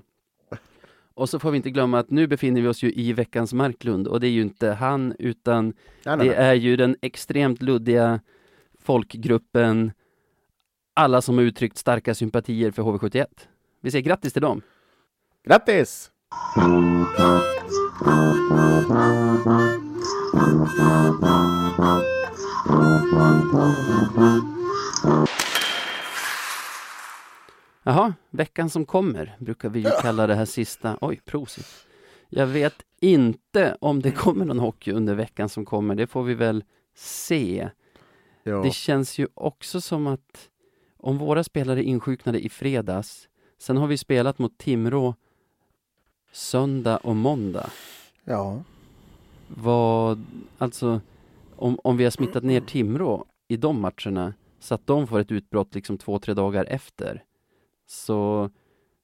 Och 1.14 1.28
så 1.28 1.38
får 1.38 1.50
vi 1.50 1.56
inte 1.56 1.70
glömma 1.70 1.98
att 1.98 2.10
nu 2.10 2.26
befinner 2.26 2.60
vi 2.60 2.68
oss 2.68 2.82
ju 2.82 2.92
i 2.92 3.12
veckans 3.12 3.52
Marklund 3.52 4.06
och 4.06 4.20
det 4.20 4.26
är 4.26 4.30
ju 4.30 4.42
inte 4.42 4.68
han 4.70 5.14
utan 5.18 5.64
Nej, 5.66 5.74
nej, 6.04 6.16
det 6.16 6.24
nej. 6.24 6.34
är 6.34 6.54
ju 6.54 6.76
den 6.76 6.96
extremt 7.02 7.62
luddiga 7.62 8.20
folkgruppen, 8.80 9.92
alla 10.94 11.22
som 11.22 11.38
har 11.38 11.44
uttryckt 11.44 11.78
starka 11.78 12.14
sympatier 12.14 12.70
för 12.70 12.82
HV71. 12.82 13.26
Vi 13.80 13.90
säger 13.90 14.04
grattis 14.04 14.32
till 14.32 14.42
dem! 14.42 14.62
Grattis! 15.44 16.10
Jaha, 27.82 28.14
veckan 28.30 28.70
som 28.70 28.86
kommer 28.86 29.36
brukar 29.38 29.68
vi 29.68 29.80
ju 29.80 29.90
kalla 30.02 30.26
det 30.26 30.34
här 30.34 30.44
sista. 30.44 30.98
Oj, 31.00 31.20
prosit. 31.24 31.86
Jag 32.28 32.46
vet 32.46 32.74
inte 33.00 33.76
om 33.80 34.02
det 34.02 34.10
kommer 34.10 34.44
någon 34.44 34.58
hockey 34.58 34.92
under 34.92 35.14
veckan 35.14 35.48
som 35.48 35.64
kommer, 35.64 35.94
det 35.94 36.06
får 36.06 36.22
vi 36.22 36.34
väl 36.34 36.64
se. 36.94 37.68
Ja. 38.42 38.62
Det 38.62 38.70
känns 38.70 39.18
ju 39.18 39.28
också 39.34 39.80
som 39.80 40.06
att 40.06 40.48
om 40.96 41.18
våra 41.18 41.44
spelare 41.44 41.82
insjuknade 41.82 42.40
i 42.44 42.48
fredags, 42.48 43.28
sen 43.58 43.76
har 43.76 43.86
vi 43.86 43.98
spelat 43.98 44.38
mot 44.38 44.58
Timrå 44.58 45.14
söndag 46.32 46.96
och 46.96 47.16
måndag. 47.16 47.70
ja. 48.24 48.62
Vad, 49.54 50.24
alltså, 50.58 51.00
om, 51.56 51.78
om 51.84 51.96
vi 51.96 52.04
har 52.04 52.10
smittat 52.10 52.44
ner 52.44 52.60
Timrå 52.60 53.24
i 53.48 53.56
de 53.56 53.80
matcherna 53.80 54.34
så 54.58 54.74
att 54.74 54.86
de 54.86 55.06
får 55.06 55.20
ett 55.20 55.32
utbrott 55.32 55.74
liksom 55.74 55.98
två, 55.98 56.18
tre 56.18 56.34
dagar 56.34 56.64
efter 56.64 57.22
så 57.92 58.50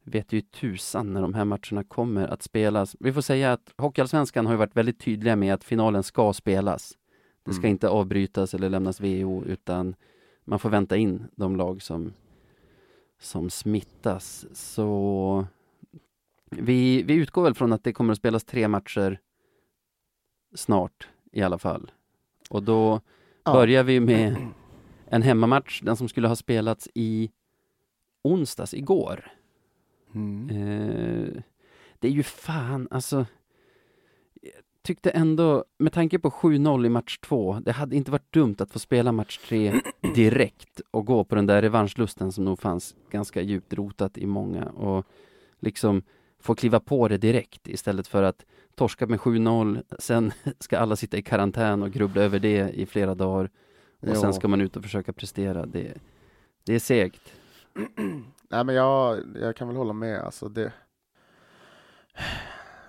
vet 0.04 0.32
ju 0.32 0.40
tusan 0.40 1.12
när 1.12 1.22
de 1.22 1.34
här 1.34 1.44
matcherna 1.44 1.84
kommer 1.88 2.28
att 2.28 2.42
spelas. 2.42 2.96
Vi 3.00 3.12
får 3.12 3.20
säga 3.20 3.52
att 3.52 3.74
Hockeyallsvenskan 3.76 4.46
har 4.46 4.52
ju 4.52 4.58
varit 4.58 4.76
väldigt 4.76 5.00
tydliga 5.00 5.36
med 5.36 5.54
att 5.54 5.64
finalen 5.64 6.02
ska 6.02 6.32
spelas. 6.32 6.98
Det 7.42 7.52
ska 7.52 7.60
Mm. 7.62 7.70
inte 7.70 7.88
avbrytas 7.88 8.54
eller 8.54 8.68
lämnas 8.70 9.00
VO 9.00 9.44
utan 9.44 9.94
man 10.44 10.58
får 10.58 10.70
vänta 10.70 10.96
in 10.96 11.24
de 11.36 11.56
lag 11.56 11.82
som, 11.82 12.12
som 13.20 13.50
smittas. 13.50 14.46
Så 14.52 15.46
vi, 16.50 17.02
vi 17.02 17.14
utgår 17.14 17.42
väl 17.42 17.54
från 17.54 17.72
att 17.72 17.84
det 17.84 17.92
kommer 17.92 18.12
att 18.12 18.18
spelas 18.18 18.44
tre 18.44 18.68
matcher 18.68 19.20
snart 20.54 21.08
i 21.32 21.42
alla 21.42 21.58
fall. 21.58 21.90
Och 22.50 22.62
då 22.62 23.00
Ja. 23.44 23.52
börjar 23.52 23.82
vi 23.84 24.00
med 24.00 24.36
en 25.06 25.22
hemmamatch, 25.22 25.80
den 25.82 25.96
som 25.96 26.08
skulle 26.08 26.28
ha 26.28 26.36
spelats 26.36 26.88
i 26.94 27.30
onsdags, 28.22 28.74
igår. 28.74 29.30
Mm. 30.14 30.50
Eh, 30.50 31.42
det 31.98 32.08
är 32.08 32.12
ju 32.12 32.22
fan, 32.22 32.88
alltså. 32.90 33.26
Jag 34.42 34.52
tyckte 34.82 35.10
ändå, 35.10 35.64
med 35.78 35.92
tanke 35.92 36.18
på 36.18 36.30
7-0 36.30 36.86
i 36.86 36.88
match 36.88 37.18
två, 37.18 37.60
det 37.64 37.72
hade 37.72 37.96
inte 37.96 38.10
varit 38.10 38.32
dumt 38.32 38.56
att 38.58 38.70
få 38.70 38.78
spela 38.78 39.12
match 39.12 39.38
tre 39.48 39.80
direkt 40.14 40.80
och 40.90 41.06
gå 41.06 41.24
på 41.24 41.34
den 41.34 41.46
där 41.46 41.62
revanschlusten 41.62 42.32
som 42.32 42.44
nog 42.44 42.58
fanns 42.58 42.96
ganska 43.10 43.40
djupt 43.42 43.72
rotat 43.72 44.18
i 44.18 44.26
många 44.26 44.64
och 44.64 45.06
liksom 45.60 46.02
få 46.40 46.54
kliva 46.54 46.80
på 46.80 47.08
det 47.08 47.18
direkt 47.18 47.68
istället 47.68 48.06
för 48.06 48.22
att 48.22 48.44
torska 48.74 49.06
med 49.06 49.18
7-0, 49.18 49.82
sen 49.98 50.32
ska 50.58 50.78
alla 50.78 50.96
sitta 50.96 51.16
i 51.16 51.22
karantän 51.22 51.82
och 51.82 51.90
grubbla 51.90 52.22
över 52.22 52.38
det 52.38 52.70
i 52.70 52.86
flera 52.86 53.14
dagar 53.14 53.50
och 54.00 54.08
Ja. 54.08 54.14
sen 54.14 54.34
ska 54.34 54.48
man 54.48 54.60
ut 54.60 54.76
och 54.76 54.82
försöka 54.82 55.12
prestera. 55.12 55.66
Det, 55.66 55.94
det 56.64 56.74
är 56.74 56.78
segt. 56.78 57.32
Nej, 58.50 58.64
men 58.64 58.74
jag, 58.74 59.20
jag 59.34 59.56
kan 59.56 59.68
väl 59.68 59.76
hålla 59.76 59.92
med. 59.92 60.20
Alltså 60.20 60.48
det, 60.48 60.72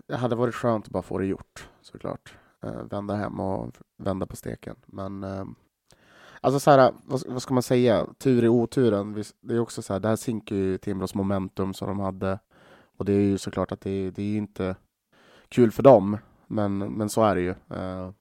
det 0.08 0.16
hade 0.16 0.36
varit 0.36 0.56
skönt 0.56 0.86
att 0.86 0.92
bara 0.92 1.04
få 1.04 1.18
det 1.18 1.26
gjort, 1.26 1.70
såklart. 1.82 2.34
Eh, 2.64 2.84
vända 2.84 3.16
hem 3.16 3.40
och 3.40 3.76
vända 3.98 4.26
på 4.26 4.36
steken. 4.36 4.76
Men 4.86 5.24
eh, 5.24 5.46
alltså 6.42 6.60
så 6.60 6.72
här, 6.72 6.94
vad, 7.06 7.28
vad 7.28 7.42
ska 7.42 7.54
man 7.54 7.64
säga? 7.64 8.08
Tur 8.18 8.44
i 8.44 8.48
oturen. 8.48 9.24
Det 9.42 9.56
är 9.56 9.60
också 9.60 9.82
så 9.82 9.94
här, 9.94 10.00
det 10.00 10.08
här 10.08 10.16
sinkar 10.16 10.56
ju 10.56 10.78
Timrås 10.78 11.16
momentum 11.16 11.74
som 11.74 11.88
de 11.88 12.00
hade. 12.00 12.40
Och 12.98 13.06
det 13.06 13.14
är 13.14 13.22
ju 13.22 13.38
såklart 13.38 13.72
att 13.72 13.82
det, 13.82 14.12
det 14.12 14.22
är 14.22 14.28
ju 14.28 14.38
inte 14.38 14.76
kul 15.50 15.72
för 15.72 15.84
dem. 15.84 16.18
Men, 16.48 16.78
men 16.78 17.10
så 17.10 17.24
är 17.24 17.36
det 17.36 17.42
ju. 17.42 17.56
Eh, 17.78 18.12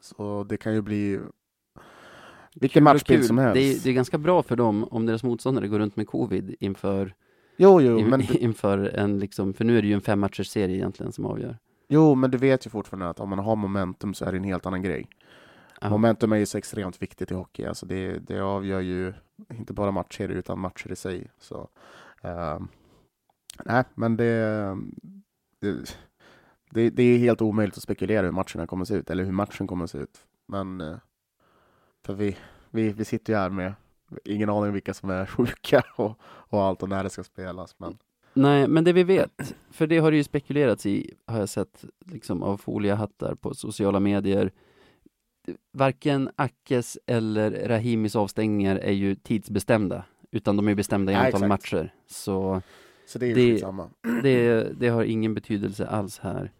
så 0.00 0.44
det 0.44 0.56
kan 0.56 0.74
ju 0.74 0.82
bli 0.82 1.20
vilken 2.60 2.84
matchbild 2.84 3.24
som 3.24 3.38
helst. 3.38 3.54
Det 3.54 3.72
är, 3.72 3.84
det 3.84 3.90
är 3.90 3.94
ganska 3.94 4.18
bra 4.18 4.42
för 4.42 4.56
dem 4.56 4.84
om 4.84 5.06
deras 5.06 5.22
motståndare 5.22 5.68
går 5.68 5.78
runt 5.78 5.96
med 5.96 6.06
covid 6.06 6.54
inför, 6.60 7.14
Jo, 7.56 7.80
jo, 7.80 7.98
in, 7.98 8.08
men 8.08 8.20
inför 8.36 8.78
en 8.78 9.18
liksom, 9.18 9.54
för 9.54 9.64
nu 9.64 9.78
är 9.78 9.82
det 9.82 9.88
ju 9.88 9.94
en 9.94 10.00
fem 10.00 10.20
matchers 10.20 10.48
serie 10.48 10.76
egentligen 10.76 11.12
som 11.12 11.26
avgör. 11.26 11.58
Jo, 11.88 12.14
men 12.14 12.30
du 12.30 12.38
vet 12.38 12.66
ju 12.66 12.70
fortfarande 12.70 13.08
att 13.08 13.20
om 13.20 13.28
man 13.28 13.38
har 13.38 13.56
momentum 13.56 14.14
så 14.14 14.24
är 14.24 14.32
det 14.32 14.38
en 14.38 14.44
helt 14.44 14.66
annan 14.66 14.82
grej. 14.82 15.08
Ja. 15.80 15.90
Momentum 15.90 16.32
är 16.32 16.36
ju 16.36 16.46
så 16.46 16.58
extremt 16.58 17.02
viktigt 17.02 17.30
i 17.30 17.34
hockey. 17.34 17.64
Alltså 17.64 17.86
det, 17.86 18.18
det 18.18 18.40
avgör 18.40 18.80
ju 18.80 19.12
inte 19.50 19.72
bara 19.72 19.90
matcher 19.90 20.28
utan 20.28 20.58
matcher 20.58 20.92
i 20.92 20.96
sig. 20.96 21.30
Så, 21.38 21.68
ehm, 22.22 22.68
nej, 23.64 23.84
men 23.94 24.16
det, 24.16 24.76
det, 25.60 25.96
det, 26.70 26.90
det 26.90 27.02
är 27.02 27.18
helt 27.18 27.42
omöjligt 27.42 27.76
att 27.76 27.82
spekulera 27.82 28.26
hur 28.26 28.32
matcherna 28.32 28.66
kommer 28.66 28.82
att 28.82 28.88
se 28.88 28.94
ut, 28.94 29.10
eller 29.10 29.24
hur 29.24 29.32
matchen 29.32 29.66
kommer 29.66 29.84
att 29.84 29.90
se 29.90 29.98
ut. 29.98 30.18
Men 30.46 30.80
eh, 30.80 30.96
för 32.10 32.16
vi, 32.24 32.36
vi, 32.70 32.92
vi 32.92 33.04
sitter 33.04 33.32
ju 33.32 33.38
här 33.38 33.50
med 33.50 33.72
ingen 34.24 34.48
aning 34.50 34.62
om 34.68 34.72
vilka 34.72 34.94
som 34.94 35.10
är 35.10 35.26
sjuka 35.36 35.82
och, 35.96 36.18
och 36.22 36.62
allt 36.62 36.82
och 36.82 36.88
när 36.88 37.04
det 37.04 37.10
ska 37.10 37.22
spelas. 37.24 37.74
Men 37.78 37.98
Nej, 38.32 38.68
men 38.68 38.84
det 38.84 38.92
vi 38.92 39.04
vet, 39.04 39.54
för 39.70 39.86
det 39.86 39.98
har 39.98 40.10
det 40.10 40.16
ju 40.16 40.24
spekulerats 40.24 40.86
i, 40.86 41.14
har 41.26 41.38
jag 41.38 41.48
sett 41.48 41.84
liksom 42.06 42.42
av 42.42 42.56
foliehattar 42.56 43.34
på 43.34 43.54
sociala 43.54 44.00
medier. 44.00 44.50
Varken 45.72 46.30
Ackes 46.36 46.98
eller 47.06 47.68
Rahimis 47.68 48.16
avstängningar 48.16 48.76
är 48.76 48.92
ju 48.92 49.14
tidsbestämda, 49.14 50.04
utan 50.30 50.56
de 50.56 50.68
är 50.68 50.74
bestämda 50.74 51.12
i 51.12 51.14
Ja, 51.14 51.20
antal 51.20 51.42
exakt. 51.44 51.48
matcher. 51.48 51.94
Så 52.06 52.62
så 53.06 53.18
det 53.18 53.26
är 53.26 53.36
ju 53.36 53.58
Det- 53.58 54.20
det, 54.22 54.62
det 54.80 54.88
har 54.88 55.04
ingen 55.04 55.34
betydelse 55.34 55.86
alls 55.86 56.18
här. 56.18 56.52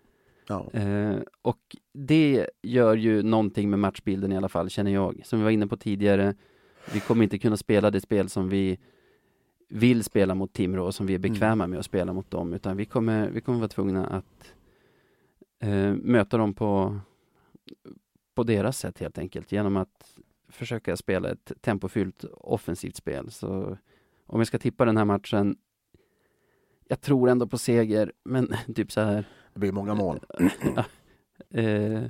Ja. 0.50 0.70
Eh, 0.72 1.18
och 1.42 1.76
det 1.92 2.46
gör 2.62 2.96
ju 2.96 3.22
någonting 3.22 3.70
med 3.70 3.78
matchbilden 3.78 4.32
i 4.32 4.36
alla 4.36 4.48
fall, 4.48 4.70
känner 4.70 4.90
jag. 4.90 5.20
Som 5.24 5.38
vi 5.38 5.42
var 5.42 5.50
inne 5.50 5.66
på 5.66 5.76
tidigare, 5.76 6.34
vi 6.92 7.00
kommer 7.00 7.22
inte 7.22 7.38
kunna 7.38 7.56
spela 7.56 7.90
det 7.90 8.00
spel 8.00 8.28
som 8.28 8.48
vi 8.48 8.78
vill 9.68 10.04
spela 10.04 10.34
mot 10.34 10.52
Timrå 10.52 10.86
och 10.86 10.94
som 10.94 11.06
vi 11.06 11.14
är 11.14 11.18
bekväma 11.18 11.66
med 11.66 11.78
att 11.78 11.84
spela 11.84 12.12
mot 12.12 12.30
dem, 12.30 12.52
utan 12.54 12.76
vi 12.76 12.84
kommer, 12.84 13.30
vi 13.30 13.40
kommer 13.40 13.58
vara 13.58 13.68
tvungna 13.68 14.06
att 14.06 14.54
eh, 15.60 15.94
möta 15.94 16.36
dem 16.36 16.54
på, 16.54 17.00
på 18.34 18.42
deras 18.42 18.78
sätt 18.78 18.98
helt 18.98 19.18
enkelt, 19.18 19.52
genom 19.52 19.76
att 19.76 20.20
försöka 20.48 20.96
spela 20.96 21.30
ett 21.30 21.52
tempofyllt 21.60 22.24
offensivt 22.24 22.96
spel. 22.96 23.30
Så 23.30 23.78
om 24.26 24.40
jag 24.40 24.46
ska 24.46 24.58
tippa 24.58 24.84
den 24.84 24.96
här 24.96 25.04
matchen, 25.04 25.56
jag 26.88 27.00
tror 27.00 27.28
ändå 27.28 27.46
på 27.46 27.58
seger, 27.58 28.12
men 28.24 28.54
typ 28.74 28.92
så 28.92 29.00
här 29.00 29.24
Det 29.52 29.60
blir 29.60 29.72
många 29.72 29.94
mål. 29.94 30.20
Eh, 31.50 32.02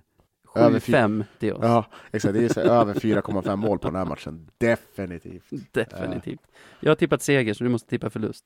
Över 0.54 0.80
fy- 0.80 0.92
7-5 0.92 1.24
till 1.38 1.52
oss. 1.52 1.60
Ja, 1.62 1.84
exakt. 2.12 2.34
Det 2.34 2.44
är 2.44 2.48
så 2.48 2.60
över 2.60 2.94
4,5 2.94 3.56
mål 3.56 3.78
på 3.78 3.88
den 3.88 3.96
här 3.96 4.04
matchen. 4.04 4.50
Definitivt. 4.58 5.72
Definitivt. 5.72 6.40
Jag 6.80 6.90
har 6.90 6.96
tippat 6.96 7.22
seger, 7.22 7.54
så 7.54 7.64
du 7.64 7.70
måste 7.70 7.88
tippa 7.88 8.10
förlust. 8.10 8.44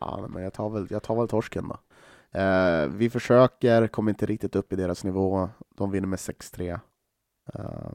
Ja, 0.00 0.26
men 0.30 0.42
jag 0.42 0.52
tar 0.52 0.70
väl, 0.70 0.86
jag 0.90 1.02
tar 1.02 1.14
väl 1.16 1.28
torsken 1.28 1.68
då. 1.68 1.78
Eh, 2.40 2.86
vi 2.88 3.10
försöker, 3.10 3.86
kommer 3.86 4.10
inte 4.12 4.26
riktigt 4.26 4.56
upp 4.56 4.72
i 4.72 4.76
deras 4.76 5.04
nivå. 5.04 5.48
De 5.76 5.90
vinner 5.90 6.08
med 6.08 6.18
6-3. 6.18 6.80
Eh, 7.54 7.92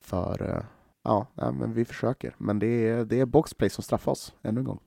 för, 0.00 0.42
eh, 0.56 0.62
ja, 1.02 1.26
nej, 1.34 1.52
men 1.52 1.72
vi 1.72 1.84
försöker. 1.84 2.34
Men 2.38 2.58
det 2.58 2.66
är, 2.88 3.04
det 3.04 3.20
är 3.20 3.26
boxplay 3.26 3.70
som 3.70 3.84
straffar 3.84 4.12
oss, 4.12 4.34
ännu 4.42 4.60
en 4.60 4.64
gång. 4.64 4.80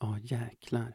Ja, 0.00 0.18
jäklar. 0.22 0.92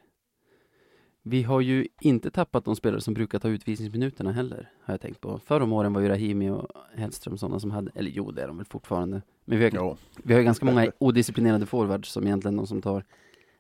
Vi 1.24 1.43
har 1.43 1.61
ju 1.61 1.88
inte 2.01 2.32
tappat 2.32 2.65
de 2.65 2.76
spelare 2.76 3.01
som 3.01 3.13
brukar 3.13 3.39
ta 3.39 3.49
utvisningsminuterna 3.49 4.32
heller, 4.32 4.72
har 4.84 4.93
jag 4.93 5.01
tänkt 5.01 5.22
på. 5.22 5.39
Förr 5.45 5.61
om 5.61 5.74
åren 5.74 5.93
var 5.93 6.01
ju 6.01 6.07
Rahimi 6.07 6.49
och 6.49 6.67
Hellström 6.95 7.38
sådana 7.38 7.59
som 7.59 7.72
hade, 7.72 7.91
eller 7.95 8.11
jo, 8.11 8.32
det 8.32 8.43
är 8.43 8.47
de 8.47 8.57
väl 8.57 8.65
fortfarande. 8.65 9.22
Men 9.45 9.57
vi 9.57 9.63
har, 9.63 9.72
Jo. 9.76 9.97
vi 10.24 10.34
har 10.34 10.39
ju 10.39 10.45
ganska 10.45 10.65
många 10.65 10.91
odisciplinerade 10.97 11.65
forwards 11.65 12.09
som 12.11 12.24
egentligen 12.28 12.57
de 12.57 12.67
som 12.67 12.82
tar 12.82 13.03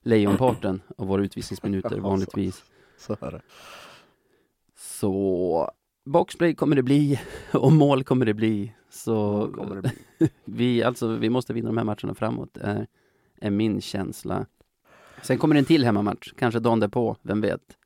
lejonparten 0.01 0.81
av 0.97 1.07
våra 1.07 1.23
utvisningsminuter 1.23 1.89
Ja, 1.95 1.95
så. 1.95 2.01
vanligtvis. 2.01 2.63
Så 2.97 3.17
är 3.21 3.31
det. 3.31 3.41
Så 4.77 5.71
boxplay 6.05 6.55
kommer 6.55 6.75
det 6.75 6.83
bli 6.83 7.19
och 7.53 7.71
mål 7.71 8.03
kommer 8.03 8.25
det 8.25 8.33
bli. 8.33 8.73
Så 8.89 9.45
det 9.47 9.81
bli? 9.81 10.29
vi, 10.45 10.83
alltså, 10.83 11.07
vi 11.07 11.29
måste 11.29 11.53
vinna 11.53 11.67
de 11.69 11.77
här 11.77 11.85
matcherna 11.85 12.15
framåt, 12.15 12.57
är, 12.57 12.87
är 13.41 13.49
min 13.51 13.81
känsla. 13.81 14.45
Sen 15.21 15.37
kommer 15.37 15.55
det 15.55 15.59
en 15.59 15.65
till 15.65 15.85
hemmamatch, 15.85 16.33
kanske 16.37 16.59
dagen 16.59 16.79
därpå, 16.79 17.17
vem 17.21 17.41
vet? 17.41 17.77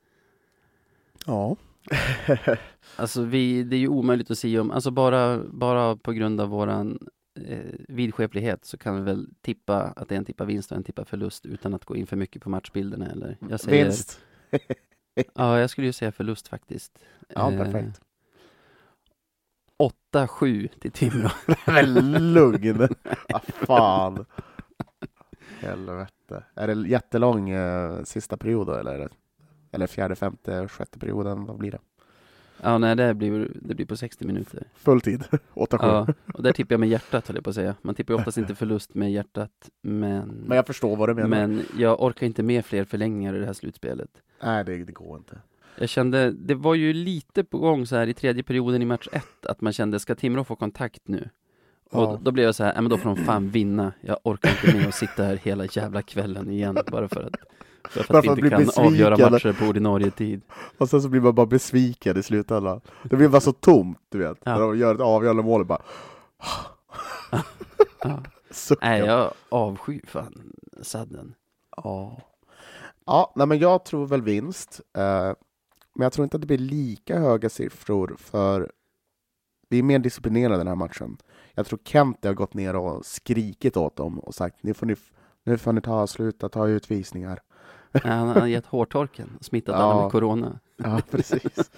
Ja. 1.26 1.56
Alltså 2.96 3.24
vi, 3.24 3.64
det 3.64 3.76
är 3.76 3.80
ju 3.80 3.88
omöjligt 3.88 4.32
att 4.32 4.38
säga 4.38 4.62
om, 4.62 4.72
alltså 4.72 4.92
bara, 4.92 5.44
bara 5.44 5.96
på 5.96 6.12
grund 6.12 6.42
av 6.42 6.50
våran 6.50 7.08
eh, 7.48 7.60
vidskeplighet 7.88 8.66
så 8.66 8.78
kan 8.78 8.96
vi 8.96 9.02
väl 9.02 9.28
tippa 9.42 9.82
att 9.82 10.10
det 10.10 10.16
är 10.16 10.20
en 10.20 10.26
tippa 10.26 10.46
vinst 10.46 10.72
och 10.72 10.78
en 10.78 10.84
tippa 10.84 11.06
förlust 11.06 11.46
utan 11.46 11.74
att 11.74 11.86
gå 11.86 11.96
in 11.96 12.08
för 12.08 12.16
mycket 12.16 12.42
på 12.42 12.50
matchbilderna 12.50 13.06
eller? 13.12 13.38
Jag 13.50 13.60
säger, 13.60 13.84
Vinst. 13.84 14.20
Ja, 15.34 15.60
jag 15.60 15.70
skulle 15.70 15.88
ju 15.88 15.94
säga 15.94 16.12
förlust 16.12 16.48
faktiskt. 16.48 17.00
Ja, 17.30 17.52
Eh, 17.52 17.58
perfekt. 17.64 18.02
8-7 20.14 20.70
till 20.80 20.92
Timrå. 20.92 21.30
Men 21.68 22.34
lugn! 22.34 22.88
ah, 23.34 23.40
fan. 23.40 24.26
Helvete. 25.60 26.12
Är 26.56 26.68
det 26.68 26.88
jättelång 26.88 27.50
eh, 27.50 28.04
sista 28.04 28.38
period 28.38 28.68
då, 28.68 28.74
eller? 28.74 29.10
Eller 29.72 29.88
fjärde, 29.88 30.16
femte, 30.16 30.68
sjätte 30.68 31.00
perioden? 31.00 31.46
Vad 31.46 31.58
blir 31.58 31.72
det? 31.72 31.80
Ja, 32.62 32.78
nej, 32.78 32.96
det 32.96 33.14
blir, 33.14 33.52
det 33.62 33.76
blir 33.76 33.86
på 33.86 33.98
60 33.98 34.26
minuter. 34.26 34.64
Full 34.76 35.02
tid. 35.02 35.24
8-7. 35.54 35.78
Ja, 35.82 36.08
och 36.34 36.44
där 36.44 36.52
tippar 36.52 36.74
jag 36.74 36.80
med 36.80 36.90
hjärtat 36.90 37.28
höll 37.28 37.36
jag 37.36 37.44
på 37.44 37.50
att 37.50 37.56
säga. 37.56 37.76
Man 37.82 37.96
tippar 37.96 38.14
ju 38.14 38.20
oftast 38.20 38.38
inte 38.38 38.56
förlust 38.56 38.96
med 38.96 39.12
hjärtat, 39.12 39.52
men, 39.82 40.28
Men 40.28 40.56
jag 40.56 40.68
förstår 40.68 40.96
vad 40.96 41.10
du 41.10 41.14
menar. 41.14 41.28
men 41.30 41.62
jag 41.78 42.02
orkar 42.04 42.26
inte 42.28 42.44
med 42.44 42.66
fler 42.66 42.84
förlängningar 42.84 43.36
i 43.36 43.40
det 43.40 43.46
här 43.46 43.54
slutspelet. 43.54 44.10
Nej, 44.44 44.66
det, 44.66 44.84
det 44.86 44.92
går 44.92 45.18
inte. 45.18 45.38
Jag 45.78 45.90
kände, 45.90 46.32
det 46.32 46.56
var 46.56 46.76
ju 46.76 46.94
lite 46.94 47.44
på 47.44 47.58
gång 47.58 47.86
så 47.86 47.96
här 47.96 48.08
i 48.08 48.14
tredje 48.14 48.44
perioden 48.44 48.82
i 48.82 48.86
match 48.86 49.08
ett, 49.12 49.46
att 49.46 49.62
man 49.62 49.74
kände, 49.74 50.00
ska 50.00 50.16
Timrå 50.16 50.44
få 50.44 50.56
kontakt 50.56 51.08
nu? 51.08 51.30
Och 51.94 52.04
Ja. 52.04 52.20
då 52.22 52.32
blev 52.32 52.46
jag 52.46 52.56
så 52.56 52.64
här, 52.64 52.74
men 52.82 52.90
då 52.90 52.98
får 52.98 53.10
de 53.16 53.26
fan 53.26 53.50
vinna. 53.50 53.94
Jag 54.02 54.18
orkar 54.24 54.50
inte 54.50 54.78
med 54.78 54.88
att 54.88 54.96
sitta 54.96 55.24
här 55.24 55.36
hela 55.36 55.66
jävla 55.66 56.02
kvällen 56.02 56.52
igen, 56.52 56.78
bara 56.92 57.08
för 57.08 57.24
att, 57.24 57.32
bara 57.96 58.04
för 58.04 58.14
Bara 58.14 58.20
att 58.20 58.26
vi 58.26 58.30
att 58.30 58.38
inte 58.38 58.50
kan 58.50 58.60
besviken. 58.66 58.86
avgöra 58.86 59.30
matcher 59.30 59.56
på 59.60 59.66
ordinarie 59.66 60.12
tid. 60.12 60.42
Och 60.78 60.90
sen 60.90 61.02
så 61.02 61.10
blir 61.10 61.22
man 61.22 61.36
bara 61.36 61.46
besviken 61.46 62.18
i 62.18 62.24
slutändan. 62.24 62.82
Det 63.04 63.16
blir 63.16 63.28
bara 63.30 63.42
så 63.42 63.52
tomt, 63.54 63.98
du 64.10 64.18
vet. 64.18 64.38
Ja. 64.44 64.52
När 64.54 64.60
de 64.60 64.78
gör 64.78 64.96
ett 64.96 65.02
avgörande 65.02 65.44
mål 65.44 65.62
och 65.62 65.68
bara... 65.68 65.82
Ja. 68.04 68.20
Nej, 68.82 69.00
jag 69.00 69.32
avskyr 69.50 70.02
fan 70.08 70.52
sadden. 70.82 71.34
Ja. 71.78 72.22
Ja, 73.06 73.34
nej 73.36 73.48
men 73.48 73.60
jag 73.60 73.86
tror 73.86 74.06
väl 74.08 74.22
vinst. 74.22 74.82
Eh, 74.98 75.34
men 75.96 76.04
jag 76.06 76.14
tror 76.14 76.24
inte 76.24 76.38
att 76.38 76.42
det 76.42 76.48
blir 76.48 76.58
lika 76.58 77.20
höga 77.20 77.50
siffror 77.50 78.16
för 78.20 78.72
vi 79.74 79.80
är 79.80 79.84
mer 79.84 80.00
disciplinerade 80.00 80.58
den 80.58 80.68
här 80.68 80.76
matchen. 80.76 81.18
Jag 81.54 81.66
tror 81.66 81.80
Kent 81.84 82.26
har 82.26 82.34
gått 82.34 82.54
ner 82.54 82.76
och 82.76 83.06
skrikit 83.06 83.78
åt 83.78 83.96
dem 83.96 84.20
och 84.20 84.36
sagt 84.36 84.64
nu 84.64 84.74
får 84.74 84.86
ni, 84.86 84.96
nu 85.44 85.58
får 85.58 85.74
ni 85.74 85.82
ta 85.82 86.08
sluta 86.08 86.50
ta 86.50 86.68
utvisningar. 86.68 87.40
Han 88.04 88.28
har 88.28 88.48
gett 88.48 88.66
hårtorken, 88.66 89.38
smittat 89.42 89.76
alla 89.76 89.96
Ja. 89.96 90.02
med 90.02 90.12
corona. 90.12 90.60
Ja, 90.78 91.02
precis. 91.12 91.72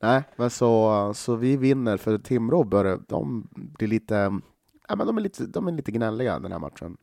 nej, 0.00 0.22
men 0.36 0.50
så, 0.50 1.12
så 1.14 1.34
vi 1.36 1.56
vinner 1.56 1.96
för 1.96 2.18
Timrå 2.18 2.64
börjar, 2.64 3.00
de 3.08 3.48
blir 3.54 3.88
lite, 3.88 4.40
ja 4.88 4.96
men 4.96 5.06
de 5.06 5.16
är 5.18 5.20
lite, 5.22 5.46
de 5.46 5.68
är 5.68 5.72
lite 5.72 5.92
gnälliga 5.92 6.38
den 6.38 6.52
här 6.52 6.58
matchen. 6.58 6.96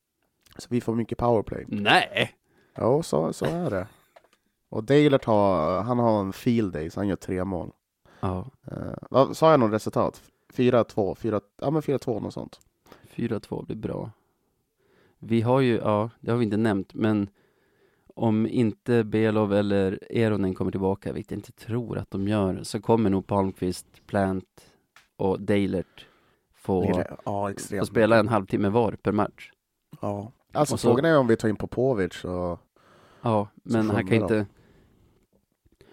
Så 0.58 0.68
vi 0.70 0.82
får 0.82 0.96
mycket 0.96 1.18
powerplay. 1.18 1.66
Nej! 1.68 2.32
Ja, 2.76 3.04
så, 3.04 3.34
så 3.34 3.46
är 3.46 3.70
det. 3.70 3.88
Och 4.70 4.84
Dalert 4.84 5.26
har, 5.26 5.82
han 5.82 6.00
har 6.00 6.20
en 6.20 6.34
field 6.34 6.74
day, 6.74 6.90
så 6.90 7.00
han 7.00 7.08
gör 7.08 7.16
tre 7.16 7.44
mål. 7.46 7.72
Ja, 8.20 8.46
Uh, 8.72 8.94
vad, 9.10 9.38
sa 9.38 9.52
jag 9.52 9.60
något 9.60 9.74
resultat? 9.74 10.22
4-2, 10.54 11.16
4, 11.16 11.42
ja 11.62 11.70
men 11.72 11.82
4-2 11.82 12.22
något 12.22 12.34
sånt. 12.34 12.60
4-2 13.16 13.66
blir 13.66 13.76
bra. 13.76 14.12
Vi 15.20 15.42
har 15.42 15.60
ju, 15.60 15.76
ja, 15.78 16.10
det 16.20 16.32
har 16.32 16.38
vi 16.38 16.46
inte 16.46 16.58
nämnt, 16.58 16.94
men 16.94 17.30
om 18.16 18.48
inte 18.48 19.04
Belov 19.04 19.54
eller 19.54 20.00
Eronen 20.10 20.54
kommer 20.56 20.72
tillbaka, 20.72 21.14
vilket 21.14 21.32
jag 21.32 21.38
inte 21.38 21.52
tror 21.52 21.98
att 21.98 22.12
de 22.12 22.28
gör, 22.28 22.64
så 22.64 22.82
kommer 22.82 23.10
nog 23.10 23.28
Palmqvist, 23.28 23.86
Plant 24.08 24.72
och 25.18 25.42
Dalert 25.42 26.06
få, 26.54 27.04
ja, 27.26 27.52
få 27.80 27.86
spela 27.86 28.20
en 28.20 28.28
halvtimme 28.28 28.70
var 28.70 28.92
per 28.92 29.12
match. 29.12 29.52
Ja. 30.02 30.32
Alltså 30.54 30.78
så- 30.78 30.88
frågan 30.88 31.06
är 31.06 31.18
om 31.18 31.28
vi 31.28 31.36
tar 31.38 31.50
in 31.50 31.56
Popovic 31.56 32.24
och 32.26 32.60
Ja, 33.22 33.48
men 33.64 33.90
han 33.90 34.08
kan 34.08 34.10
de. 34.10 34.16
inte, 34.16 34.46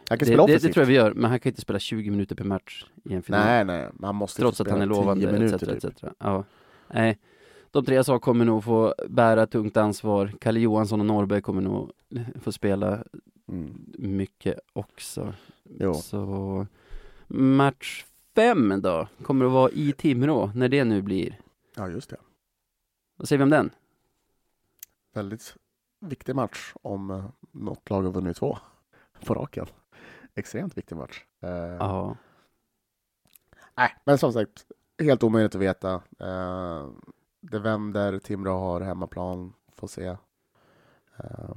han 0.08 0.18
kan 0.18 0.26
det, 0.26 0.26
spela 0.26 0.46
det, 0.46 0.52
det 0.52 0.72
tror 0.72 0.82
jag 0.82 0.86
vi 0.86 0.94
gör, 0.94 1.14
men 1.14 1.30
han 1.30 1.40
kan 1.40 1.50
inte 1.50 1.60
spela 1.60 1.78
20 1.78 2.10
minuter 2.10 2.34
per 2.34 2.44
match 2.44 2.84
i 3.04 3.14
en 3.14 3.22
final. 3.22 3.44
Nej, 3.44 3.64
nej, 3.64 3.88
man 3.92 4.14
måste 4.14 4.42
Trots 4.42 4.60
att 4.60 4.70
han 4.70 4.82
är 4.82 4.86
spela 4.86 4.94
10 4.94 5.00
lovande, 5.00 5.32
minuter, 5.32 5.72
etc. 5.72 5.82
typ. 5.82 6.04
etc. 6.04 6.14
Ja. 6.18 6.44
Nej, 6.94 7.18
de 7.70 7.84
tre 7.84 7.94
jag 7.94 8.06
sa 8.06 8.18
kommer 8.18 8.44
nog 8.44 8.64
få 8.64 8.94
bära 9.08 9.46
tungt 9.46 9.76
ansvar. 9.76 10.32
Kalle 10.40 10.60
Johansson 10.60 11.00
och 11.00 11.06
Norrberg 11.06 11.42
kommer 11.42 11.62
nog 11.62 11.90
få 12.42 12.52
spela 12.52 13.04
Mm. 13.48 13.84
mycket 13.98 14.60
också. 14.72 15.34
Jo. 15.64 15.94
Så 15.94 16.66
match 17.26 18.04
fem 18.34 18.80
då, 18.82 19.08
kommer 19.22 19.44
att 19.44 19.52
vara 19.52 19.70
i 19.70 19.92
Timrå, 19.92 20.50
när 20.54 20.68
det 20.68 20.84
nu 20.84 21.02
blir. 21.02 21.40
Ja, 21.76 21.88
just 21.88 22.10
det. 22.10 22.16
Vad 23.16 23.28
säger 23.28 23.38
vi 23.38 23.42
om 23.42 23.50
den? 23.50 23.70
Väldigt 25.14 25.56
viktig 26.00 26.34
match 26.34 26.72
om 26.82 27.10
uh, 27.10 27.24
något 27.52 27.90
lag 27.90 28.02
har 28.02 28.12
vunnit 28.12 28.36
två 28.36 28.58
på 29.26 29.34
raken. 29.34 29.66
Extremt 30.36 30.76
viktig 30.78 30.96
match. 30.96 31.24
Eh, 31.40 32.12
Nej, 33.76 33.96
men 34.04 34.18
som 34.18 34.32
sagt, 34.32 34.66
helt 35.02 35.22
omöjligt 35.22 35.54
att 35.54 35.60
veta. 35.60 35.94
Eh, 36.20 36.88
det 37.40 37.58
vänder, 37.58 38.18
Timrå 38.18 38.52
har 38.58 38.80
hemmaplan, 38.80 39.52
får 39.72 39.86
se. 39.88 40.06
Eh, 41.16 41.54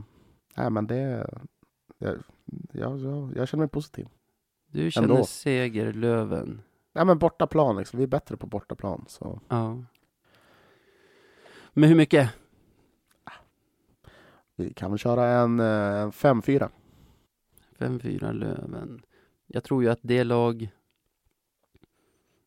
nej, 0.55 0.69
men 0.69 0.87
det... 0.87 1.29
Jag, 1.97 2.17
jag, 2.71 2.99
jag, 2.99 3.33
jag 3.35 3.47
känner 3.47 3.61
mig 3.61 3.69
positiv. 3.69 4.07
du 4.67 4.91
känner 4.91 5.09
Ändå. 5.09 5.25
seger, 5.25 5.93
Löven. 5.93 6.61
Nej, 6.93 7.05
men 7.05 7.17
bortaplan, 7.19 7.77
liksom. 7.77 7.97
vi 7.97 8.03
är 8.03 8.07
bättre 8.07 8.37
på 8.37 8.47
bortaplan. 8.47 9.05
Så. 9.07 9.39
Ja. 9.47 9.77
Men 11.73 11.89
hur 11.89 11.95
mycket? 11.95 12.29
Vi 14.55 14.73
kan 14.73 14.91
väl 14.91 14.99
köra 14.99 15.25
en, 15.27 15.59
eh, 15.59 16.01
en 16.01 16.11
5-4. 16.11 16.69
5-4 17.79 18.33
Löven. 18.33 19.01
Jag 19.47 19.63
tror 19.63 19.83
ju 19.83 19.89
att 19.89 19.99
det 20.01 20.23
lag... 20.23 20.69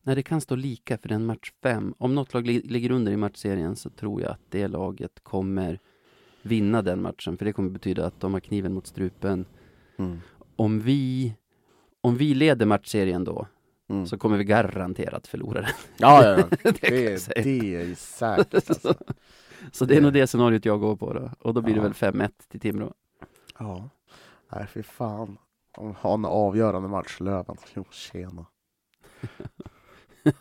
Nej, 0.05 0.15
det 0.15 0.23
kan 0.23 0.41
stå 0.41 0.55
lika 0.55 0.97
för 0.97 1.09
den 1.09 1.25
match 1.25 1.51
5. 1.63 1.93
Om 1.97 2.15
något 2.15 2.33
lag 2.33 2.47
li- 2.47 2.61
ligger 2.61 2.91
under 2.91 3.11
i 3.11 3.17
matchserien 3.17 3.75
så 3.75 3.89
tror 3.89 4.21
jag 4.21 4.31
att 4.31 4.39
det 4.49 4.67
laget 4.67 5.19
kommer 5.23 5.79
vinna 6.41 6.81
den 6.81 7.01
matchen. 7.01 7.37
För 7.37 7.45
det 7.45 7.53
kommer 7.53 7.69
betyda 7.69 8.05
att 8.05 8.19
de 8.19 8.33
har 8.33 8.39
kniven 8.39 8.73
mot 8.73 8.87
strupen. 8.87 9.45
Om 10.55 10.79
vi, 10.79 11.33
om 12.01 12.17
vi 12.17 12.33
leder 12.33 12.65
matchserien 12.65 13.23
då, 13.23 13.47
Mm. 13.89 14.05
så 14.07 14.17
kommer 14.17 14.37
vi 14.37 14.43
garanterat 14.43 15.27
förlora 15.27 15.61
den. 15.61 15.69
Ja, 15.97 16.23
ja, 16.25 16.37
ja. 16.63 16.71
det 16.81 16.89
Det, 16.89 17.19
säga. 17.21 17.43
det 17.43 17.75
är 17.75 17.95
säkert. 17.95 18.53
Alltså. 18.69 18.93
Så 19.71 19.85
det 19.85 19.97
är 19.97 20.01
nog 20.01 20.13
det 20.13 20.27
scenariot 20.27 20.65
jag 20.65 20.79
går 20.79 20.95
på 20.95 21.13
då. 21.13 21.31
Och 21.39 21.53
då 21.53 21.61
blir 21.61 21.73
det 21.73 21.79
Ja. 21.79 21.83
väl 21.83 21.93
5-1 21.93 22.29
till 22.49 22.59
Timrå. 22.59 22.93
Ja. 23.59 23.89
Nej, 24.55 24.67
fy 24.67 24.83
fan. 24.83 25.37
De 25.75 25.95
har 25.99 26.13
en 26.13 26.25
avgörande 26.25 26.89
match, 26.89 27.19
Löven. 27.19 27.55
Jo, 27.73 27.85
tjena. 27.91 28.45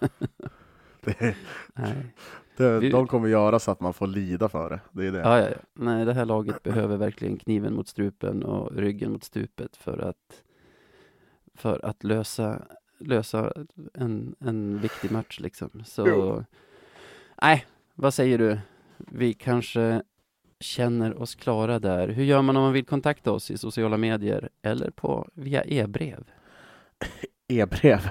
det, 1.00 1.36
Nej. 1.74 2.14
det, 2.56 2.78
Vi- 2.80 2.90
de 2.90 3.06
kommer 3.06 3.28
göra 3.28 3.58
så 3.58 3.70
att 3.70 3.80
man 3.80 3.94
får 3.94 4.06
lida 4.06 4.48
för 4.48 4.70
det. 4.70 4.80
Det 4.92 5.06
är 5.06 5.12
det. 5.12 5.18
Ja, 5.18 5.38
ja, 5.38 5.48
ja. 5.48 5.56
Nej, 5.74 6.04
det 6.04 6.12
här 6.14 6.24
laget 6.24 6.62
behöver 6.62 6.96
verkligen 6.96 7.36
kniven 7.38 7.74
mot 7.74 7.88
strupen 7.88 8.42
och 8.42 8.72
ryggen 8.76 9.12
mot 9.12 9.24
stupet 9.24 9.76
för 9.76 9.98
att, 9.98 10.42
för 11.54 11.84
att 11.84 12.04
lösa, 12.04 12.62
lösa 12.98 13.52
en, 13.94 14.34
en 14.40 14.78
viktig 14.80 15.10
match 15.10 15.40
liksom. 15.40 15.82
Så, 15.86 16.08
Jo. 16.08 16.44
nej, 17.42 17.66
vad 17.94 18.14
säger 18.14 18.38
du? 18.38 18.58
Vi 18.96 19.34
kanske 19.34 20.02
känner 20.62 21.22
oss 21.22 21.34
klara 21.34 21.78
där. 21.78 22.08
Hur 22.08 22.24
gör 22.24 22.42
man 22.42 22.56
om 22.56 22.62
man 22.62 22.72
vill 22.72 22.86
kontakta 22.86 23.32
oss 23.32 23.50
i 23.50 23.58
sociala 23.58 23.96
medier 23.96 24.48
eller 24.62 24.90
på 24.90 25.28
via 25.34 25.64
e-brev? 25.64 26.24
E-brev. 27.48 28.10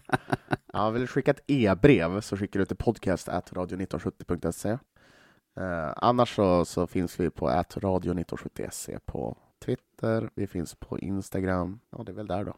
ja, 0.72 0.90
vill 0.90 1.02
du 1.02 1.06
skicka 1.06 1.30
ett 1.30 1.44
e-brev 1.46 2.20
så 2.20 2.36
skickar 2.36 2.60
du 2.60 2.66
till 2.66 2.76
podcast 2.76 3.28
radio1970.se. 3.28 4.78
Eh, 5.56 5.92
annars 5.96 6.34
så, 6.34 6.64
så 6.64 6.86
finns 6.86 7.20
vi 7.20 7.30
på 7.30 7.48
radio1970.se 7.48 8.98
på 9.04 9.36
Twitter. 9.64 10.30
Vi 10.34 10.46
finns 10.46 10.74
på 10.74 10.98
Instagram. 10.98 11.80
Ja, 11.90 12.02
det 12.02 12.12
är 12.12 12.14
väl 12.14 12.26
där 12.26 12.44
då. 12.44 12.56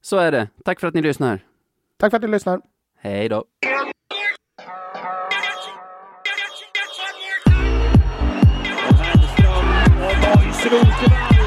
Så 0.00 0.16
är 0.16 0.32
det. 0.32 0.48
Tack 0.64 0.80
för 0.80 0.86
att 0.86 0.94
ni 0.94 1.02
lyssnar. 1.02 1.46
Tack 1.96 2.10
för 2.10 2.16
att 2.16 2.22
ni 2.22 2.28
lyssnar. 2.28 2.60
Hej 2.96 3.28
då! 3.28 3.44
Hellström 10.70 10.80
och 10.80 10.88
Borgs 10.88 11.02
Rosenvall. 11.02 11.37